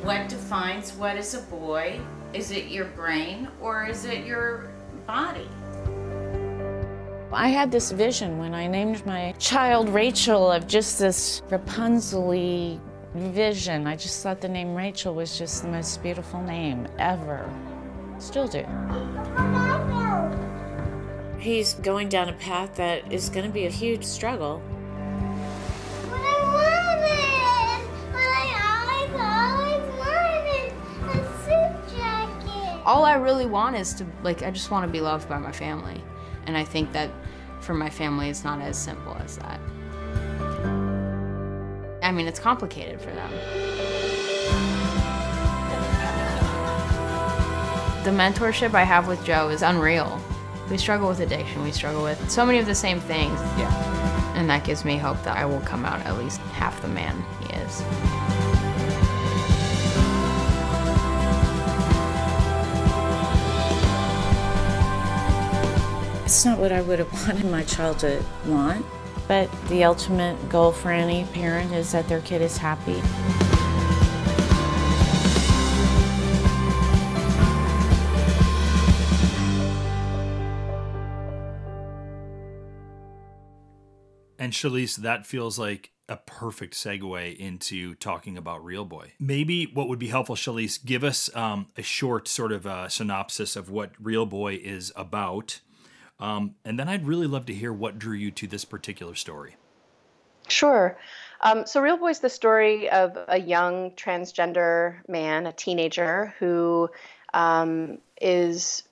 What 0.03 0.29
defines 0.29 0.93
what 0.93 1.17
is 1.17 1.35
a 1.35 1.41
boy? 1.43 2.01
Is 2.33 2.53
it 2.53 2.67
your 2.69 2.85
brain 2.85 3.49
or 3.61 3.87
is 3.87 4.05
it 4.05 4.25
your 4.25 4.71
body? 5.05 5.49
I 7.33 7.49
had 7.49 7.73
this 7.73 7.91
vision 7.91 8.39
when 8.39 8.55
I 8.55 8.69
named 8.69 9.05
my 9.05 9.33
child 9.39 9.89
Rachel 9.89 10.51
of 10.51 10.69
just 10.69 11.01
this 11.01 11.43
Rapunzel 11.51 12.81
vision. 13.15 13.87
I 13.89 13.97
just 13.97 14.23
thought 14.23 14.41
the 14.41 14.49
name 14.49 14.77
Rachel 14.77 15.13
was 15.13 15.37
just 15.37 15.63
the 15.63 15.69
most 15.69 16.03
beautiful 16.03 16.41
name 16.41 16.87
ever. 16.99 17.51
Still 18.19 18.49
do. 18.49 18.65
He's 21.39 21.75
going 21.75 22.09
down 22.09 22.29
a 22.29 22.33
path 22.33 22.77
that 22.77 23.13
is 23.13 23.29
going 23.29 23.47
to 23.47 23.53
be 23.53 23.67
a 23.67 23.71
huge 23.71 24.05
struggle. 24.05 24.63
All 32.85 33.05
I 33.05 33.15
really 33.15 33.47
want 33.47 33.75
is 33.77 33.95
to, 33.95 34.07
like, 34.23 34.43
I 34.43 34.51
just 34.53 34.71
want 34.71 34.87
to 34.87 34.93
be 34.93 35.01
loved 35.01 35.29
by 35.29 35.39
my 35.39 35.51
family. 35.51 36.01
And 36.47 36.57
I 36.57 36.63
think 36.65 36.93
that 36.93 37.11
for 37.61 37.75
my 37.75 37.91
family, 37.91 38.31
it's 38.31 38.45
not 38.45 38.61
as 38.61 38.79
simple 38.79 39.17
as 39.17 39.39
that. 39.39 39.61
I 42.03 42.13
mean, 42.13 42.29
it's 42.29 42.39
complicated 42.39 43.01
for 43.01 43.11
them. 43.11 43.31
The 48.07 48.13
mentorship 48.13 48.73
I 48.73 48.85
have 48.85 49.09
with 49.09 49.25
Joe 49.25 49.49
is 49.49 49.63
unreal. 49.63 50.21
We 50.71 50.79
struggle 50.79 51.09
with 51.09 51.19
addiction, 51.19 51.65
we 51.65 51.73
struggle 51.73 52.05
with 52.05 52.31
so 52.31 52.47
many 52.47 52.61
of 52.61 52.67
the 52.67 52.73
same 52.73 53.01
things. 53.01 53.37
Yeah. 53.59 54.33
And 54.37 54.49
that 54.49 54.63
gives 54.63 54.85
me 54.85 54.97
hope 54.97 55.21
that 55.25 55.37
I 55.37 55.45
will 55.45 55.59
come 55.63 55.85
out 55.85 55.99
at 56.07 56.17
least 56.17 56.39
half 56.53 56.81
the 56.81 56.87
man 56.87 57.25
he 57.41 57.53
is. 57.57 57.81
It's 66.25 66.45
not 66.45 66.61
what 66.61 66.71
I 66.71 66.83
would 66.83 67.01
have 67.01 67.13
wanted 67.27 67.51
my 67.51 67.65
child 67.65 67.99
to 67.99 68.23
want, 68.47 68.87
but 69.27 69.51
the 69.67 69.83
ultimate 69.83 70.49
goal 70.49 70.71
for 70.71 70.93
any 70.93 71.25
parent 71.25 71.73
is 71.73 71.91
that 71.91 72.07
their 72.07 72.21
kid 72.21 72.41
is 72.41 72.57
happy. 72.57 73.03
And 84.47 84.53
Shaleece, 84.53 84.99
that 84.99 85.27
feels 85.27 85.59
like 85.59 85.91
a 86.09 86.19
perfect 86.19 86.75
segue 86.75 87.37
into 87.37 87.97
talking 87.97 88.39
about 88.39 88.65
Real 88.65 88.85
Boy. 88.85 89.15
Maybe 89.19 89.65
what 89.65 89.89
would 89.89 89.99
be 89.99 90.07
helpful, 90.07 90.37
Shaleece, 90.37 90.85
give 90.85 91.03
us 91.03 91.35
um, 91.35 91.67
a 91.77 91.83
short 91.83 92.29
sort 92.29 92.53
of 92.53 92.65
uh, 92.65 92.89
synopsis 92.89 93.57
of 93.57 93.71
what 93.71 93.91
Real 94.01 94.25
Boy 94.25 94.55
is 94.63 94.93
about. 94.95 95.59
Um, 96.21 96.55
and 96.65 96.79
then 96.79 96.89
I'd 96.89 97.09
really 97.09 97.27
love 97.27 97.47
to 97.47 97.55
hear 97.55 97.73
what 97.73 97.99
drew 97.99 98.15
you 98.15 98.31
to 98.31 98.47
this 98.47 98.65
particular 98.65 99.17
story. 99.17 99.57
Sure. 100.47 100.97
Um, 101.41 101.67
so, 101.67 101.81
Real 101.81 101.97
Boy 101.97 102.11
is 102.11 102.21
the 102.21 102.31
story 102.31 102.89
of 102.89 103.19
a 103.27 103.41
young 103.41 103.91
transgender 103.97 104.99
man, 105.09 105.49
a 105.49 105.53
teenager, 105.53 106.35
who 106.39 106.89
um, 107.35 107.99
is 108.21 108.85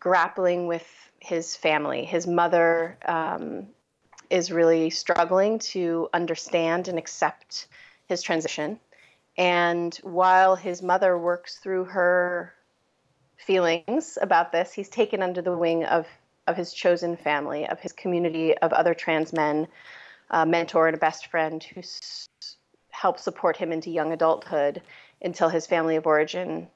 grappling 0.00 0.66
with 0.66 0.88
his 1.20 1.54
family. 1.54 2.06
His 2.06 2.26
mother 2.26 2.96
um, 3.04 3.66
is 4.30 4.50
really 4.50 4.90
struggling 4.90 5.58
to 5.58 6.08
understand 6.12 6.88
and 6.88 6.98
accept 6.98 7.68
his 8.06 8.22
transition. 8.22 8.78
And 9.36 9.94
while 10.02 10.56
his 10.56 10.82
mother 10.82 11.16
works 11.16 11.58
through 11.58 11.84
her 11.84 12.54
feelings 13.36 14.18
about 14.20 14.52
this, 14.52 14.72
he's 14.72 14.88
taken 14.88 15.22
under 15.22 15.40
the 15.40 15.56
wing 15.56 15.84
of, 15.84 16.06
of 16.46 16.56
his 16.56 16.72
chosen 16.72 17.16
family, 17.16 17.66
of 17.66 17.78
his 17.80 17.92
community 17.92 18.56
of 18.58 18.72
other 18.72 18.94
trans 18.94 19.32
men, 19.32 19.68
a 20.30 20.44
mentor 20.44 20.88
and 20.88 20.96
a 20.96 21.00
best 21.00 21.28
friend 21.28 21.62
who 21.62 21.80
s- 21.80 22.28
helps 22.90 23.22
support 23.22 23.56
him 23.56 23.72
into 23.72 23.90
young 23.90 24.12
adulthood 24.12 24.82
until 25.22 25.48
his 25.48 25.66
family 25.66 25.96
of 25.96 26.06
origin 26.06 26.68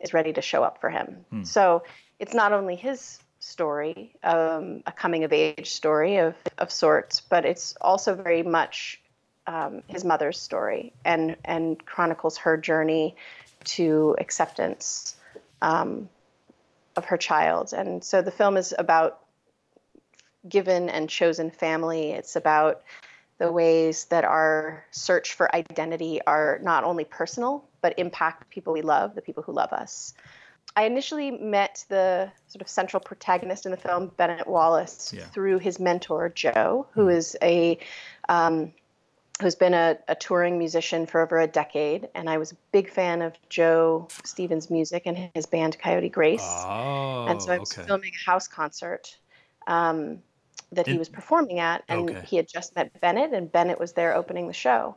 is 0.00 0.12
ready 0.12 0.32
to 0.32 0.42
show 0.42 0.62
up 0.62 0.80
for 0.80 0.90
him. 0.90 1.24
Hmm. 1.30 1.42
So 1.44 1.82
it's 2.18 2.34
not 2.34 2.52
only 2.52 2.76
his 2.76 3.18
story, 3.44 4.14
um, 4.22 4.82
a 4.86 4.92
coming 4.92 5.24
of 5.24 5.32
age 5.32 5.70
story 5.70 6.16
of, 6.16 6.34
of 6.58 6.72
sorts, 6.72 7.20
but 7.20 7.44
it's 7.44 7.74
also 7.80 8.14
very 8.14 8.42
much 8.42 9.00
um, 9.46 9.82
his 9.86 10.04
mother's 10.04 10.40
story 10.40 10.92
and, 11.04 11.36
and 11.44 11.84
chronicles 11.84 12.38
her 12.38 12.56
journey 12.56 13.16
to 13.64 14.16
acceptance 14.18 15.16
um, 15.60 16.08
of 16.96 17.04
her 17.06 17.16
child. 17.16 17.72
And 17.72 18.02
so 18.02 18.22
the 18.22 18.30
film 18.30 18.56
is 18.56 18.74
about 18.78 19.20
given 20.48 20.88
and 20.88 21.08
chosen 21.08 21.50
family. 21.50 22.12
It's 22.12 22.36
about 22.36 22.82
the 23.38 23.50
ways 23.50 24.06
that 24.06 24.24
our 24.24 24.84
search 24.90 25.34
for 25.34 25.54
identity 25.54 26.20
are 26.26 26.58
not 26.62 26.84
only 26.84 27.04
personal, 27.04 27.64
but 27.80 27.98
impact 27.98 28.48
people 28.48 28.72
we 28.72 28.82
love, 28.82 29.14
the 29.14 29.22
people 29.22 29.42
who 29.42 29.52
love 29.52 29.72
us. 29.72 30.14
I 30.76 30.84
initially 30.84 31.30
met 31.30 31.84
the 31.88 32.30
sort 32.48 32.60
of 32.60 32.68
central 32.68 33.00
protagonist 33.00 33.64
in 33.64 33.70
the 33.70 33.76
film, 33.76 34.10
Bennett 34.16 34.46
Wallace, 34.46 35.12
yeah. 35.16 35.24
through 35.26 35.58
his 35.58 35.78
mentor, 35.78 36.28
Joe, 36.30 36.86
who 36.92 37.06
mm. 37.06 37.16
is 37.16 37.36
a 37.42 37.78
um, 38.28 38.72
who's 39.40 39.54
been 39.54 39.74
a, 39.74 39.98
a, 40.08 40.14
touring 40.14 40.58
musician 40.58 41.06
for 41.06 41.20
over 41.20 41.38
a 41.40 41.46
decade, 41.46 42.08
and 42.14 42.30
I 42.30 42.38
was 42.38 42.52
a 42.52 42.56
big 42.72 42.90
fan 42.90 43.22
of 43.22 43.34
Joe 43.48 44.08
Stevens' 44.24 44.70
music 44.70 45.04
and 45.06 45.30
his 45.34 45.46
band 45.46 45.78
Coyote 45.78 46.08
Grace. 46.08 46.40
Oh, 46.42 47.26
and 47.28 47.42
so 47.42 47.52
I 47.52 47.58
was 47.58 47.76
okay. 47.76 47.86
filming 47.86 48.12
a 48.14 48.30
house 48.30 48.48
concert 48.48 49.16
um, 49.66 50.20
that 50.72 50.86
he 50.86 50.98
was 50.98 51.08
performing 51.08 51.58
at, 51.58 51.84
and 51.88 52.10
okay. 52.10 52.26
he 52.26 52.36
had 52.36 52.48
just 52.48 52.74
met 52.74 53.00
Bennett, 53.00 53.32
and 53.32 53.50
Bennett 53.50 53.78
was 53.78 53.92
there 53.92 54.14
opening 54.14 54.46
the 54.46 54.52
show. 54.52 54.96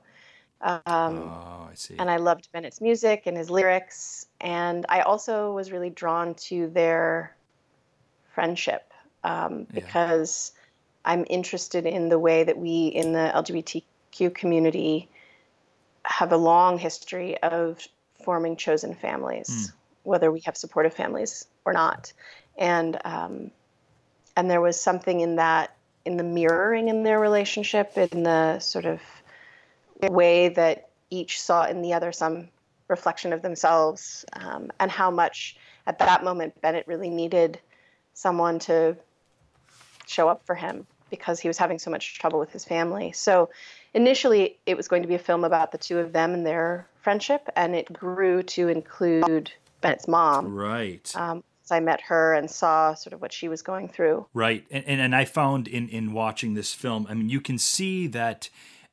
Um, 0.61 0.81
oh, 0.85 1.67
I 1.69 1.73
see. 1.75 1.95
And 1.99 2.09
I 2.09 2.17
loved 2.17 2.51
Bennett's 2.51 2.81
music 2.81 3.23
and 3.25 3.37
his 3.37 3.49
lyrics. 3.49 4.26
And 4.39 4.85
I 4.89 5.01
also 5.01 5.51
was 5.51 5.71
really 5.71 5.89
drawn 5.89 6.35
to 6.35 6.67
their 6.67 7.35
friendship 8.33 8.93
um, 9.23 9.65
because 9.73 10.51
yeah. 10.55 11.13
I'm 11.13 11.25
interested 11.29 11.85
in 11.85 12.09
the 12.09 12.19
way 12.19 12.43
that 12.43 12.57
we 12.57 12.87
in 12.87 13.13
the 13.13 13.31
LGBTQ 13.33 14.33
community 14.35 15.09
have 16.05 16.31
a 16.31 16.37
long 16.37 16.77
history 16.77 17.37
of 17.41 17.85
forming 18.23 18.55
chosen 18.55 18.93
families, 18.93 19.49
mm. 19.49 19.73
whether 20.03 20.31
we 20.31 20.41
have 20.41 20.55
supportive 20.55 20.93
families 20.93 21.47
or 21.65 21.73
not. 21.73 22.13
And 22.57 22.97
um, 23.03 23.51
and 24.35 24.49
there 24.49 24.61
was 24.61 24.79
something 24.79 25.19
in 25.19 25.37
that, 25.37 25.75
in 26.05 26.17
the 26.17 26.23
mirroring 26.23 26.89
in 26.89 27.03
their 27.03 27.19
relationship, 27.19 27.97
in 27.97 28.23
the 28.23 28.59
sort 28.59 28.85
of 28.85 29.01
way 30.01 30.49
that 30.49 30.89
each 31.09 31.41
saw 31.41 31.65
in 31.65 31.81
the 31.81 31.93
other 31.93 32.11
some 32.11 32.49
reflection 32.87 33.33
of 33.33 33.41
themselves, 33.41 34.25
um, 34.33 34.71
and 34.79 34.91
how 34.91 35.11
much 35.11 35.57
at 35.85 35.99
that 35.99 36.23
moment 36.23 36.59
Bennett 36.61 36.87
really 36.87 37.09
needed 37.09 37.59
someone 38.13 38.59
to 38.59 38.95
show 40.05 40.29
up 40.29 40.45
for 40.45 40.55
him 40.55 40.87
because 41.09 41.39
he 41.39 41.47
was 41.47 41.57
having 41.57 41.79
so 41.79 41.89
much 41.89 42.19
trouble 42.19 42.39
with 42.39 42.51
his 42.51 42.65
family. 42.65 43.11
So 43.11 43.49
initially, 43.93 44.57
it 44.65 44.75
was 44.75 44.87
going 44.87 45.01
to 45.01 45.07
be 45.07 45.15
a 45.15 45.19
film 45.19 45.43
about 45.43 45.71
the 45.71 45.77
two 45.77 45.99
of 45.99 46.13
them 46.13 46.33
and 46.33 46.45
their 46.45 46.87
friendship, 47.01 47.47
and 47.55 47.75
it 47.75 47.91
grew 47.91 48.43
to 48.43 48.67
include 48.67 49.51
Bennett's 49.81 50.07
mom. 50.07 50.53
Right. 50.53 51.09
Um, 51.15 51.43
I 51.69 51.79
met 51.79 52.01
her 52.01 52.33
and 52.33 52.49
saw 52.49 52.93
sort 52.93 53.13
of 53.13 53.21
what 53.21 53.33
she 53.33 53.47
was 53.49 53.61
going 53.61 53.89
through. 53.89 54.25
Right, 54.33 54.65
and 54.71 54.85
and, 54.85 55.01
and 55.01 55.15
I 55.15 55.25
found 55.25 55.67
in 55.67 55.89
in 55.89 56.13
watching 56.13 56.53
this 56.53 56.73
film, 56.73 57.07
I 57.09 57.13
mean, 57.13 57.29
you 57.29 57.41
can 57.41 57.57
see 57.57 58.07
that 58.07 58.49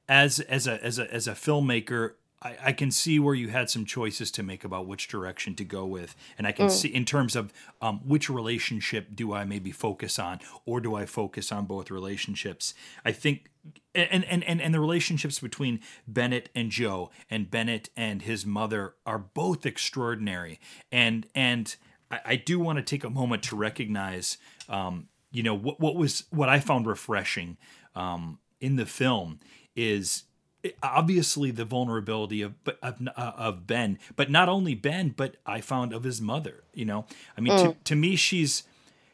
as 0.08 0.40
as 0.40 0.66
a 0.66 0.82
as 0.84 0.98
a 0.98 1.12
as 1.12 1.28
a 1.28 1.32
filmmaker 1.32 2.14
I, 2.44 2.56
I, 2.66 2.72
can 2.72 2.90
see 2.90 3.18
where 3.18 3.34
you 3.34 3.48
had 3.48 3.70
some 3.70 3.86
choices 3.86 4.30
to 4.32 4.42
make 4.42 4.64
about 4.64 4.86
which 4.86 5.08
direction 5.08 5.54
to 5.56 5.64
go 5.64 5.86
with, 5.86 6.14
and 6.36 6.46
I 6.46 6.52
can 6.52 6.66
mm. 6.66 6.70
see 6.70 6.88
in 6.88 7.04
terms 7.04 7.34
of 7.34 7.52
um, 7.80 8.00
which 8.06 8.28
relationship 8.28 9.08
do 9.14 9.32
I 9.32 9.44
maybe 9.44 9.72
focus 9.72 10.18
on, 10.18 10.40
or 10.66 10.80
do 10.80 10.94
I 10.94 11.06
focus 11.06 11.50
on 11.50 11.64
both 11.64 11.90
relationships? 11.90 12.74
I 13.04 13.12
think, 13.12 13.50
and 13.94 14.24
and 14.24 14.44
and 14.44 14.60
and 14.60 14.74
the 14.74 14.80
relationships 14.80 15.38
between 15.40 15.80
Bennett 16.06 16.50
and 16.54 16.70
Joe, 16.70 17.10
and 17.30 17.50
Bennett 17.50 17.88
and 17.96 18.22
his 18.22 18.44
mother 18.44 18.94
are 19.06 19.18
both 19.18 19.64
extraordinary, 19.64 20.60
and 20.92 21.26
and 21.34 21.74
I, 22.10 22.20
I 22.24 22.36
do 22.36 22.60
want 22.60 22.76
to 22.76 22.82
take 22.82 23.04
a 23.04 23.10
moment 23.10 23.42
to 23.44 23.56
recognize, 23.56 24.36
um, 24.68 25.08
you 25.32 25.42
know, 25.42 25.54
what 25.54 25.80
what 25.80 25.96
was 25.96 26.24
what 26.30 26.48
I 26.48 26.60
found 26.60 26.86
refreshing 26.86 27.56
um, 27.94 28.38
in 28.60 28.76
the 28.76 28.86
film 28.86 29.40
is 29.74 30.24
obviously 30.82 31.50
the 31.50 31.64
vulnerability 31.64 32.42
of 32.42 32.54
of, 32.82 33.06
uh, 33.16 33.32
of 33.36 33.66
Ben, 33.66 33.98
but 34.16 34.30
not 34.30 34.48
only 34.48 34.74
Ben, 34.74 35.14
but 35.16 35.36
I 35.46 35.60
found 35.60 35.92
of 35.92 36.04
his 36.04 36.20
mother. 36.20 36.64
You 36.72 36.84
know, 36.84 37.06
I 37.36 37.40
mean, 37.40 37.58
mm. 37.58 37.62
to, 37.62 37.76
to 37.84 37.96
me, 37.96 38.16
she's 38.16 38.64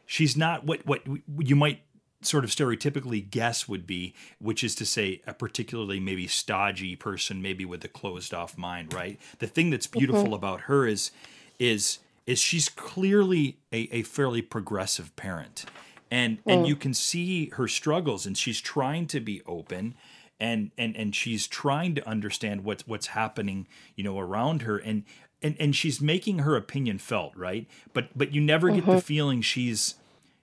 she's 0.05 0.37
not 0.37 0.65
what 0.65 0.85
what 0.85 1.01
you 1.39 1.55
might 1.55 1.81
sort 2.21 2.43
of 2.43 2.51
stereotypically 2.51 3.27
guess 3.29 3.67
would 3.67 3.87
be, 3.87 4.13
which 4.39 4.63
is 4.63 4.75
to 4.75 4.85
say, 4.85 5.21
a 5.25 5.33
particularly 5.33 5.99
maybe 5.99 6.27
stodgy 6.27 6.95
person, 6.95 7.41
maybe 7.41 7.65
with 7.65 7.83
a 7.83 7.87
closed 7.87 8.33
off 8.33 8.57
mind. 8.57 8.93
Right. 8.93 9.19
The 9.39 9.47
thing 9.47 9.71
that's 9.71 9.87
beautiful 9.87 10.25
mm-hmm. 10.25 10.33
about 10.33 10.61
her 10.61 10.85
is 10.85 11.11
is 11.59 11.99
is 12.25 12.39
she's 12.39 12.69
clearly 12.69 13.57
a, 13.71 13.89
a 13.91 14.03
fairly 14.03 14.41
progressive 14.41 15.15
parent 15.15 15.65
and 16.11 16.43
mm. 16.43 16.53
and 16.53 16.67
you 16.67 16.75
can 16.75 16.93
see 16.93 17.49
her 17.49 17.67
struggles 17.67 18.25
and 18.25 18.37
she's 18.37 18.61
trying 18.61 19.07
to 19.07 19.19
be 19.19 19.41
open 19.47 19.95
and 20.41 20.71
and 20.77 20.97
and 20.97 21.15
she's 21.15 21.47
trying 21.47 21.95
to 21.95 22.05
understand 22.05 22.65
what's 22.65 22.85
what's 22.87 23.07
happening 23.07 23.67
you 23.95 24.03
know 24.03 24.19
around 24.19 24.63
her 24.63 24.77
and 24.77 25.03
and 25.41 25.55
and 25.59 25.75
she's 25.75 26.01
making 26.01 26.39
her 26.39 26.55
opinion 26.55 26.97
felt 26.97 27.33
right 27.37 27.67
but 27.93 28.09
but 28.15 28.33
you 28.33 28.41
never 28.41 28.69
get 28.69 28.81
mm-hmm. 28.81 28.91
the 28.91 29.01
feeling 29.01 29.41
she's 29.41 29.95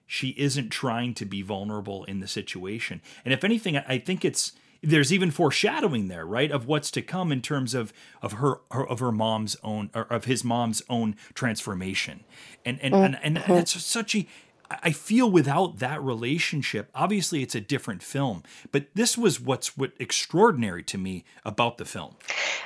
she 0.07 0.29
isn't 0.29 0.69
trying 0.69 1.13
to 1.13 1.25
be 1.25 1.41
vulnerable 1.41 2.05
in 2.05 2.21
the 2.21 2.27
situation 2.27 3.01
and 3.25 3.33
if 3.33 3.43
anything 3.43 3.77
i 3.77 3.99
think 3.99 4.23
it's 4.23 4.53
there's 4.81 5.11
even 5.11 5.29
foreshadowing 5.29 6.07
there 6.07 6.25
right 6.25 6.51
of 6.51 6.65
what's 6.65 6.89
to 6.89 7.01
come 7.01 7.33
in 7.33 7.41
terms 7.41 7.73
of 7.73 7.91
of 8.21 8.33
her, 8.33 8.61
her 8.71 8.87
of 8.87 8.99
her 8.99 9.11
mom's 9.11 9.57
own 9.63 9.89
or 9.93 10.03
of 10.03 10.25
his 10.25 10.43
mom's 10.43 10.81
own 10.89 11.15
transformation 11.33 12.23
and 12.65 12.79
and 12.81 12.93
mm-hmm. 12.93 13.15
and, 13.21 13.37
and 13.37 13.57
that's 13.57 13.83
such 13.83 14.15
a 14.15 14.25
I 14.71 14.91
feel 14.91 15.29
without 15.31 15.79
that 15.79 16.01
relationship, 16.01 16.89
obviously 16.93 17.41
it's 17.41 17.55
a 17.55 17.61
different 17.61 18.03
film, 18.03 18.43
but 18.71 18.85
this 18.93 19.17
was 19.17 19.39
what's 19.39 19.75
what 19.75 19.93
extraordinary 19.99 20.83
to 20.83 20.97
me 20.97 21.25
about 21.43 21.77
the 21.77 21.85
film. 21.85 22.15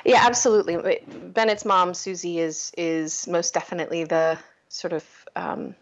Yeah, 0.04 0.20
absolutely. 0.22 1.00
Bennett's 1.32 1.64
mom, 1.64 1.94
Susie, 1.94 2.38
is 2.38 2.72
is 2.76 3.26
most 3.26 3.54
definitely 3.54 4.04
the 4.04 4.38
sort 4.68 4.92
of. 4.92 5.04
Um, 5.36 5.74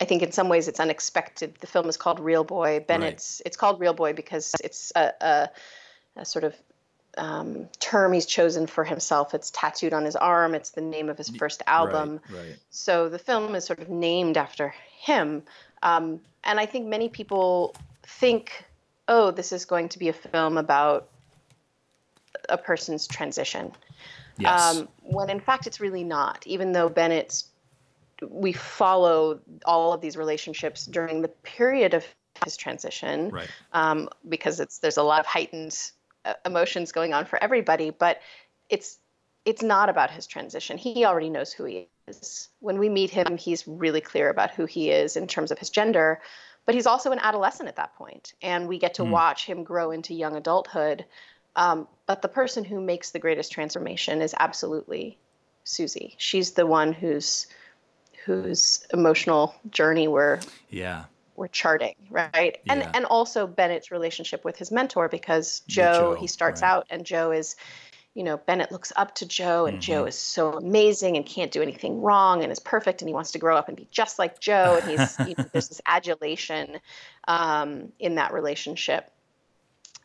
I 0.00 0.04
think 0.04 0.22
in 0.22 0.30
some 0.30 0.48
ways 0.48 0.68
it's 0.68 0.78
unexpected. 0.78 1.56
The 1.60 1.66
film 1.66 1.88
is 1.88 1.96
called 1.96 2.20
Real 2.20 2.44
Boy. 2.44 2.84
Bennett's 2.86 3.40
right. 3.40 3.46
it's 3.46 3.56
called 3.56 3.80
Real 3.80 3.94
Boy 3.94 4.12
because 4.12 4.54
it's 4.62 4.92
a, 4.94 5.12
a, 5.20 5.48
a 6.16 6.24
sort 6.24 6.44
of 6.44 6.54
um, 7.18 7.68
term 7.80 8.12
he's 8.12 8.26
chosen 8.26 8.66
for 8.66 8.84
himself. 8.84 9.34
It's 9.34 9.50
tattooed 9.50 9.92
on 9.92 10.04
his 10.04 10.16
arm. 10.16 10.54
It's 10.54 10.70
the 10.70 10.80
name 10.80 11.08
of 11.08 11.18
his 11.18 11.28
first 11.28 11.62
album. 11.66 12.20
Right, 12.30 12.38
right. 12.38 12.56
So 12.70 13.08
the 13.08 13.18
film 13.18 13.54
is 13.54 13.64
sort 13.64 13.80
of 13.80 13.88
named 13.88 14.36
after 14.36 14.74
him. 15.00 15.42
Um, 15.82 16.20
and 16.44 16.58
I 16.58 16.66
think 16.66 16.86
many 16.86 17.08
people 17.08 17.74
think, 18.04 18.64
oh, 19.08 19.30
this 19.30 19.52
is 19.52 19.64
going 19.64 19.88
to 19.90 19.98
be 19.98 20.08
a 20.08 20.12
film 20.12 20.56
about 20.56 21.08
a 22.48 22.56
person's 22.58 23.06
transition. 23.06 23.72
Yes. 24.38 24.76
Um, 24.76 24.88
when 25.02 25.30
in 25.30 25.40
fact 25.40 25.66
it's 25.66 25.80
really 25.80 26.04
not. 26.04 26.46
Even 26.46 26.72
though 26.72 26.88
Bennett's, 26.88 27.48
we 28.28 28.52
follow 28.52 29.40
all 29.64 29.92
of 29.92 30.00
these 30.00 30.16
relationships 30.16 30.86
during 30.86 31.22
the 31.22 31.28
period 31.28 31.94
of 31.94 32.04
his 32.44 32.56
transition 32.56 33.30
Right. 33.30 33.48
um, 33.72 34.08
because 34.28 34.60
it's 34.60 34.78
there's 34.78 34.96
a 34.96 35.02
lot 35.02 35.20
of 35.20 35.26
heightened 35.26 35.76
emotions 36.44 36.92
going 36.92 37.12
on 37.14 37.24
for 37.24 37.42
everybody 37.42 37.90
but 37.90 38.20
it's 38.68 38.98
it's 39.44 39.62
not 39.62 39.88
about 39.88 40.10
his 40.10 40.26
transition. 40.26 40.76
He 40.76 41.06
already 41.06 41.30
knows 41.30 41.54
who 41.54 41.64
he 41.64 41.88
is. 42.06 42.50
When 42.60 42.78
we 42.78 42.88
meet 42.88 43.10
him 43.10 43.38
he's 43.38 43.66
really 43.66 44.00
clear 44.00 44.28
about 44.28 44.50
who 44.50 44.66
he 44.66 44.90
is 44.90 45.16
in 45.16 45.26
terms 45.26 45.50
of 45.50 45.58
his 45.58 45.70
gender 45.70 46.20
but 46.66 46.74
he's 46.74 46.86
also 46.86 47.12
an 47.12 47.18
adolescent 47.20 47.68
at 47.68 47.76
that 47.76 47.94
point 47.94 48.34
and 48.42 48.68
we 48.68 48.78
get 48.78 48.94
to 48.94 49.04
watch 49.04 49.46
him 49.46 49.64
grow 49.64 49.90
into 49.90 50.12
young 50.12 50.36
adulthood. 50.36 51.06
Um, 51.56 51.88
but 52.06 52.20
the 52.20 52.28
person 52.28 52.62
who 52.62 52.78
makes 52.78 53.10
the 53.10 53.18
greatest 53.18 53.52
transformation 53.52 54.20
is 54.20 54.34
absolutely 54.38 55.16
susie. 55.64 56.14
She's 56.18 56.52
the 56.52 56.66
one 56.66 56.92
who's 56.92 57.46
whose 58.26 58.86
emotional 58.92 59.54
journey 59.70 60.08
we're 60.08 60.40
Yeah. 60.68 61.04
We're 61.38 61.48
charting, 61.48 61.94
right? 62.10 62.58
And 62.68 62.84
Yeah. 62.84 62.92
and 62.94 63.06
also 63.06 63.46
Bennett's 63.46 63.90
relationship 63.92 64.44
with 64.44 64.56
his 64.56 64.72
mentor 64.72 65.08
because 65.08 65.60
Joe, 65.68 65.90
Joe, 65.90 66.14
he 66.14 66.26
starts 66.26 66.62
right. 66.62 66.62
out 66.62 66.86
and 66.90 67.04
Joe 67.06 67.32
is, 67.32 67.56
you 68.14 68.24
know, 68.24 68.36
Bennett 68.38 68.72
looks 68.72 68.92
up 68.96 69.14
to 69.16 69.26
Joe 69.26 69.66
and 69.66 69.80
Joe 69.80 70.04
Mm-hmm. 70.04 70.08
is 70.08 70.18
so 70.18 70.52
amazing 70.54 71.16
and 71.16 71.26
can't 71.26 71.52
do 71.52 71.62
anything 71.62 72.02
wrong 72.02 72.42
and 72.42 72.52
is 72.52 72.60
perfect 72.60 73.02
and 73.02 73.08
he 73.08 73.14
wants 73.14 73.32
to 73.32 73.38
grow 73.38 73.56
up 73.56 73.68
and 73.68 73.76
be 73.76 73.88
just 73.90 74.18
like 74.18 74.40
Joe 74.40 74.76
and 74.76 74.88
he's 74.88 75.18
you 75.22 75.36
know, 75.36 75.48
there's 75.52 75.68
this 75.68 75.80
adulation 75.86 76.80
um, 77.28 77.92
in 78.00 78.16
that 78.16 78.32
relationship. 78.32 79.10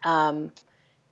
Um, 0.03 0.51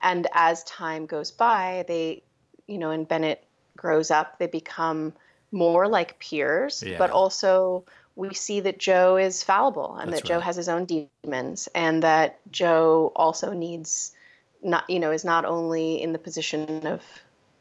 and 0.01 0.27
as 0.33 0.63
time 0.63 1.05
goes 1.05 1.31
by, 1.31 1.85
they, 1.87 2.23
you 2.67 2.77
know, 2.77 2.91
and 2.91 3.07
Bennett 3.07 3.43
grows 3.77 4.11
up, 4.11 4.39
they 4.39 4.47
become 4.47 5.13
more 5.51 5.87
like 5.87 6.19
peers, 6.19 6.83
Yeah. 6.83 6.97
but 6.97 7.09
also 7.11 7.85
we 8.15 8.33
see 8.33 8.59
that 8.61 8.77
Joe 8.77 9.17
is 9.17 9.43
fallible 9.43 9.95
and 9.95 10.11
That's 10.11 10.21
that 10.21 10.27
Joe 10.27 10.35
right. 10.35 10.43
has 10.43 10.55
his 10.55 10.69
own 10.69 10.85
demons 10.85 11.69
and 11.73 12.03
that 12.03 12.39
Joe 12.51 13.11
also 13.15 13.53
needs 13.53 14.13
not, 14.61 14.89
you 14.89 14.99
know, 14.99 15.11
is 15.11 15.25
not 15.25 15.45
only 15.45 16.01
in 16.01 16.13
the 16.13 16.19
position 16.19 16.85
of 16.85 17.01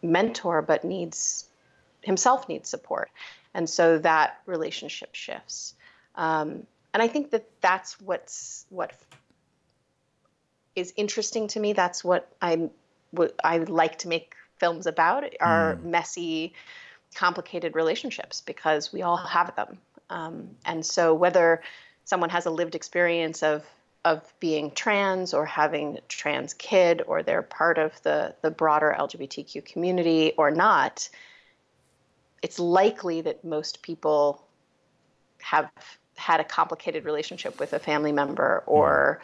mentor, 0.03 0.63
but 0.63 0.85
needs 0.85 1.47
himself 2.03 2.49
needs 2.49 2.69
support. 2.69 3.11
And 3.55 3.69
so 3.69 3.99
that 3.99 4.41
relationship 4.47 5.15
shifts. 5.15 5.75
Um, 6.15 6.67
and 6.93 7.03
I 7.03 7.09
think 7.09 7.31
that 7.31 7.49
that's 7.61 8.01
what's 8.01 8.67
what 8.71 8.93
is 10.75 10.93
interesting 10.97 11.49
to 11.49 11.61
me. 11.61 11.73
That's 11.73 12.05
what 12.05 12.33
I'm 12.43 12.71
what 13.13 13.35
I 13.43 13.59
like 13.59 13.99
to 13.99 14.09
make 14.09 14.35
films 14.59 14.87
about 14.87 15.25
are 15.41 15.77
messy, 15.83 16.53
complicated 17.15 17.75
relationships 17.75 18.41
because 18.41 18.93
we 18.93 19.03
all 19.03 19.17
have 19.17 19.55
them. 19.57 19.79
Um, 20.11 20.51
and 20.65 20.85
so 20.85 21.15
whether 21.15 21.63
someone 22.05 22.31
has 22.31 22.47
a 22.47 22.51
lived 22.51 22.75
experience 22.75 23.43
of 23.43 23.65
of 24.05 24.33
being 24.41 24.71
trans 24.71 25.35
or 25.35 25.45
having 25.45 25.99
a 25.99 26.01
trans 26.03 26.55
kid 26.55 27.03
or 27.07 27.23
they're 27.23 27.43
part 27.43 27.79
of 27.79 27.93
the 28.03 28.35
the 28.43 28.51
broader 28.51 28.95
LGBTQ 28.99 29.65
community 29.65 30.33
or 30.37 30.51
not, 30.51 31.09
it's 32.43 32.59
likely 32.59 33.21
that 33.21 33.45
most 33.45 33.83
people 33.83 34.43
have 35.39 35.71
had 36.17 36.41
a 36.41 36.45
complicated 36.45 37.05
relationship 37.05 37.59
with 37.59 37.73
a 37.73 37.79
family 37.79 38.13
member 38.13 38.63
or 38.67 39.23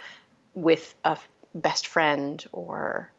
with 0.55 0.95
a 1.05 1.19
best 1.55 1.87
friend 1.87 2.45
or 2.53 3.11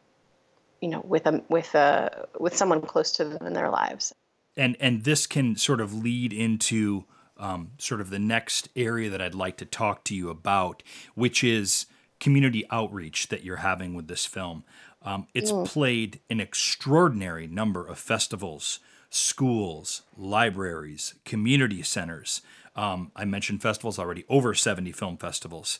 you 0.80 0.88
know 0.88 1.00
with 1.00 1.26
a 1.26 1.42
with 1.48 1.74
a 1.74 2.26
with 2.38 2.56
someone 2.56 2.80
close 2.80 3.12
to 3.12 3.24
them 3.24 3.46
in 3.46 3.52
their 3.52 3.70
lives. 3.70 4.14
And 4.56 4.76
and 4.80 5.04
this 5.04 5.26
can 5.26 5.56
sort 5.56 5.80
of 5.80 5.92
lead 5.94 6.32
into 6.32 7.04
um, 7.38 7.72
sort 7.78 8.00
of 8.00 8.10
the 8.10 8.18
next 8.18 8.68
area 8.76 9.10
that 9.10 9.22
I'd 9.22 9.34
like 9.34 9.56
to 9.58 9.64
talk 9.64 10.04
to 10.04 10.14
you 10.14 10.30
about, 10.30 10.82
which 11.14 11.44
is 11.44 11.86
community 12.20 12.64
outreach 12.70 13.28
that 13.28 13.44
you're 13.44 13.56
having 13.56 13.94
with 13.94 14.08
this 14.08 14.26
film. 14.26 14.64
Um, 15.02 15.28
it's 15.32 15.52
played 15.64 16.20
an 16.28 16.40
extraordinary 16.40 17.46
number 17.46 17.86
of 17.86 17.98
festivals, 17.98 18.80
schools, 19.10 20.02
libraries, 20.16 21.14
community 21.24 21.82
centers. 21.82 22.42
Um, 22.74 23.12
I 23.14 23.24
mentioned 23.24 23.62
festivals 23.62 23.98
already, 23.98 24.24
over 24.28 24.54
70 24.54 24.92
film 24.92 25.16
festivals. 25.16 25.78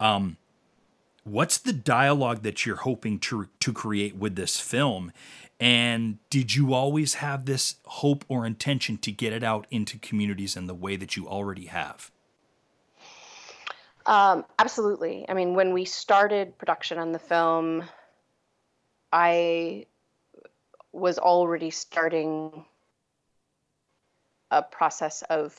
Um, 0.00 0.38
what's 1.24 1.58
the 1.58 1.72
dialogue 1.72 2.42
that 2.42 2.64
you're 2.64 2.76
hoping 2.76 3.18
to 3.18 3.48
to 3.60 3.72
create 3.72 4.16
with 4.16 4.36
this 4.36 4.60
film 4.60 5.12
and 5.60 6.18
did 6.30 6.54
you 6.54 6.74
always 6.74 7.14
have 7.14 7.44
this 7.44 7.76
hope 7.84 8.24
or 8.28 8.44
intention 8.44 8.98
to 8.98 9.12
get 9.12 9.32
it 9.32 9.42
out 9.42 9.66
into 9.70 9.98
communities 9.98 10.56
in 10.56 10.66
the 10.66 10.74
way 10.74 10.96
that 10.96 11.16
you 11.16 11.28
already 11.28 11.66
have 11.66 12.10
Um, 14.06 14.44
absolutely. 14.58 15.24
I 15.28 15.34
mean, 15.34 15.54
when 15.54 15.72
we 15.72 15.84
started 15.86 16.58
production 16.58 16.98
on 16.98 17.12
the 17.12 17.18
film, 17.18 17.84
I 19.12 19.86
was 20.92 21.18
already 21.18 21.70
starting 21.70 22.64
a 24.50 24.62
process 24.62 25.22
of 25.22 25.58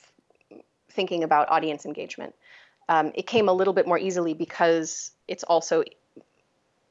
thinking 0.92 1.24
about 1.24 1.50
audience 1.50 1.86
engagement. 1.86 2.36
Um, 2.88 3.12
it 3.16 3.28
came 3.28 3.50
a 3.50 3.54
little 3.54 3.74
bit 3.74 3.88
more 3.88 3.98
easily 3.98 4.34
because 4.34 5.12
it's 5.28 5.44
also 5.44 5.84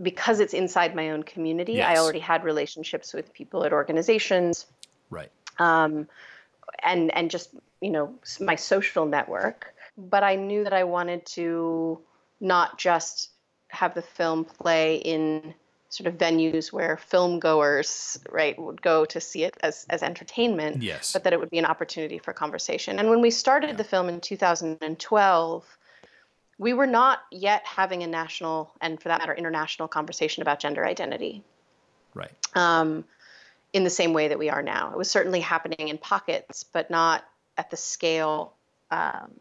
because 0.03 0.40
it's 0.40 0.55
inside 0.55 0.95
my 0.95 1.11
own 1.11 1.22
community. 1.22 1.82
I 1.82 1.97
already 1.97 2.18
had 2.18 2.45
relationships 2.45 3.12
with 3.12 3.32
people 3.32 3.64
at 3.64 3.72
organizations 3.72 4.66
right 5.11 5.30
um, 5.59 6.09
and 6.82 7.14
and 7.14 7.30
just 7.30 7.51
you 7.80 7.90
know 7.90 8.14
my 8.40 8.57
social 8.57 9.07
network. 9.07 9.74
But 9.97 10.24
I 10.24 10.34
knew 10.34 10.64
that 10.64 10.72
I 10.72 10.84
wanted 10.84 11.24
to 11.26 12.01
not 12.40 12.78
just 12.78 13.30
have 13.68 13.95
the 13.95 14.03
film 14.03 14.45
play 14.45 14.97
in 14.97 15.55
sort 15.88 16.09
of 16.09 16.18
venues 16.18 16.72
where 16.72 16.97
film 16.97 17.38
goers 17.38 18.18
right 18.30 18.59
would 18.59 18.82
go 18.82 19.05
to 19.05 19.20
see 19.20 19.45
it 19.45 19.57
as 19.62 19.86
as 19.88 20.03
entertainment 20.03 20.82
Yes. 20.82 21.12
but 21.12 21.22
that 21.22 21.32
it 21.32 21.38
would 21.38 21.51
be 21.51 21.59
an 21.59 21.64
opportunity 21.64 22.18
for 22.18 22.32
conversation 22.32 22.99
and 22.99 23.09
when 23.09 23.20
we 23.20 23.30
started 23.30 23.76
the 23.76 23.84
film 23.84 24.09
in 24.09 24.20
2012 24.20 25.78
we 26.59 26.72
were 26.72 26.86
not 26.86 27.20
yet 27.30 27.64
having 27.64 28.02
a 28.02 28.07
national 28.07 28.72
and 28.80 29.00
for 29.02 29.09
that 29.09 29.20
matter 29.20 29.34
international 29.34 29.88
conversation 29.88 30.42
about 30.42 30.61
gender 30.61 30.84
identity 30.84 31.42
right 32.14 32.32
um, 32.55 33.05
in 33.74 33.82
the 33.82 33.90
same 33.90 34.12
way 34.12 34.28
that 34.28 34.38
we 34.38 34.48
are 34.48 34.62
now. 34.62 34.92
It 34.92 34.96
was 34.96 35.11
certainly 35.11 35.40
happening 35.40 35.88
in 35.88 35.98
pockets, 35.98 36.62
but 36.62 36.90
not 36.90 37.24
at 37.59 37.70
the 37.70 37.76
scale 37.76 38.55
um, 38.90 39.32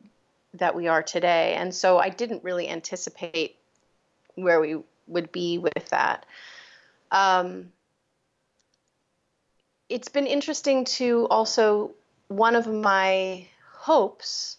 that 0.56 0.76
we 0.76 0.88
are 0.88 1.04
today. 1.04 1.54
And 1.54 1.74
so 1.74 2.00
I 2.00 2.10
didn't 2.10 2.44
really 2.44 2.68
anticipate 2.68 3.58
where 4.34 4.60
we 4.60 4.78
would 5.08 5.32
be 5.32 5.60
with 5.60 5.90
that. 5.90 6.26
Um, 7.12 7.72
it's 9.88 10.10
been 10.10 10.26
interesting 10.26 10.86
to 10.86 11.28
also, 11.30 11.92
one 12.28 12.56
of 12.56 12.66
my 12.66 13.48
hopes 13.72 14.58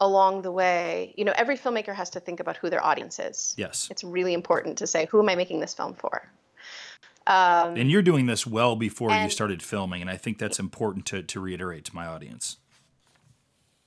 along 0.00 0.42
the 0.42 0.52
way, 0.52 1.14
you 1.16 1.24
know, 1.24 1.32
every 1.36 1.56
filmmaker 1.56 1.94
has 1.94 2.10
to 2.10 2.20
think 2.20 2.40
about 2.40 2.56
who 2.56 2.70
their 2.70 2.84
audience 2.84 3.18
is. 3.18 3.54
yes. 3.56 3.88
It's 3.90 4.04
really 4.04 4.32
important 4.32 4.78
to 4.78 4.86
say, 4.86 5.06
who 5.06 5.20
am 5.20 5.28
I 5.28 5.34
making 5.34 5.60
this 5.60 5.74
film 5.74 5.94
for? 5.94 6.30
Um, 7.26 7.76
and 7.76 7.90
you're 7.90 8.02
doing 8.02 8.26
this 8.26 8.46
well 8.46 8.74
before 8.74 9.10
you 9.10 9.28
started 9.28 9.62
filming 9.62 10.00
and 10.00 10.10
i 10.10 10.16
think 10.16 10.38
that's 10.38 10.58
important 10.58 11.04
to, 11.06 11.22
to 11.22 11.40
reiterate 11.40 11.84
to 11.86 11.94
my 11.94 12.06
audience. 12.06 12.56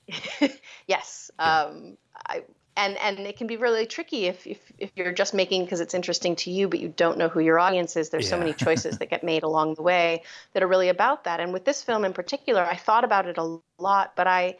Yes 0.86 1.30
um, 1.38 1.96
I, 2.26 2.44
and 2.76 2.96
and 2.98 3.18
it 3.20 3.36
can 3.36 3.46
be 3.46 3.56
really 3.56 3.86
tricky 3.86 4.26
if 4.26 4.46
if, 4.46 4.58
if 4.78 4.90
you're 4.94 5.12
just 5.12 5.34
making 5.34 5.64
because 5.64 5.80
it's 5.80 5.94
interesting 5.94 6.36
to 6.36 6.50
you 6.50 6.68
but 6.68 6.78
you 6.78 6.88
don't 6.88 7.18
know 7.18 7.28
who 7.28 7.40
your 7.40 7.58
audience 7.58 7.96
is. 7.96 8.10
There's 8.10 8.28
so 8.28 8.38
many 8.38 8.52
choices 8.64 8.98
that 8.98 9.10
get 9.10 9.24
made 9.24 9.42
along 9.42 9.74
the 9.74 9.82
way 9.82 10.22
that 10.52 10.62
are 10.62 10.68
really 10.68 10.88
about 10.88 11.24
that. 11.24 11.40
And 11.40 11.52
with 11.52 11.64
this 11.64 11.82
film 11.82 12.04
in 12.04 12.12
particular 12.12 12.62
i 12.62 12.76
thought 12.76 13.04
about 13.04 13.26
it 13.26 13.38
a 13.38 13.58
lot 13.78 14.14
but 14.14 14.26
i 14.26 14.56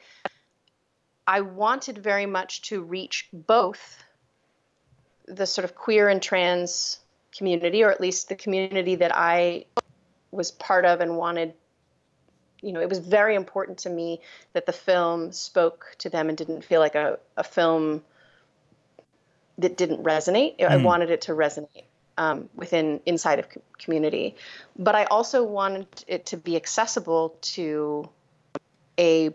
i 1.26 1.40
wanted 1.40 1.98
very 1.98 2.26
much 2.26 2.62
to 2.62 2.82
reach 2.82 3.28
both 3.32 4.04
the 5.26 5.46
sort 5.46 5.64
of 5.64 5.74
queer 5.74 6.08
and 6.08 6.22
trans 6.22 6.98
community 7.36 7.82
or 7.82 7.90
at 7.90 8.00
least 8.00 8.28
the 8.28 8.36
community 8.36 8.96
that 8.96 9.14
i 9.14 9.64
was 10.30 10.50
part 10.50 10.84
of 10.84 11.00
and 11.00 11.16
wanted 11.16 11.54
you 12.62 12.72
know, 12.72 12.80
it 12.80 12.88
was 12.88 13.00
very 13.00 13.34
important 13.34 13.78
to 13.78 13.90
me 13.90 14.20
that 14.52 14.66
the 14.66 14.72
film 14.72 15.32
spoke 15.32 15.96
to 15.98 16.08
them 16.08 16.28
and 16.28 16.38
didn't 16.38 16.64
feel 16.64 16.80
like 16.80 16.94
a, 16.94 17.18
a 17.36 17.44
film 17.44 18.02
that 19.58 19.76
didn't 19.76 20.02
resonate. 20.02 20.62
I 20.62 20.76
wanted 20.76 21.10
it 21.10 21.22
to 21.22 21.32
resonate 21.32 21.84
um, 22.16 22.48
within 22.54 23.00
inside 23.04 23.40
of 23.40 23.48
community, 23.78 24.36
but 24.78 24.94
I 24.94 25.04
also 25.04 25.42
wanted 25.42 26.04
it 26.06 26.26
to 26.26 26.36
be 26.36 26.56
accessible 26.56 27.36
to 27.42 28.08
a 28.98 29.30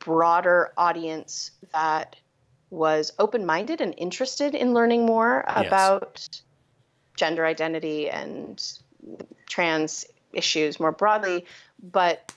broader 0.00 0.72
audience 0.76 1.52
that 1.72 2.16
was 2.70 3.12
open-minded 3.18 3.80
and 3.80 3.94
interested 3.96 4.54
in 4.54 4.74
learning 4.74 5.06
more 5.06 5.44
Yes. 5.46 5.66
about 5.66 6.40
gender 7.16 7.44
identity 7.44 8.10
and 8.10 8.62
trans 9.46 10.04
issues 10.32 10.78
more 10.78 10.92
broadly, 10.92 11.46
but 11.82 12.32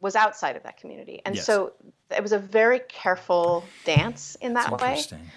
was 0.00 0.16
outside 0.16 0.56
of 0.56 0.62
that 0.62 0.76
community. 0.78 1.22
And 1.24 1.36
Yes. 1.36 1.46
so 1.46 1.72
it 2.10 2.22
was 2.22 2.32
a 2.32 2.38
very 2.38 2.80
careful 2.80 3.64
dance 3.84 4.36
in 4.40 4.54
that 4.54 4.70
That's 4.70 4.82
way. 4.82 4.88
interesting 4.88 5.28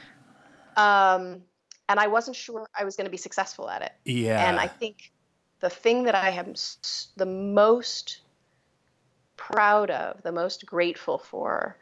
Um, 0.77 1.43
and 1.89 1.99
I 1.99 2.07
wasn't 2.07 2.37
sure 2.37 2.65
I 2.73 2.85
was 2.85 2.95
going 2.95 3.05
to 3.05 3.11
be 3.11 3.17
successful 3.17 3.69
at 3.69 3.81
it. 3.81 3.91
Yeah. 4.05 4.47
And 4.47 4.59
I 4.59 4.67
think 4.67 5.11
the 5.59 5.69
thing 5.69 6.03
that 6.03 6.15
I 6.15 6.29
am 6.29 6.53
the 7.17 7.25
most 7.25 8.21
proud 9.49 9.89
of, 9.89 10.21
the 10.21 10.31
most 10.31 10.65
grateful 10.65 11.17
for, 11.17 11.75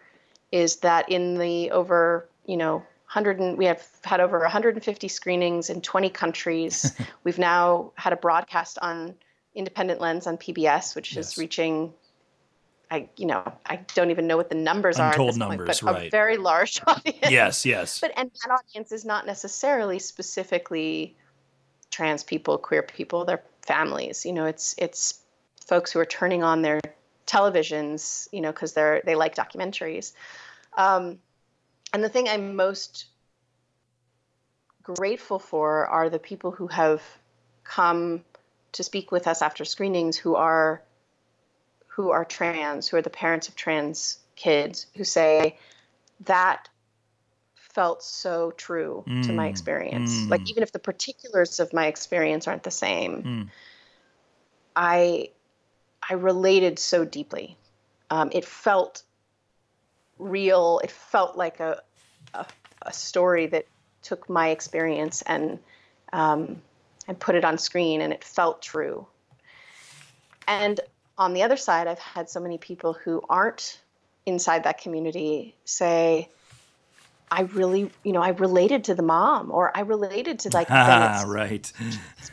is 0.51 0.77
that 0.77 1.09
in 1.11 1.35
the 1.37 1.71
over, 1.71 2.27
you 2.45 2.57
know, 2.57 2.75
100 2.75 3.39
and 3.39 3.57
we 3.57 3.65
have 3.65 3.85
had 4.03 4.19
over 4.19 4.39
150 4.39 5.07
screenings 5.07 5.69
in 5.69 5.81
20 5.81 6.09
countries. 6.09 6.93
We've 7.23 7.39
now 7.39 7.91
had 7.95 8.13
a 8.13 8.15
broadcast 8.15 8.77
on 8.81 9.15
Independent 9.55 9.99
Lens 9.99 10.27
on 10.27 10.37
PBS, 10.37 10.95
which 10.95 11.15
Yes. 11.15 11.31
is 11.31 11.37
reaching. 11.37 11.93
I, 12.91 13.09
you 13.17 13.27
know, 13.27 13.43
I 13.65 13.77
don't 13.93 14.09
even 14.09 14.25
know 14.25 14.37
what 14.37 14.49
the 14.49 14.55
numbers 14.55 14.97
are. 14.99 15.11
Untold 15.11 15.29
this 15.29 15.37
point, 15.37 15.59
numbers, 15.59 15.81
but 15.81 15.93
right. 15.93 16.07
A 16.07 16.09
very 16.09 16.37
large 16.37 16.81
audience. 16.87 17.29
yes, 17.29 17.65
yes. 17.65 17.99
But 17.99 18.11
and 18.15 18.31
that 18.31 18.51
audience 18.51 18.91
is 18.91 19.05
not 19.05 19.25
necessarily 19.27 19.99
specifically 19.99 21.15
trans 21.91 22.23
people, 22.23 22.57
queer 22.57 22.81
people, 22.83 23.25
their 23.25 23.43
families. 23.61 24.25
You 24.25 24.33
know, 24.33 24.45
it's 24.45 24.75
it's 24.77 25.19
folks 25.67 25.91
who 25.91 25.99
are 25.99 26.05
turning 26.05 26.41
on 26.43 26.61
their 26.63 26.79
televisions, 27.29 28.27
you 28.31 28.41
know, 28.41 28.51
because 28.51 28.73
they're 28.73 29.01
they 29.05 29.15
like 29.15 29.35
documentaries. 29.35 30.13
Um, 30.75 31.19
and 31.93 32.03
the 32.03 32.09
thing 32.09 32.27
I'm 32.27 32.55
most 32.55 33.05
grateful 34.83 35.39
for 35.39 35.87
are 35.87 36.09
the 36.09 36.19
people 36.19 36.51
who 36.51 36.67
have 36.67 37.01
come 37.63 38.23
to 38.71 38.83
speak 38.83 39.11
with 39.11 39.27
us 39.27 39.41
after 39.41 39.65
screenings 39.65 40.17
who 40.17 40.35
are 40.35 40.81
who 41.87 42.11
are 42.11 42.25
trans, 42.25 42.87
who 42.87 42.97
are 42.97 43.01
the 43.01 43.09
parents 43.09 43.47
of 43.49 43.55
trans 43.55 44.19
kids, 44.35 44.87
who 44.95 45.03
say 45.03 45.57
that 46.25 46.69
felt 47.55 48.01
so 48.03 48.51
true 48.51 49.03
to 49.23 49.33
my 49.33 49.47
Mm, 49.47 49.49
experience. 49.49 50.25
mm. 50.25 50.29
Like 50.29 50.49
even 50.49 50.63
if 50.63 50.71
the 50.71 50.79
particulars 50.79 51.59
of 51.59 51.73
my 51.73 51.87
experience 51.87 52.47
aren't 52.47 52.63
the 52.63 52.71
same, 52.71 53.23
Mm. 53.23 53.47
I 54.75 55.29
I 56.07 56.13
related 56.13 56.79
so 56.79 57.05
deeply. 57.05 57.57
Um, 58.09 58.29
it 58.33 58.45
felt 58.45 59.03
real. 60.17 60.79
It 60.83 60.91
felt 60.91 61.37
like 61.37 61.59
a, 61.59 61.81
a 62.33 62.45
a 62.83 62.93
story 62.93 63.47
that 63.47 63.65
took 64.01 64.29
my 64.29 64.49
experience 64.49 65.21
and 65.23 65.59
um, 66.13 66.61
and 67.07 67.19
put 67.19 67.35
it 67.35 67.43
on 67.43 67.57
screen, 67.57 68.01
and 68.01 68.13
it 68.13 68.23
felt 68.23 68.61
true. 68.61 69.05
And 70.47 70.79
on 71.17 71.33
the 71.33 71.43
other 71.43 71.57
side, 71.57 71.87
I've 71.87 71.99
had 71.99 72.29
so 72.29 72.39
many 72.39 72.57
people 72.57 72.93
who 72.93 73.21
aren't 73.29 73.79
inside 74.25 74.63
that 74.63 74.79
community 74.81 75.55
say, 75.65 76.29
I 77.31 77.41
really, 77.41 77.91
you 78.03 78.11
know, 78.11 78.21
I 78.21 78.29
related 78.29 78.83
to 78.85 78.95
the 78.95 79.03
mom, 79.03 79.51
or 79.51 79.75
I 79.75 79.81
related 79.81 80.39
to 80.39 80.49
like 80.49 80.67
Ah, 80.71 81.23
right. 81.27 81.71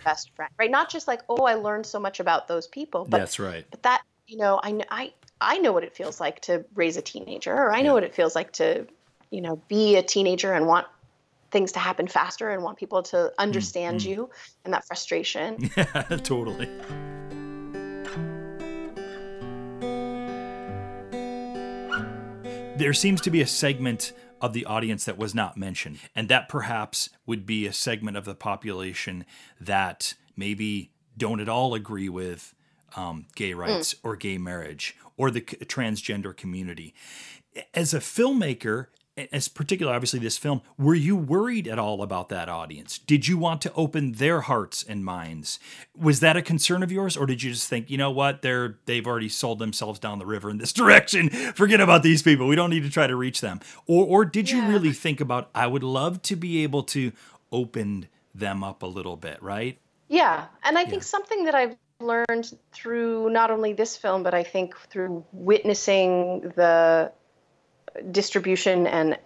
best 0.04 0.30
friend, 0.34 0.50
right? 0.58 0.70
Not 0.70 0.90
just 0.90 1.06
like, 1.06 1.22
oh, 1.28 1.44
I 1.44 1.54
learned 1.54 1.86
so 1.86 2.00
much 2.00 2.20
about 2.20 2.48
those 2.48 2.66
people, 2.66 3.04
but 3.04 3.18
That's 3.18 3.38
right. 3.38 3.66
but 3.70 3.82
that, 3.82 4.02
you 4.26 4.38
know, 4.38 4.60
I 4.62 4.82
I 4.90 5.12
I 5.40 5.58
know 5.58 5.72
what 5.72 5.84
it 5.84 5.94
feels 5.94 6.20
like 6.20 6.40
to 6.42 6.64
raise 6.74 6.96
a 6.96 7.02
teenager, 7.02 7.52
or 7.52 7.74
I 7.74 7.82
know 7.82 7.94
what 7.94 8.04
it 8.04 8.14
feels 8.14 8.34
like 8.34 8.52
to, 8.54 8.86
you 9.30 9.40
know, 9.40 9.60
be 9.68 9.96
a 9.96 10.02
teenager 10.02 10.52
and 10.52 10.66
want 10.66 10.86
things 11.50 11.72
to 11.72 11.78
happen 11.78 12.06
faster 12.06 12.50
and 12.50 12.62
want 12.62 12.78
people 12.78 13.02
to 13.02 13.32
understand 13.38 14.00
mm. 14.00 14.06
you 14.06 14.30
and 14.64 14.74
that 14.74 14.84
frustration. 14.86 15.70
Yeah, 15.76 16.02
totally. 16.22 16.68
There 22.76 22.92
seems 22.92 23.22
to 23.22 23.30
be 23.30 23.40
a 23.40 23.46
segment 23.46 24.12
of 24.40 24.52
the 24.52 24.64
audience 24.64 25.04
that 25.04 25.18
was 25.18 25.34
not 25.34 25.56
mentioned, 25.56 25.98
and 26.14 26.28
that 26.28 26.48
perhaps 26.48 27.10
would 27.24 27.46
be 27.46 27.66
a 27.66 27.72
segment 27.72 28.16
of 28.16 28.24
the 28.24 28.34
population 28.34 29.24
that 29.60 30.14
maybe 30.36 30.92
don't 31.16 31.40
at 31.40 31.48
all 31.48 31.74
agree 31.74 32.08
with 32.08 32.54
um, 32.96 33.26
gay 33.34 33.54
rights 33.54 33.94
or 34.02 34.16
gay 34.16 34.38
marriage 34.38 34.96
or 35.16 35.30
the 35.30 35.40
transgender 35.40 36.36
community. 36.36 36.94
As 37.72 37.94
a 37.94 38.00
filmmaker, 38.00 38.86
as 39.32 39.48
particular, 39.48 39.94
obviously 39.94 40.18
this 40.18 40.36
film, 40.36 40.60
were 40.78 40.94
you 40.94 41.16
worried 41.16 41.66
at 41.66 41.78
all 41.78 42.02
about 42.02 42.28
that 42.28 42.48
audience? 42.48 42.98
Did 42.98 43.26
you 43.26 43.38
want 43.38 43.62
to 43.62 43.72
open 43.72 44.12
their 44.12 44.42
hearts 44.42 44.82
and 44.82 45.04
minds? 45.04 45.58
Was 45.96 46.20
that 46.20 46.36
a 46.36 46.42
concern 46.42 46.82
of 46.82 46.92
yours, 46.92 47.16
or 47.16 47.24
did 47.24 47.42
you 47.42 47.52
just 47.52 47.68
think, 47.68 47.90
you 47.90 47.96
know 47.96 48.10
what, 48.10 48.42
they're 48.42 48.78
they've 48.84 49.06
already 49.06 49.30
sold 49.30 49.58
themselves 49.58 49.98
down 49.98 50.18
the 50.18 50.26
river 50.26 50.50
in 50.50 50.58
this 50.58 50.72
direction. 50.74 51.30
Forget 51.30 51.80
about 51.80 52.02
these 52.02 52.22
people. 52.22 52.46
We 52.46 52.56
don't 52.56 52.70
need 52.70 52.82
to 52.82 52.90
try 52.90 53.06
to 53.06 53.16
reach 53.16 53.40
them. 53.40 53.60
Or 53.86 54.04
or 54.06 54.24
did 54.24 54.50
you 54.50 54.66
really 54.66 54.92
think 54.92 55.20
about, 55.20 55.50
I 55.54 55.66
would 55.66 55.82
love 55.82 56.20
to 56.22 56.36
be 56.36 56.62
able 56.62 56.82
to 56.84 57.12
open 57.50 58.08
them 58.34 58.62
up 58.62 58.82
a 58.82 58.86
little 58.86 59.16
bit, 59.16 59.42
right? 59.42 59.78
Yeah, 60.08 60.46
and 60.62 60.76
I 60.78 60.84
think 60.84 61.02
something 61.02 61.44
that 61.44 61.54
I've 61.54 61.76
learned 62.00 62.52
through 62.72 63.30
not 63.30 63.50
only 63.50 63.72
this 63.72 63.96
film, 63.96 64.22
but 64.22 64.34
I 64.34 64.42
think 64.44 64.76
through 64.90 65.24
witnessing 65.32 66.52
the 66.54 67.12
distribution 68.10 68.86
and 68.86 69.18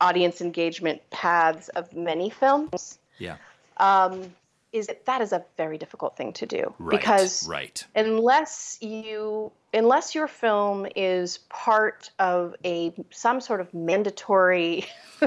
audience 0.00 0.40
engagement 0.40 1.00
paths 1.10 1.68
of 1.70 1.92
many 1.94 2.30
films, 2.30 2.98
Yeah. 3.18 3.36
um, 3.78 4.34
is 4.72 4.88
that 4.88 5.06
that 5.06 5.20
is 5.22 5.32
a 5.32 5.44
very 5.56 5.78
difficult 5.78 6.16
thing 6.16 6.32
to 6.34 6.46
do 6.46 6.74
Right. 6.78 6.98
because 6.98 7.48
right. 7.48 7.84
unless 7.94 8.78
you 8.80 9.52
unless 9.72 10.14
your 10.14 10.28
film 10.28 10.86
is 10.94 11.38
part 11.48 12.10
of 12.18 12.54
a 12.64 12.92
some 13.10 13.40
sort 13.40 13.60
of 13.60 13.72
mandatory 13.72 14.86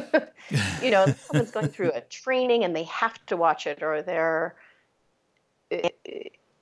you 0.82 0.92
know 0.92 1.06
someone's 1.26 1.52
going 1.52 1.70
through 1.70 1.92
a 1.94 2.02
training 2.02 2.64
and 2.64 2.76
they 2.76 2.84
have 2.84 3.24
to 3.28 3.38
watch 3.38 3.66
it 3.66 3.82
or 3.82 4.02
they're 4.02 4.56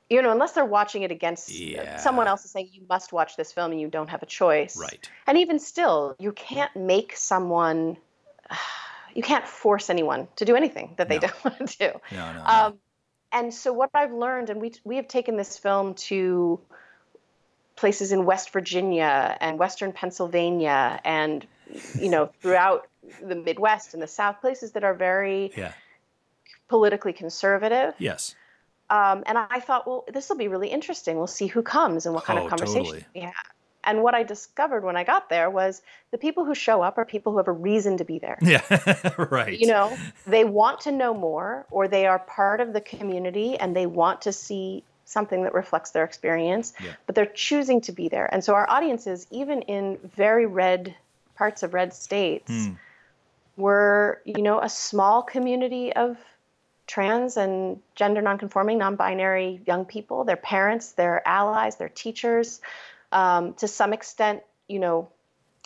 you 0.09 0.21
know 0.21 0.31
unless 0.31 0.53
they're 0.53 0.65
watching 0.65 1.03
it 1.03 1.11
against 1.11 1.49
Yeah. 1.49 1.97
someone 1.97 2.27
else 2.27 2.45
is 2.45 2.51
saying 2.51 2.69
you 2.71 2.83
must 2.89 3.11
watch 3.13 3.35
this 3.35 3.51
film 3.51 3.71
and 3.71 3.81
you 3.81 3.89
don't 3.89 4.09
have 4.09 4.23
a 4.23 4.25
choice 4.25 4.77
Right. 4.77 5.09
and 5.27 5.37
even 5.37 5.59
still 5.59 6.15
you 6.19 6.31
can't 6.31 6.73
make 6.75 7.15
someone 7.17 7.97
you 9.13 9.23
can't 9.23 9.47
force 9.47 9.89
anyone 9.89 10.27
to 10.37 10.45
do 10.45 10.55
anything 10.55 10.93
that 10.97 11.09
they 11.09 11.15
No. 11.19 11.27
don't 11.27 11.43
want 11.59 11.69
to 11.71 11.77
do 11.77 11.91
No, 12.15 12.33
no. 12.33 12.39
no. 12.39 12.45
um, 12.45 12.79
and 13.31 13.53
so 13.53 13.73
what 13.73 13.89
I've 13.93 14.13
learned, 14.13 14.49
and 14.49 14.61
we 14.61 14.71
we 14.85 14.95
have 14.95 15.07
taken 15.09 15.35
this 15.35 15.57
film 15.57 15.95
to 15.95 16.61
places 17.75 18.13
in 18.13 18.23
West 18.25 18.51
Virginia 18.51 19.37
and 19.41 19.59
Western 19.59 19.91
Pennsylvania, 19.91 21.01
and 21.03 21.45
you 21.99 22.07
know 22.09 22.27
throughout 22.41 22.87
the 23.21 23.35
Midwest 23.35 23.93
and 23.93 24.01
the 24.01 24.07
South, 24.07 24.39
places 24.39 24.71
that 24.71 24.85
are 24.85 24.93
very 24.93 25.51
yeah. 25.57 25.73
politically 26.69 27.11
conservative. 27.11 27.93
Yes. 27.99 28.33
Um, 28.89 29.23
and 29.25 29.37
I 29.37 29.59
thought, 29.59 29.85
well, 29.85 30.05
this 30.11 30.29
will 30.29 30.37
be 30.37 30.47
really 30.47 30.69
interesting. 30.69 31.17
We'll 31.17 31.27
see 31.27 31.47
who 31.47 31.61
comes 31.61 32.05
and 32.05 32.15
what 32.15 32.23
kind 32.23 32.39
Oh, 32.39 32.43
of 32.43 32.49
conversation 32.49 32.83
totally. 32.85 33.05
we 33.13 33.21
have. 33.21 33.33
And 33.83 34.03
what 34.03 34.15
I 34.15 34.23
discovered 34.23 34.83
when 34.83 34.97
I 34.97 35.03
got 35.03 35.29
there 35.29 35.49
was 35.49 35.81
the 36.11 36.17
people 36.17 36.43
who 36.45 36.53
show 36.55 36.81
up 36.81 36.97
are 36.97 37.05
people 37.05 37.31
who 37.31 37.37
have 37.37 37.47
a 37.47 37.53
reason 37.53 37.97
to 37.97 38.03
be 38.05 38.19
there. 38.19 38.37
Yeah. 38.41 38.61
right. 39.31 39.57
You 39.57 39.67
know, 39.67 39.95
they 40.25 40.43
want 40.43 40.81
to 40.81 40.91
know 40.91 41.13
more, 41.13 41.65
or 41.71 41.87
they 41.87 42.05
are 42.05 42.19
part 42.19 42.59
of 42.59 42.73
the 42.73 42.81
community 42.81 43.57
and 43.57 43.75
they 43.75 43.85
want 43.85 44.21
to 44.23 44.33
see 44.33 44.83
something 45.05 45.43
that 45.43 45.53
reflects 45.53 45.91
their 45.91 46.03
experience, 46.03 46.73
Yeah. 46.83 46.91
but 47.05 47.15
they're 47.15 47.25
choosing 47.25 47.79
to 47.81 47.93
be 47.93 48.09
there. 48.09 48.27
And 48.33 48.43
so 48.43 48.55
our 48.55 48.69
audiences, 48.69 49.25
even 49.31 49.61
in 49.63 49.97
very 50.15 50.45
red 50.45 50.93
parts 51.35 51.63
of 51.63 51.73
red 51.73 51.93
states, 51.93 52.51
Hmm. 52.51 52.73
were, 53.55 54.21
you 54.25 54.41
know, 54.41 54.59
a 54.59 54.69
small 54.69 55.21
community 55.23 55.93
of 55.93 56.17
trans 56.87 57.37
and 57.37 57.81
gender 57.95 58.21
nonconforming, 58.21 58.77
non-binary 58.77 59.61
young 59.67 59.85
people, 59.85 60.23
their 60.23 60.37
parents, 60.37 60.93
their 60.93 61.27
allies, 61.27 61.75
their 61.75 61.89
teachers, 61.89 62.61
um, 63.11 63.53
to 63.55 63.67
some 63.67 63.93
extent, 63.93 64.41
you 64.67 64.79
know, 64.79 65.09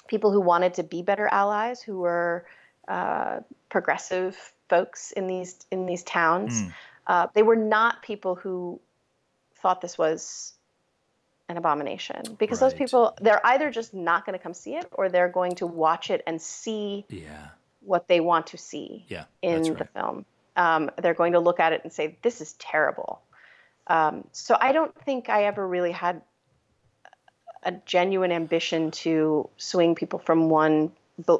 people 0.07 0.31
who 0.31 0.41
wanted 0.41 0.73
to 0.75 0.83
be 0.83 1.01
better 1.01 1.27
allies, 1.27 1.81
who 1.81 1.99
were 1.99 2.45
uh, 2.87 3.39
progressive 3.69 4.35
folks 4.67 5.11
in 5.11 5.27
these 5.27 5.65
in 5.71 5.85
these 5.85 6.03
towns. 6.03 6.61
Mm. 6.61 6.73
Uh, 7.07 7.27
they 7.33 7.43
were 7.43 7.55
not 7.55 8.01
people 8.01 8.35
who 8.35 8.79
thought 9.55 9.81
this 9.81 9.97
was 9.97 10.53
an 11.49 11.57
abomination 11.57 12.21
because 12.39 12.59
those 12.59 12.73
people 12.73 13.15
they're 13.21 13.45
either 13.45 13.69
just 13.69 13.93
not 13.93 14.25
going 14.25 14.37
to 14.37 14.41
come 14.41 14.53
see 14.53 14.75
it 14.75 14.87
or 14.93 15.09
they're 15.09 15.29
going 15.29 15.53
to 15.55 15.67
watch 15.67 16.09
it 16.09 16.23
and 16.25 16.41
see 16.41 17.05
Yeah. 17.09 17.49
what 17.81 18.07
they 18.07 18.21
want 18.21 18.47
to 18.47 18.57
see 18.57 19.05
Yeah. 19.09 19.25
in 19.41 19.63
that's 19.63 19.77
the 19.79 19.85
film. 19.85 20.25
Um, 20.55 20.91
they're 21.01 21.13
going 21.13 21.33
to 21.33 21.39
look 21.39 21.59
at 21.59 21.73
it 21.73 21.81
and 21.83 21.93
say, 21.93 22.17
"This 22.23 22.41
is 22.41 22.53
terrible." 22.53 23.21
Um, 23.87 24.27
so 24.33 24.57
I 24.59 24.71
don't 24.73 24.95
think 25.05 25.29
I 25.29 25.45
ever 25.45 25.67
really 25.67 25.91
had 25.91 26.21
a 27.63 27.71
genuine 27.85 28.31
ambition 28.31 28.91
to 28.91 29.49
swing 29.57 29.95
people 29.95 30.19
from 30.19 30.49
one 30.49 30.91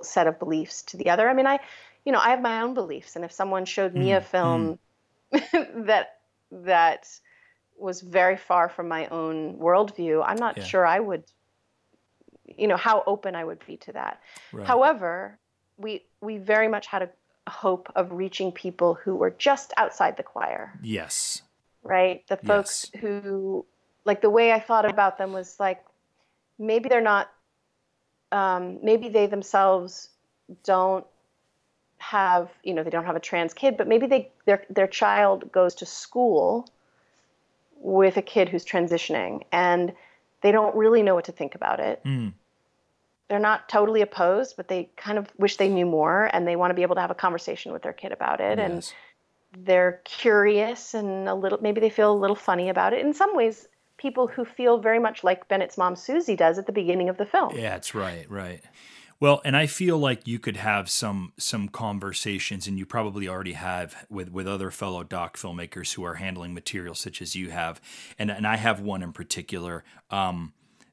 set 0.04 0.28
of 0.28 0.38
beliefs 0.40 0.84
to 0.84 0.98
the 0.98 1.10
other. 1.10 1.28
I 1.28 1.34
mean, 1.34 1.48
I, 1.48 1.60
you 2.06 2.12
know, 2.12 2.20
I 2.20 2.30
have 2.30 2.42
my 2.42 2.62
own 2.62 2.74
beliefs, 2.74 3.16
and 3.16 3.26
if 3.26 3.32
someone 3.32 3.66
showed 3.66 3.96
me 3.96 4.12
a 4.12 4.22
Mm, 4.22 4.22
film 4.22 4.78
that 5.32 6.20
that 6.52 7.10
was 7.78 8.02
very 8.02 8.38
far 8.38 8.70
from 8.70 8.88
my 8.88 9.08
own 9.08 9.58
worldview, 9.58 10.24
I'm 10.26 10.40
not 10.40 10.58
Yeah. 10.58 10.64
sure 10.64 10.86
I 10.86 11.00
would, 11.00 11.24
you 12.46 12.68
know, 12.68 12.78
how 12.78 13.04
open 13.06 13.36
I 13.36 13.44
would 13.44 13.66
be 13.66 13.78
to 13.78 13.94
that. 13.94 14.20
Right. 14.52 14.82
However, 14.82 15.40
we 15.78 16.06
we 16.22 16.38
very 16.38 16.68
much 16.68 16.88
had 16.88 17.02
a, 17.04 17.10
hope 17.50 17.92
of 17.96 18.12
reaching 18.12 18.52
people 18.52 18.94
who 18.94 19.16
were 19.16 19.32
just 19.32 19.74
outside 19.78 20.18
the 20.18 20.24
choir. 20.24 20.78
Yes. 20.82 21.42
Right? 21.84 22.26
The 22.28 22.38
folks 22.38 22.92
Yes. 22.94 23.02
who, 23.02 23.66
like, 24.06 24.22
the 24.22 24.30
way 24.30 24.52
I 24.52 24.60
thought 24.60 24.90
about 24.90 25.18
them 25.18 25.34
was 25.34 25.60
like, 25.60 25.84
maybe 26.60 26.90
they're 26.90 27.02
not, 27.02 27.32
um, 28.32 28.80
maybe 28.84 29.10
they 29.10 29.26
themselves 29.26 30.10
don't 30.64 31.06
have, 31.98 32.50
you 32.64 32.74
know, 32.74 32.84
they 32.84 32.90
don't 32.90 33.06
have 33.06 33.16
a 33.16 33.20
trans 33.20 33.54
kid, 33.54 33.78
but 33.78 33.88
maybe 33.88 34.08
they 34.08 34.32
their 34.46 34.66
their 34.70 34.88
child 34.88 35.52
goes 35.52 35.76
to 35.76 35.86
school 35.86 36.68
with 37.76 38.18
a 38.18 38.22
kid 38.22 38.50
who's 38.50 38.66
transitioning 38.66 39.44
and 39.52 39.94
they 40.42 40.52
don't 40.52 40.76
really 40.76 41.04
know 41.04 41.16
what 41.16 41.26
to 41.26 41.32
think 41.32 41.56
about 41.56 41.80
it. 41.80 42.02
Mm. 42.04 42.34
They're 43.32 43.40
not 43.40 43.70
totally 43.70 44.02
opposed, 44.02 44.58
but 44.58 44.68
they 44.68 44.90
kind 44.98 45.18
of 45.18 45.26
wish 45.38 45.56
they 45.56 45.70
knew 45.70 45.86
more 45.86 46.30
and 46.34 46.46
they 46.46 46.58
want 46.58 46.72
to 46.72 46.74
be 46.74 46.82
able 46.82 46.96
to 46.96 47.02
have 47.02 47.12
a 47.12 47.16
conversation 47.16 47.72
with 47.72 47.82
their 47.82 47.94
kid 47.94 48.12
about 48.12 48.42
it 48.42 48.60
and 48.60 48.94
they're 49.58 50.02
curious 50.04 50.94
and 50.94 51.30
a 51.30 51.34
little 51.34 51.58
maybe 51.62 51.80
they 51.80 51.90
feel 51.90 52.12
a 52.12 52.20
little 52.20 52.36
funny 52.36 52.68
about 52.68 52.92
it. 52.92 53.00
In 53.00 53.14
some 53.14 53.34
ways, 53.34 53.70
people 53.96 54.28
who 54.28 54.44
feel 54.44 54.80
very 54.80 55.00
much 55.00 55.24
like 55.24 55.48
Bennett's 55.48 55.78
mom 55.78 55.96
Susie 55.96 56.36
does 56.36 56.58
at 56.58 56.66
the 56.66 56.74
beginning 56.74 57.08
of 57.08 57.16
the 57.16 57.26
film. 57.26 57.56
Yeah, 57.56 57.70
that's 57.70 57.96
right, 57.96 58.30
right. 58.30 58.62
Well, 59.22 59.42
and 59.46 59.56
I 59.56 59.66
feel 59.66 59.98
like 59.98 60.28
you 60.28 60.38
could 60.38 60.58
have 60.58 60.90
some 60.90 61.32
some 61.38 61.70
conversations, 61.70 62.68
and 62.68 62.78
you 62.78 62.86
probably 62.86 63.30
already 63.30 63.54
have 63.54 64.06
with 64.10 64.30
with 64.30 64.46
other 64.46 64.72
fellow 64.72 65.04
doc 65.04 65.38
filmmakers 65.38 65.94
who 65.94 66.04
are 66.04 66.16
handling 66.16 66.54
material 66.54 66.96
such 66.96 67.22
as 67.22 67.34
you 67.34 67.52
have, 67.52 67.80
and 68.20 68.30
and 68.30 68.46
I 68.46 68.58
have 68.58 68.82
one 68.82 69.02
in 69.02 69.14
particular. 69.14 69.86
Um, 70.10 70.52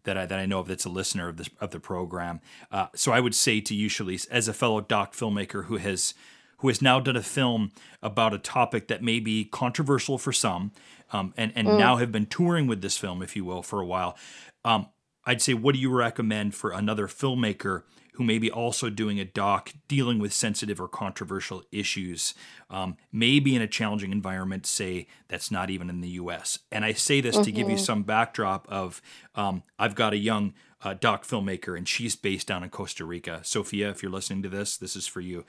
that 0.09 0.17
I, 0.17 0.27
that 0.27 0.39
I 0.39 0.47
know 0.47 0.61
of 0.61 0.69
that's 0.69 0.87
a 0.87 0.91
listener 0.91 1.29
of 1.29 1.37
this 1.37 1.51
of 1.61 1.71
the 1.71 1.81
program. 1.81 2.41
Uh, 2.73 2.87
so 2.95 3.13
I 3.13 3.21
would 3.21 3.35
say 3.35 3.61
to 3.61 3.75
you, 3.75 3.89
Shaleece, 3.89 4.27
as 4.31 4.49
a 4.49 4.55
fellow 4.55 4.81
doc 4.81 5.15
filmmaker 5.15 5.67
who 5.67 5.77
has 5.77 6.15
who 6.59 6.69
has 6.69 6.81
now 6.81 6.99
done 6.99 7.17
a 7.17 7.23
film 7.23 7.71
about 8.03 8.35
a 8.35 8.39
topic 8.39 8.89
that 8.89 9.03
may 9.03 9.21
be 9.21 9.45
controversial 9.45 10.17
for 10.19 10.33
some, 10.33 10.73
um, 11.13 11.35
and 11.37 11.53
and 11.55 11.67
now 11.67 11.97
have 11.97 12.11
been 12.11 12.27
touring 12.27 12.67
with 12.67 12.81
this 12.81 12.97
film, 12.97 13.23
if 13.23 13.37
you 13.37 13.45
will, 13.45 13.63
for 13.63 13.81
a 13.81 13.87
while. 13.87 14.17
Um, 14.65 14.87
I'd 15.29 15.43
say, 15.43 15.53
what 15.53 15.75
do 15.75 15.81
you 15.81 15.91
recommend 15.91 16.55
for 16.55 16.71
another 16.71 17.07
filmmaker 17.07 17.83
who 18.15 18.25
may 18.25 18.39
be 18.39 18.51
also 18.51 18.89
doing 18.89 19.21
a 19.21 19.27
doc 19.27 19.75
dealing 19.87 20.19
with 20.19 20.33
sensitive 20.33 20.81
or 20.81 20.89
controversial 20.89 21.63
issues, 21.71 22.33
um, 22.71 22.97
maybe 23.13 23.55
in 23.55 23.61
a 23.61 23.67
challenging 23.67 24.11
environment, 24.11 24.65
say 24.65 25.07
that's 25.29 25.51
not 25.51 25.69
even 25.69 25.91
in 25.91 26.01
the 26.01 26.09
U.S. 26.09 26.61
And 26.73 26.83
I 26.83 26.95
say 26.95 27.21
this 27.21 27.37
to 27.37 27.53
give 27.53 27.69
you 27.69 27.77
some 27.77 28.05
backdrop 28.05 28.67
of 28.71 29.03
um, 29.35 29.63
I've 29.79 29.95
got 29.95 30.15
a 30.15 30.17
young 30.17 30.55
uh, 30.83 30.95
doc 30.95 31.27
filmmaker, 31.27 31.77
and 31.77 31.89
she's 31.89 32.15
based 32.15 32.47
down 32.47 32.63
in 32.63 32.71
Costa 32.71 33.05
Rica. 33.05 33.41
Sophia, 33.43 33.91
if 33.91 34.03
you're 34.03 34.13
listening 34.13 34.43
to 34.43 34.49
this, 34.49 34.77
this 34.77 34.95
is 34.95 35.07
for 35.07 35.21
you. 35.21 35.45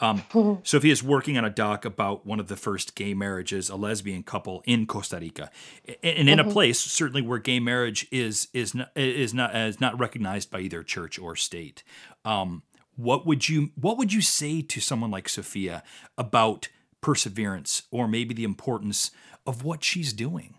Um, 0.00 0.22
is 0.72 1.02
working 1.02 1.38
on 1.38 1.44
a 1.44 1.50
doc 1.50 1.84
about 1.84 2.26
one 2.26 2.38
of 2.38 2.48
the 2.48 2.56
first 2.56 2.94
gay 2.94 3.14
marriages, 3.14 3.70
a 3.70 3.76
lesbian 3.76 4.22
couple 4.22 4.62
in 4.66 4.86
Costa 4.86 5.18
Rica, 5.18 5.50
A- 5.88 6.06
and 6.06 6.28
in 6.28 6.38
a 6.38 6.44
place 6.44 6.78
certainly 6.78 7.22
where 7.22 7.38
gay 7.38 7.60
marriage 7.60 8.06
is 8.10 8.48
is 8.52 8.74
not 8.74 8.90
is 8.94 9.32
not 9.32 9.56
is 9.56 9.80
not 9.80 9.98
recognized 9.98 10.50
by 10.50 10.60
either 10.60 10.82
church 10.82 11.18
or 11.18 11.34
state. 11.34 11.82
Um, 12.24 12.62
what 12.96 13.26
would 13.26 13.48
you 13.48 13.70
what 13.80 13.96
would 13.96 14.12
you 14.12 14.20
say 14.20 14.60
to 14.60 14.80
someone 14.80 15.10
like 15.10 15.28
Sophia 15.28 15.82
about 16.18 16.68
perseverance, 17.00 17.82
or 17.90 18.06
maybe 18.06 18.34
the 18.34 18.44
importance 18.44 19.10
of 19.46 19.64
what 19.64 19.82
she's 19.82 20.12
doing? 20.12 20.54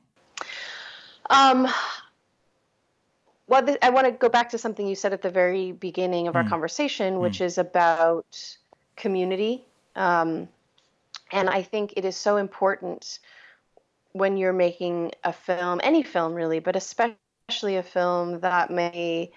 Um, 1.29 1.67
well, 3.47 3.65
th- 3.65 3.77
I 3.81 3.89
want 3.89 4.07
to 4.07 4.11
go 4.11 4.29
back 4.29 4.49
to 4.49 4.57
something 4.57 4.87
you 4.87 4.95
said 4.95 5.13
at 5.13 5.21
the 5.21 5.29
very 5.29 5.71
beginning 5.71 6.27
of 6.27 6.35
our 6.35 6.47
conversation, 6.47 7.19
which 7.19 7.41
is 7.41 7.57
about 7.57 8.57
community. 8.95 9.65
Um, 9.95 10.47
and 11.31 11.49
I 11.49 11.61
think 11.61 11.93
it 11.95 12.05
is 12.05 12.15
so 12.15 12.37
important 12.37 13.19
when 14.13 14.37
you're 14.37 14.53
making 14.53 15.11
a 15.23 15.33
film, 15.33 15.79
any 15.83 16.03
film 16.03 16.33
really, 16.33 16.59
but 16.59 16.75
especially 16.75 17.75
a 17.75 17.83
film 17.83 18.39
that 18.39 18.71
may 18.71 19.31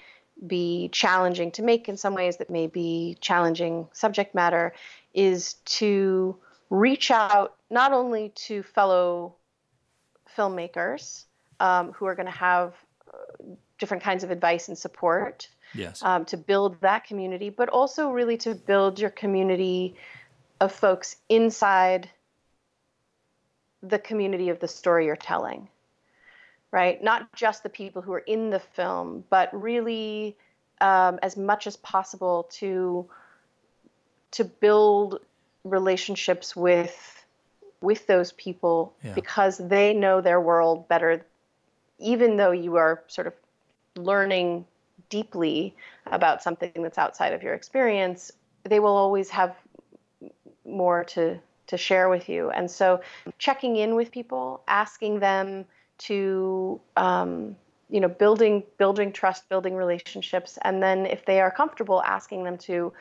be 0.47 0.89
challenging 0.93 1.51
to 1.51 1.63
make 1.63 1.89
in 1.89 1.97
some 1.97 2.15
ways, 2.15 2.37
that 2.37 2.49
may 2.49 2.67
be 2.67 3.17
challenging 3.21 3.89
subject 3.93 4.35
matter, 4.35 4.73
is 5.13 5.55
to 5.65 6.37
reach 6.71 7.11
out 7.11 7.57
not 7.71 7.93
only 7.93 8.31
to 8.31 8.63
fellow 8.63 9.35
filmmakers 10.37 11.25
um, 11.61 11.93
who 11.93 12.07
are 12.07 12.15
going 12.15 12.27
to 12.27 12.33
have 12.33 12.75
uh, 13.13 13.45
different 13.79 14.03
kinds 14.03 14.25
of 14.25 14.31
advice 14.31 14.69
and 14.69 14.77
support 14.77 15.49
Yes. 15.75 16.03
um, 16.03 16.25
to 16.27 16.37
build 16.37 16.81
that 16.81 17.05
community, 17.05 17.51
but 17.51 17.69
also 17.69 18.11
really 18.11 18.37
to 18.39 18.55
build 18.55 18.99
your 18.99 19.11
community 19.11 19.95
of 20.61 20.73
folks 20.73 21.17
inside 21.29 22.09
the 23.83 23.99
community 23.99 24.49
of 24.49 24.59
the 24.61 24.69
story 24.69 25.07
you're 25.07 25.17
telling, 25.17 25.69
right? 26.73 27.03
Not 27.03 27.33
just 27.35 27.63
the 27.63 27.69
people 27.69 28.03
who 28.03 28.13
are 28.13 28.19
in 28.27 28.51
the 28.51 28.59
film, 28.61 29.25
but 29.31 29.49
really 29.53 30.37
um, 30.81 31.19
as 31.23 31.37
much 31.37 31.67
as 31.67 31.77
possible 31.77 32.49
to 32.53 33.09
to 34.31 34.45
build 34.45 35.21
relationships 35.65 36.55
with 36.57 37.25
with 37.81 38.07
those 38.07 38.33
people 38.33 38.95
Yeah. 39.03 39.15
because 39.15 39.59
they 39.59 39.95
know 39.95 40.21
their 40.21 40.41
world 40.41 40.89
better 40.89 41.25
even 41.99 42.37
though 42.37 42.51
you 42.53 42.77
are 42.77 43.03
sort 43.09 43.27
of 43.27 43.35
learning 43.99 44.65
deeply 45.11 45.75
about 46.07 46.43
something 46.43 46.73
that's 46.77 46.99
outside 46.99 47.33
of 47.33 47.43
your 47.43 47.55
experience, 47.55 48.33
they 48.65 48.81
will 48.81 48.97
always 48.97 49.31
have 49.31 49.57
more 50.65 51.05
to 51.05 51.41
to 51.69 51.77
share 51.77 52.09
with 52.09 52.29
you. 52.29 52.51
And 52.51 52.71
so, 52.71 53.01
checking 53.39 53.77
in 53.77 53.95
with 53.95 54.11
people, 54.11 54.63
asking 54.67 55.21
them 55.21 55.67
to, 55.99 56.81
um, 56.97 57.57
you 57.91 58.01
know, 58.01 58.09
building 58.09 58.63
building 58.79 59.13
trust, 59.13 59.49
building 59.49 59.75
relationships, 59.75 60.59
and 60.63 60.83
then 60.83 61.07
if 61.07 61.25
they 61.25 61.41
are 61.41 61.51
comfortable, 61.51 62.03
asking 62.03 62.45
them 62.45 62.59
to 62.59 62.93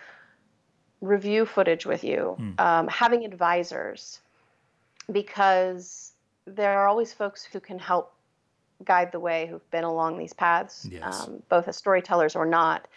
review 1.01 1.45
footage 1.45 1.85
with 1.85 2.03
you, 2.03 2.35
um, 2.57 2.87
having 2.87 3.23
advisors, 3.23 4.19
because 5.11 6.13
there 6.45 6.77
are 6.79 6.87
always 6.87 7.13
folks 7.13 7.43
who 7.43 7.59
can 7.59 7.77
help 7.77 8.13
guide 8.83 9.11
the 9.11 9.19
way 9.19 9.47
who've 9.47 9.71
been 9.71 9.83
along 9.83 10.17
these 10.17 10.33
paths, 10.33 10.87
Yes. 10.91 11.03
um, 11.03 11.43
both 11.49 11.67
as 11.67 11.77
storytellers 11.77 12.35
or 12.35 12.45
not. 12.45 12.87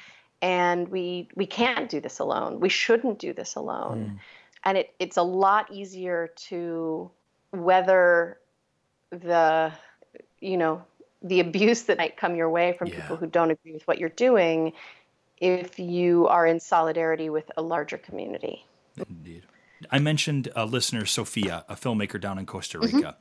And 0.42 0.88
we 0.88 1.28
we 1.34 1.46
can't 1.46 1.88
do 1.90 2.00
this 2.00 2.18
alone. 2.18 2.60
We 2.60 2.68
shouldn't 2.70 3.18
do 3.18 3.32
this 3.34 3.56
alone. 3.56 4.20
And 4.64 4.78
it, 4.78 4.94
it's 4.98 5.16
a 5.16 5.22
lot 5.22 5.70
easier 5.70 6.30
to 6.48 7.10
weather 7.52 8.38
the 9.10 9.72
you 10.40 10.56
know 10.56 10.82
the 11.22 11.40
abuse 11.40 11.82
that 11.82 11.98
might 11.98 12.16
come 12.16 12.34
your 12.36 12.48
way 12.48 12.72
from 12.72 12.88
Yeah. 12.88 12.96
people 12.96 13.16
who 13.16 13.26
don't 13.26 13.50
agree 13.50 13.72
with 13.72 13.86
what 13.86 13.98
you're 13.98 14.08
doing 14.08 14.72
if 15.38 15.78
you 15.78 16.26
are 16.28 16.46
in 16.46 16.60
solidarity 16.60 17.28
with 17.28 17.50
a 17.56 17.62
larger 17.62 17.98
community. 17.98 18.64
I 19.90 19.98
mentioned 19.98 20.48
a 20.56 20.66
listener, 20.66 21.06
Sophia, 21.06 21.64
a 21.68 21.74
filmmaker 21.76 22.20
down 22.20 22.38
in 22.38 22.46
Costa 22.46 22.78
Mm-hmm. 22.78 22.96
Rica. 22.96 23.16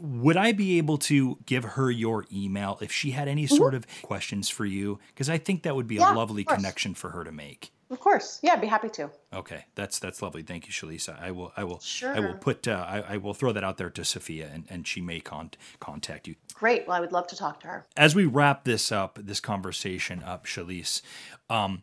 Would 0.00 0.36
I 0.36 0.52
be 0.52 0.78
able 0.78 0.98
to 0.98 1.38
give 1.46 1.64
her 1.64 1.90
your 1.90 2.26
email 2.32 2.78
if 2.80 2.90
she 2.92 3.12
had 3.12 3.28
any 3.28 3.46
sort 3.46 3.74
of 3.74 3.86
questions 4.02 4.48
for 4.48 4.64
you? 4.64 4.98
Because 5.08 5.28
I 5.30 5.38
think 5.38 5.62
that 5.62 5.76
would 5.76 5.86
be 5.86 5.96
Mm-hmm. 5.96 6.02
Yeah, 6.02 6.14
a 6.14 6.16
lovely 6.16 6.42
connection 6.44 6.94
for 6.94 7.10
her 7.10 7.22
to 7.24 7.30
make. 7.32 7.70
Of 7.90 8.00
course. 8.00 8.40
Yeah, 8.42 8.54
I'd 8.54 8.60
be 8.62 8.66
happy 8.66 8.88
to. 8.88 9.10
Okay, 9.34 9.66
that's 9.74 9.98
that's 9.98 10.22
lovely. 10.22 10.42
Thank 10.42 10.66
you, 10.66 10.72
Shaleece. 10.72 11.10
I 11.20 11.30
will 11.30 11.52
I 11.58 11.64
will 11.64 11.78
sure. 11.80 12.14
I 12.16 12.20
will 12.20 12.34
put 12.34 12.66
uh, 12.66 12.82
I, 12.88 13.00
I 13.14 13.16
will 13.18 13.34
throw 13.34 13.52
that 13.52 13.62
out 13.62 13.76
there 13.76 13.90
to 13.90 14.02
Sophia, 14.04 14.48
and, 14.52 14.64
and 14.70 14.88
she 14.88 15.02
may 15.02 15.20
con- 15.20 15.50
contact 15.78 16.26
you. 16.26 16.36
Great. 16.54 16.88
Well, 16.88 16.96
I 16.96 17.00
would 17.00 17.12
love 17.12 17.26
to 17.26 17.36
talk 17.36 17.60
to 17.60 17.66
her. 17.66 17.86
As 17.94 18.14
we 18.14 18.24
wrap 18.24 18.64
this 18.64 18.90
up, 18.90 19.18
this 19.22 19.40
conversation 19.40 20.22
up, 20.22 20.46
Shaleece, 20.46 21.02
um, 21.50 21.82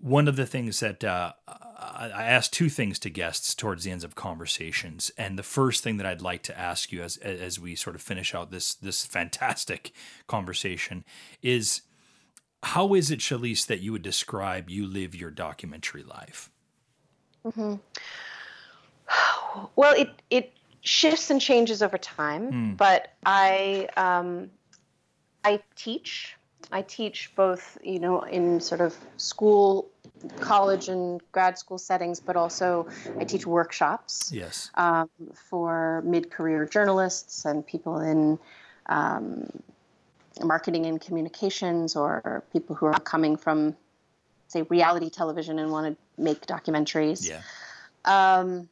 one 0.00 0.28
of 0.28 0.36
the 0.36 0.46
things 0.46 0.80
that 0.80 1.02
uh, 1.02 1.32
I 1.46 2.24
ask 2.24 2.50
two 2.50 2.68
things 2.68 2.98
to 3.00 3.10
guests 3.10 3.54
towards 3.54 3.84
the 3.84 3.90
ends 3.90 4.04
of 4.04 4.14
conversations, 4.14 5.10
and 5.18 5.38
the 5.38 5.42
first 5.42 5.82
thing 5.82 5.96
that 5.96 6.06
I'd 6.06 6.22
like 6.22 6.42
to 6.44 6.58
ask 6.58 6.92
you 6.92 7.02
as 7.02 7.16
as 7.18 7.58
we 7.58 7.74
sort 7.74 7.96
of 7.96 8.02
finish 8.02 8.34
out 8.34 8.50
this 8.50 8.74
this 8.74 9.04
fantastic 9.04 9.92
conversation 10.26 11.04
is, 11.42 11.82
how 12.62 12.94
is 12.94 13.10
it, 13.10 13.18
Shaleece, 13.20 13.66
that 13.66 13.80
you 13.80 13.92
would 13.92 14.02
describe 14.02 14.70
you 14.70 14.86
live 14.86 15.14
your 15.14 15.30
documentary 15.30 16.04
life? 16.04 16.50
Well, 19.76 19.94
it 19.96 20.10
it 20.30 20.52
shifts 20.82 21.30
and 21.30 21.40
changes 21.40 21.82
over 21.82 21.98
time, 21.98 22.76
but 22.76 23.14
I 23.26 23.88
um, 23.96 24.50
I 25.44 25.60
teach. 25.74 26.36
I 26.70 26.82
teach 26.82 27.34
both, 27.34 27.78
you 27.82 27.98
know, 27.98 28.22
in 28.22 28.60
sort 28.60 28.80
of 28.80 28.96
school, 29.16 29.88
college, 30.40 30.88
and 30.88 31.20
grad 31.32 31.56
school 31.58 31.78
settings, 31.78 32.20
but 32.20 32.36
also 32.36 32.86
I 33.18 33.24
teach 33.24 33.46
workshops 33.46 34.32
Yes. 34.34 34.70
um, 34.74 35.08
for 35.48 36.02
mid-career 36.04 36.66
journalists 36.66 37.44
and 37.44 37.66
people 37.66 38.00
in 38.00 38.38
um, 38.86 39.48
marketing 40.42 40.86
and 40.86 41.00
communications, 41.00 41.96
or 41.96 42.44
people 42.52 42.76
who 42.76 42.86
are 42.86 43.00
coming 43.00 43.36
from, 43.36 43.76
say, 44.48 44.62
reality 44.62 45.10
television 45.10 45.58
and 45.58 45.70
want 45.70 45.96
to 45.96 46.22
make 46.22 46.46
documentaries. 46.46 47.28
Yeah. 47.28 47.42
Um, 48.04 48.68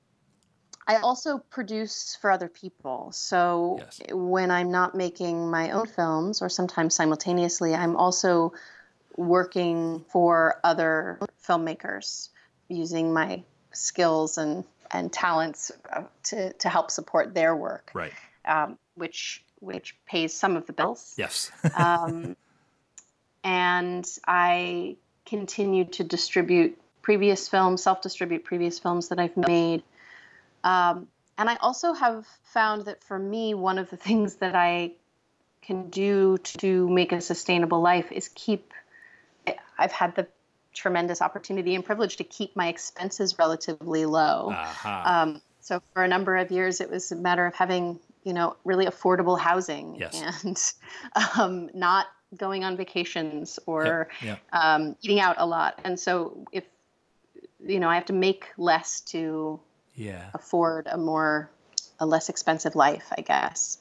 I 0.86 0.98
also 0.98 1.38
produce 1.38 2.16
for 2.20 2.30
other 2.30 2.48
people. 2.48 3.10
So 3.12 3.78
Yes. 3.80 4.00
when 4.12 4.50
I'm 4.50 4.70
not 4.70 4.94
making 4.94 5.50
my 5.50 5.70
own 5.70 5.86
films, 5.86 6.42
or 6.42 6.48
sometimes 6.48 6.94
simultaneously, 6.94 7.74
I'm 7.74 7.96
also 7.96 8.52
working 9.16 10.04
for 10.10 10.60
other 10.62 11.18
filmmakers 11.44 12.28
using 12.68 13.12
my 13.12 13.42
skills 13.72 14.38
and, 14.38 14.64
and 14.92 15.12
talents 15.12 15.72
uh, 15.92 16.04
to, 16.24 16.52
to 16.54 16.68
help 16.68 16.90
support 16.90 17.34
their 17.34 17.56
work, 17.56 17.90
Right. 17.94 18.12
um, 18.44 18.78
which 18.94 19.42
which 19.60 19.96
pays 20.04 20.34
some 20.34 20.54
of 20.54 20.66
the 20.66 20.72
bills 20.74 21.14
Yes. 21.16 21.50
um, 21.74 22.36
and 23.42 24.06
I 24.26 24.96
continue 25.24 25.84
to 25.86 26.04
distribute 26.04 26.78
previous 27.00 27.48
films, 27.48 27.82
self-distribute 27.82 28.44
previous 28.44 28.78
films 28.78 29.08
that 29.08 29.18
I've 29.18 29.36
made. 29.36 29.82
Um, 30.66 31.06
and 31.38 31.48
I 31.48 31.56
also 31.56 31.92
have 31.92 32.26
found 32.42 32.86
that 32.86 33.04
for 33.04 33.18
me, 33.18 33.54
one 33.54 33.78
of 33.78 33.88
the 33.88 33.96
things 34.08 34.36
that 34.36 34.54
I 34.54 34.92
can 35.62 35.90
do 35.90 36.38
to 36.38 36.88
make 36.88 37.12
a 37.12 37.20
sustainable 37.20 37.80
life 37.80 38.12
is 38.12 38.28
keep. 38.34 38.72
I've 39.78 39.92
had 39.92 40.16
the 40.16 40.26
tremendous 40.72 41.22
opportunity 41.22 41.74
and 41.74 41.84
privilege 41.84 42.16
to 42.16 42.24
keep 42.24 42.56
my 42.56 42.68
expenses 42.68 43.38
relatively 43.38 44.06
low. 44.06 44.50
Aha. 44.52 45.22
Um, 45.22 45.40
so 45.60 45.82
for 45.92 46.02
a 46.02 46.08
number 46.08 46.36
of 46.36 46.50
years, 46.50 46.80
it 46.80 46.90
was 46.90 47.12
a 47.12 47.16
matter 47.16 47.46
of 47.46 47.54
having, 47.54 47.98
you 48.24 48.32
know, 48.32 48.56
really 48.64 48.86
affordable 48.86 49.38
housing 49.38 49.96
Yes. 49.96 50.22
and 50.44 50.56
um, 51.36 51.70
not 51.74 52.06
going 52.36 52.64
on 52.64 52.76
vacations 52.76 53.58
or 53.66 54.08
yeah. 54.22 54.36
um, 54.52 54.96
eating 55.02 55.20
out 55.20 55.36
a 55.38 55.46
lot. 55.46 55.80
And 55.84 55.98
so 55.98 56.44
if, 56.52 56.64
you 57.64 57.80
know, 57.80 57.88
I 57.88 57.94
have 57.94 58.06
to 58.06 58.12
make 58.12 58.46
less 58.56 59.00
to 59.12 59.60
yeah. 59.96 60.30
afford 60.34 60.86
a 60.86 60.96
more, 60.96 61.50
a 61.98 62.06
less 62.06 62.28
expensive 62.28 62.74
life, 62.76 63.06
I 63.16 63.22
guess. 63.22 63.78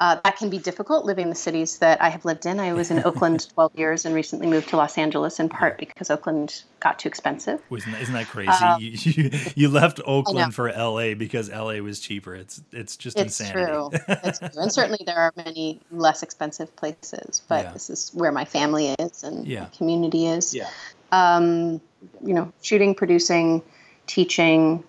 Uh, 0.00 0.18
that 0.24 0.36
can 0.36 0.50
be 0.50 0.58
difficult 0.58 1.04
living 1.04 1.22
in 1.22 1.28
the 1.30 1.36
cities 1.36 1.78
that 1.78 2.02
I 2.02 2.08
have 2.08 2.24
lived 2.24 2.44
in. 2.44 2.58
I 2.58 2.72
was 2.72 2.90
in 2.90 2.98
Oakland 3.04 3.48
12 3.54 3.78
years 3.78 4.04
and 4.04 4.16
recently 4.16 4.48
moved 4.48 4.70
to 4.70 4.76
Los 4.76 4.98
Angeles 4.98 5.38
in 5.38 5.48
part 5.48 5.78
because 5.78 6.10
Oakland 6.10 6.64
got 6.80 6.98
too 6.98 7.06
expensive. 7.08 7.62
Isn't 7.70 7.92
that, 7.92 8.02
isn't 8.02 8.14
that 8.14 8.26
crazy? 8.26 8.50
you, 8.80 9.30
you, 9.30 9.30
you 9.54 9.68
left 9.68 10.00
Um. 10.00 10.04
Oakland 10.08 10.54
for 10.56 10.72
LA 10.72 11.14
because 11.14 11.48
LA 11.50 11.74
was 11.74 12.00
cheaper. 12.00 12.34
It's 12.34 12.60
it's 12.72 12.96
just 12.96 13.16
It's 13.16 13.38
insanity. 13.38 13.72
true. 13.72 13.90
It's 14.24 14.38
true. 14.40 14.48
And 14.60 14.72
certainly 14.72 15.04
there 15.06 15.18
are 15.18 15.32
many 15.36 15.80
less 15.92 16.24
expensive 16.24 16.74
places, 16.74 17.42
but 17.48 17.66
Yeah. 17.66 17.72
this 17.72 17.88
is 17.88 18.10
where 18.12 18.32
my 18.32 18.44
family 18.44 18.88
is 18.98 19.22
and 19.22 19.46
Yeah. 19.46 19.60
my 19.60 19.66
community 19.68 20.26
is. 20.26 20.52
Yeah. 20.52 20.68
Um, 21.12 21.80
you 22.24 22.34
know, 22.34 22.52
shooting, 22.60 22.96
producing, 22.96 23.62
teaching, 24.08 24.82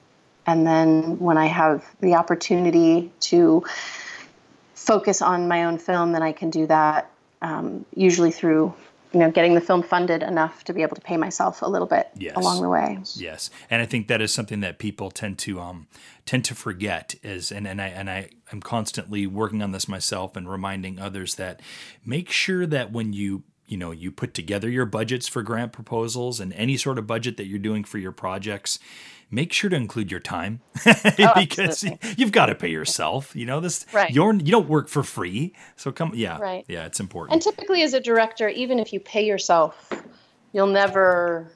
and 0.48 0.66
then 0.66 1.20
when 1.20 1.38
I 1.38 1.46
have 1.46 1.86
the 2.00 2.16
opportunity 2.16 3.12
to 3.22 3.64
focus 4.74 5.22
on 5.22 5.48
my 5.48 5.66
own 5.66 5.78
film, 5.78 6.14
then 6.14 6.24
I 6.24 6.32
can 6.32 6.50
do 6.50 6.66
that 6.68 7.12
um, 7.42 7.86
usually 7.94 8.32
through 8.32 8.74
you 9.14 9.20
know 9.20 9.32
getting 9.32 9.54
the 9.56 9.62
film 9.62 9.84
funded 9.84 10.22
enough 10.22 10.64
to 10.66 10.74
be 10.74 10.82
able 10.82 10.96
to 10.96 11.02
pay 11.02 11.18
myself 11.18 11.62
a 11.62 11.68
little 11.68 11.88
bit 11.88 12.10
Yes. 12.18 12.36
along 12.36 12.62
the 12.62 12.70
way. 12.70 12.98
Yes, 13.16 13.50
and 13.70 13.82
I 13.82 13.86
think 13.86 14.08
that 14.08 14.22
is 14.22 14.34
something 14.34 14.60
that 14.62 14.80
people 14.80 15.12
tend 15.12 15.38
to 15.40 15.60
um 15.60 15.88
tend 16.26 16.46
to 16.46 16.56
forget 16.56 17.16
is 17.24 17.52
and 17.52 17.68
and 17.68 17.82
I 17.82 17.88
and 17.88 18.10
I 18.10 18.30
am 18.52 18.62
constantly 18.62 19.28
working 19.28 19.62
on 19.62 19.72
this 19.72 19.88
myself 19.88 20.36
and 20.36 20.50
reminding 20.50 21.00
others 21.00 21.36
that 21.36 21.62
make 22.06 22.30
sure 22.32 22.66
that 22.66 22.92
when 22.92 23.14
you 23.14 23.44
you 23.66 23.78
know 23.78 23.92
you 23.92 24.12
put 24.12 24.34
together 24.34 24.70
your 24.70 24.86
budgets 24.86 25.28
for 25.28 25.42
grant 25.42 25.72
proposals 25.74 26.40
and 26.40 26.54
any 26.54 26.78
sort 26.78 26.98
of 26.98 27.06
budget 27.08 27.38
that 27.38 27.46
you're 27.48 27.60
doing 27.60 27.84
for 27.84 27.98
your 27.98 28.12
projects 28.14 28.78
make 29.30 29.52
sure 29.54 29.70
to 29.70 29.76
include 29.76 30.10
your 30.12 30.20
time 30.20 30.62
because 31.36 31.84
absolutely. 31.84 32.14
you've 32.18 32.32
got 32.32 32.46
to 32.48 32.56
pay 32.56 32.70
yourself 32.70 33.36
you 33.36 33.46
know 33.46 33.60
this 33.60 33.86
Right. 33.94 34.10
you're 34.12 34.34
you 34.34 34.52
don't 34.52 34.70
work 34.70 34.88
for 34.88 35.04
free 35.04 35.54
so 35.76 35.92
come 35.92 36.12
yeah 36.16 36.38
Right. 36.40 36.66
yeah 36.68 36.86
it's 36.86 37.00
important 37.00 37.34
And 37.34 37.42
typically, 37.42 37.82
as 37.84 37.94
a 37.94 38.00
director, 38.00 38.48
even 38.50 38.80
if 38.80 38.94
you 38.94 39.00
pay 39.00 39.26
yourself, 39.26 39.92
you'll 40.54 40.68
never, 40.68 41.52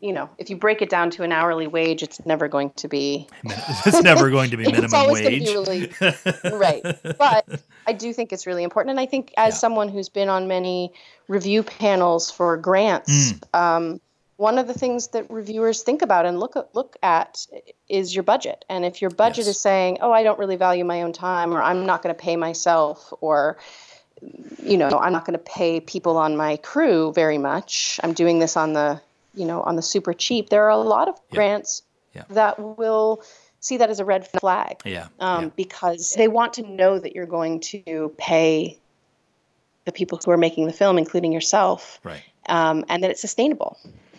you 0.00 0.12
know, 0.12 0.28
if 0.38 0.50
you 0.50 0.56
break 0.56 0.82
it 0.82 0.90
down 0.90 1.10
to 1.10 1.22
an 1.22 1.30
hourly 1.32 1.66
wage, 1.68 2.02
it's 2.02 2.24
never 2.26 2.48
going 2.48 2.70
to 2.76 2.88
be. 2.88 3.28
it's 3.86 4.02
never 4.02 4.30
going 4.30 4.50
to 4.50 4.56
be 4.56 4.64
minimum 4.64 4.84
it's 4.84 4.94
always 4.94 5.22
wage 5.24 5.44
going 5.46 5.64
to 5.64 5.70
be 5.70 6.50
really 6.50 6.58
right. 6.58 6.82
But 7.18 7.46
I 7.86 7.92
do 7.92 8.12
think 8.12 8.32
it's 8.32 8.46
really 8.46 8.62
important, 8.64 8.90
and 8.90 9.00
I 9.00 9.06
think 9.06 9.32
as 9.36 9.54
Yeah. 9.54 9.58
someone 9.58 9.88
who's 9.88 10.08
been 10.08 10.28
on 10.28 10.48
many 10.48 10.92
review 11.28 11.62
panels 11.62 12.30
for 12.30 12.56
grants, 12.56 13.32
Mm. 13.32 13.58
um, 13.58 14.00
one 14.42 14.58
of 14.58 14.66
the 14.66 14.74
things 14.74 15.08
that 15.08 15.30
reviewers 15.30 15.84
think 15.84 16.02
about 16.02 16.26
and 16.26 16.40
look 16.40 16.56
at, 16.56 16.74
look 16.74 16.96
at 17.00 17.46
is 17.88 18.12
your 18.12 18.24
budget. 18.24 18.64
And 18.68 18.84
if 18.84 19.00
your 19.00 19.10
budget 19.10 19.46
Yes. 19.46 19.54
is 19.54 19.60
saying, 19.60 19.98
"Oh, 20.00 20.10
I 20.10 20.24
don't 20.24 20.38
really 20.38 20.56
value 20.56 20.84
my 20.84 21.02
own 21.02 21.12
time," 21.12 21.54
or 21.54 21.62
"I'm 21.62 21.86
not 21.86 22.02
going 22.02 22.14
to 22.14 22.20
pay 22.20 22.36
myself," 22.36 23.12
or 23.20 23.56
you 24.62 24.76
know, 24.76 24.88
I'm 25.04 25.12
not 25.12 25.24
going 25.24 25.38
to 25.38 25.46
pay 25.60 25.80
people 25.80 26.16
on 26.16 26.36
my 26.36 26.56
crew 26.56 27.12
very 27.12 27.38
much. 27.38 27.98
I'm 28.04 28.12
doing 28.12 28.38
this 28.38 28.56
on 28.56 28.72
the, 28.72 29.00
you 29.34 29.46
know, 29.46 29.62
on 29.62 29.74
the 29.76 29.82
super 29.82 30.12
cheap. 30.12 30.48
There 30.48 30.64
are 30.64 30.70
a 30.70 30.76
lot 30.76 31.08
of 31.08 31.16
grants 31.30 31.82
Yeah. 32.14 32.24
that 32.30 32.58
will 32.58 33.22
see 33.60 33.78
that 33.78 33.90
as 33.90 34.00
a 34.00 34.04
red 34.04 34.26
flag 34.28 34.74
yeah 34.84 35.06
um, 35.20 35.44
yeah. 35.44 35.50
because 35.56 36.14
they 36.20 36.28
want 36.28 36.54
to 36.54 36.62
know 36.62 36.98
that 36.98 37.14
you're 37.14 37.32
going 37.38 37.60
to 37.60 38.12
pay 38.18 38.78
the 39.86 39.92
people 39.92 40.20
who 40.24 40.30
are 40.30 40.36
making 40.36 40.66
the 40.66 40.72
film, 40.72 40.98
including 40.98 41.32
yourself, 41.32 42.00
right 42.04 42.22
um, 42.46 42.84
and 42.88 43.02
that 43.02 43.10
it's 43.10 43.20
sustainable. 43.20 43.78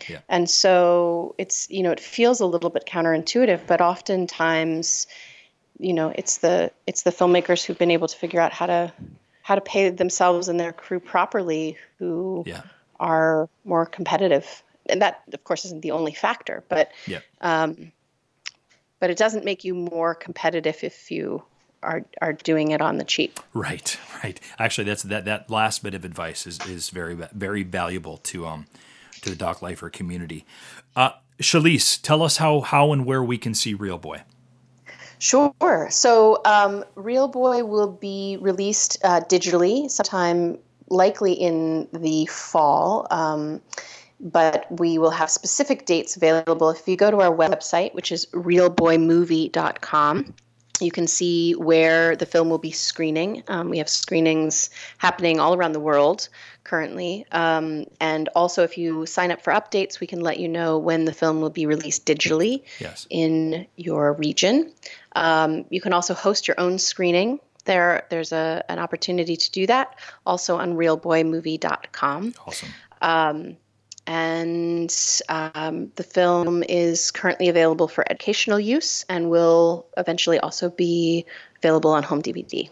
Yeah. 0.10 0.20
And 0.30 0.50
so 0.50 1.36
it's 1.38 1.70
you 1.70 1.84
know 1.84 1.92
it 1.92 2.00
feels 2.00 2.40
a 2.40 2.46
little 2.46 2.70
bit 2.70 2.86
counterintuitive, 2.86 3.62
but 3.68 3.82
oftentimes, 3.82 5.08
you 5.80 5.94
know, 5.94 6.14
it's 6.16 6.38
the 6.38 6.72
it's 6.88 7.04
the 7.04 7.12
filmmakers 7.12 7.64
who've 7.64 7.78
been 7.78 7.92
able 7.92 8.08
to 8.08 8.18
figure 8.18 8.40
out 8.40 8.52
how 8.52 8.66
to 8.66 8.94
how 9.42 9.56
to 9.56 9.62
pay 9.62 9.90
themselves 9.90 10.48
and 10.48 10.60
their 10.60 10.74
crew 10.74 11.00
properly 11.00 11.78
who 12.00 12.44
yeah 12.46 12.62
are 13.00 13.50
more 13.66 13.86
competitive. 13.86 14.64
And 14.88 15.02
that, 15.02 15.22
of 15.34 15.44
course, 15.44 15.66
isn't 15.66 15.82
the 15.82 15.92
only 15.92 16.14
factor, 16.14 16.64
but 16.68 16.92
yeah 17.08 17.20
um, 17.42 17.92
but 19.00 19.10
it 19.10 19.18
doesn't 19.18 19.44
make 19.44 19.66
you 19.66 19.76
more 19.76 20.16
competitive 20.16 20.82
if 20.82 21.12
you 21.12 21.44
are 21.84 22.06
are 22.22 22.32
doing 22.32 22.72
it 22.72 22.82
on 22.82 22.98
the 22.98 23.04
cheap. 23.04 23.40
Right, 23.54 24.00
right. 24.24 24.40
Actually, 24.58 24.86
that's 24.86 25.04
that 25.04 25.26
that 25.26 25.50
last 25.50 25.84
bit 25.84 25.94
of 25.94 26.06
advice 26.06 26.48
is 26.48 26.58
is 26.66 26.90
very 26.90 27.14
very 27.34 27.64
valuable 27.64 28.18
to 28.18 28.48
um 28.48 28.66
to 29.24 29.30
the 29.30 29.36
Doc 29.36 29.62
Lifer 29.62 29.90
community. 29.90 30.46
Uh, 30.96 31.12
Shaleece, 31.42 32.02
tell 32.02 32.22
us 32.22 32.38
how 32.38 32.62
how 32.62 32.94
and 32.94 33.06
where 33.06 33.24
we 33.24 33.38
can 33.38 33.54
see 33.54 33.74
Real 33.74 33.98
Boy. 33.98 34.24
Sure. 35.20 35.88
So, 35.90 36.42
um, 36.44 36.84
Real 36.96 37.28
Boy 37.28 37.64
will 37.64 37.92
be 37.92 38.38
released 38.42 38.98
uh, 39.04 39.22
digitally 39.22 39.90
sometime, 39.90 40.58
likely 40.90 41.32
in 41.32 41.88
the 41.94 42.26
fall. 42.26 43.08
Um, 43.10 43.62
but 44.20 44.68
we 44.70 44.98
will 44.98 45.12
have 45.12 45.30
specific 45.30 45.86
dates 45.86 46.16
available. 46.16 46.70
If 46.70 46.88
you 46.88 46.96
go 46.96 47.12
to 47.12 47.22
our 47.22 47.36
website, 47.36 47.94
which 47.94 48.12
is 48.12 48.26
realboymovie.com, 48.28 50.34
you 50.82 50.92
can 50.92 51.08
see 51.08 51.54
where 51.54 52.16
the 52.16 52.26
film 52.26 52.50
will 52.50 52.58
be 52.58 52.72
screening. 52.72 53.44
Um, 53.48 53.70
we 53.70 53.78
have 53.78 53.88
screenings 53.88 54.70
happening 54.98 55.40
all 55.40 55.54
around 55.54 55.74
the 55.74 55.80
world 55.80 56.30
currently. 56.64 57.26
Um, 57.32 57.86
and 58.00 58.28
also, 58.36 58.64
if 58.64 58.78
you 58.78 59.06
sign 59.06 59.32
up 59.32 59.42
for 59.42 59.54
updates, 59.54 60.00
we 60.00 60.08
can 60.08 60.22
let 60.22 60.40
you 60.40 60.48
know 60.48 60.80
when 60.80 61.06
the 61.06 61.14
film 61.14 61.42
will 61.42 61.52
be 61.52 61.66
released 61.66 62.06
digitally 62.06 62.64
Yes. 62.80 63.06
in 63.10 63.68
your 63.76 64.14
region. 64.14 64.74
Um, 65.16 65.66
you 65.70 65.80
can 65.80 65.94
also 65.94 66.14
host 66.16 66.48
your 66.48 66.60
own 66.60 66.80
screening. 66.80 67.40
There, 67.66 68.08
there's 68.10 68.32
a, 68.32 68.64
an 68.68 68.80
opportunity 68.80 69.38
to 69.38 69.52
do 69.52 69.68
that 69.68 69.96
also 70.26 70.58
on 70.58 70.74
realboymovie.com. 70.74 72.34
Awesome. 72.46 72.70
And 74.06 74.94
um, 75.30 75.92
the 75.96 76.04
film 76.04 76.64
is 76.64 77.12
currently 77.12 77.48
available 77.50 77.88
for 77.88 78.10
educational 78.10 78.60
use 78.60 79.06
and 79.08 79.30
will 79.30 79.86
eventually 79.98 80.40
also 80.40 80.70
be 80.70 81.26
available 81.58 81.92
on 81.92 82.04
home 82.04 82.22
DVD. 82.22 82.70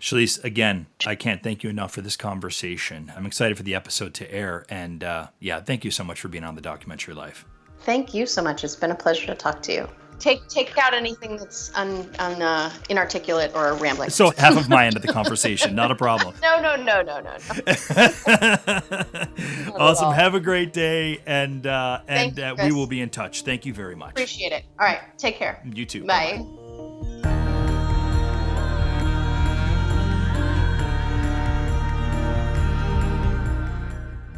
Shaleece, 0.00 0.42
again, 0.44 0.86
I 1.06 1.14
can't 1.14 1.42
thank 1.42 1.62
you 1.62 1.70
enough 1.70 1.92
for 1.92 2.02
this 2.02 2.16
conversation. 2.16 3.12
I'm 3.16 3.26
excited 3.26 3.56
for 3.56 3.62
the 3.62 3.74
episode 3.74 4.12
to 4.14 4.30
air, 4.32 4.66
and 4.68 5.02
uh, 5.02 5.28
yeah, 5.40 5.60
thank 5.60 5.84
you 5.84 5.90
so 5.90 6.04
much 6.04 6.20
for 6.20 6.28
being 6.28 6.44
on 6.44 6.54
the 6.54 6.60
documentary 6.60 7.14
life. 7.14 7.46
Thank 7.80 8.12
you 8.12 8.26
so 8.26 8.42
much. 8.42 8.62
It's 8.64 8.76
been 8.76 8.90
a 8.90 8.96
pleasure 8.96 9.26
to 9.26 9.34
talk 9.34 9.62
to 9.62 9.72
you. 9.72 9.88
Take 10.18 10.46
take 10.48 10.76
out 10.78 10.94
anything 10.94 11.36
that's 11.36 11.74
un, 11.74 12.10
un, 12.18 12.42
uh, 12.42 12.72
inarticulate 12.88 13.54
or 13.54 13.74
rambling. 13.74 14.10
So 14.10 14.30
half 14.30 14.56
of 14.56 14.68
my 14.68 14.86
end 14.86 14.96
of 14.96 15.02
the 15.02 15.12
conversation, 15.12 15.74
not 15.74 15.90
a 15.90 15.94
problem. 15.94 16.34
no, 16.42 16.60
no, 16.60 16.76
no, 16.76 17.02
no, 17.02 17.20
no, 17.20 17.20
no. 17.20 17.32
awesome. 19.76 20.12
Have 20.12 20.34
a 20.34 20.40
great 20.40 20.72
day, 20.72 21.20
and 21.26 21.66
uh, 21.66 22.00
and 22.08 22.36
you, 22.36 22.44
uh, 22.44 22.56
we 22.62 22.72
will 22.72 22.86
be 22.86 23.00
in 23.00 23.10
touch. 23.10 23.42
Thank 23.42 23.66
you 23.66 23.74
very 23.74 23.96
much. 23.96 24.12
Appreciate 24.12 24.52
it. 24.52 24.64
All 24.78 24.86
right. 24.86 25.00
Take 25.18 25.36
care. 25.36 25.62
You 25.64 25.84
too. 25.84 26.04
Bye. 26.04 27.32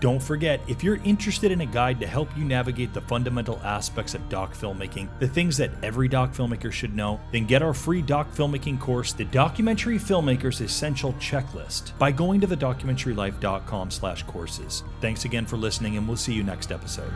Don't 0.01 0.23
forget, 0.23 0.61
if 0.69 0.85
you're 0.85 1.01
interested 1.03 1.51
in 1.51 1.61
a 1.61 1.67
guide 1.67 1.99
to 2.01 2.07
help 2.07 2.29
you 2.37 2.45
navigate 2.45 2.95
the 2.95 3.01
fundamental 3.01 3.61
aspects 3.65 4.15
of 4.15 4.29
doc 4.29 4.55
filmmaking, 4.55 5.09
the 5.19 5.27
things 5.27 5.57
that 5.57 5.73
every 5.83 6.07
doc 6.07 6.33
filmmaker 6.33 6.71
should 6.71 6.95
know, 6.95 7.19
then 7.33 7.47
get 7.47 7.63
our 7.63 7.75
free 7.75 8.01
doc 8.01 8.33
filmmaking 8.33 8.79
course, 8.79 9.13
The 9.13 9.25
Documentary 9.25 9.99
Filmmaker's 9.99 10.61
Essential 10.61 11.13
Checklist, 11.15 11.99
by 11.99 12.13
going 12.13 12.41
to 12.41 12.47
thedocumentarylife.com 12.47 13.91
slash 13.91 14.23
courses. 14.25 14.85
Thanks 15.01 15.25
again 15.25 15.47
for 15.47 15.57
listening, 15.57 15.97
and 15.97 16.07
we'll 16.07 16.17
see 16.17 16.35
you 16.35 16.45
next 16.45 16.71
episode. 16.71 17.13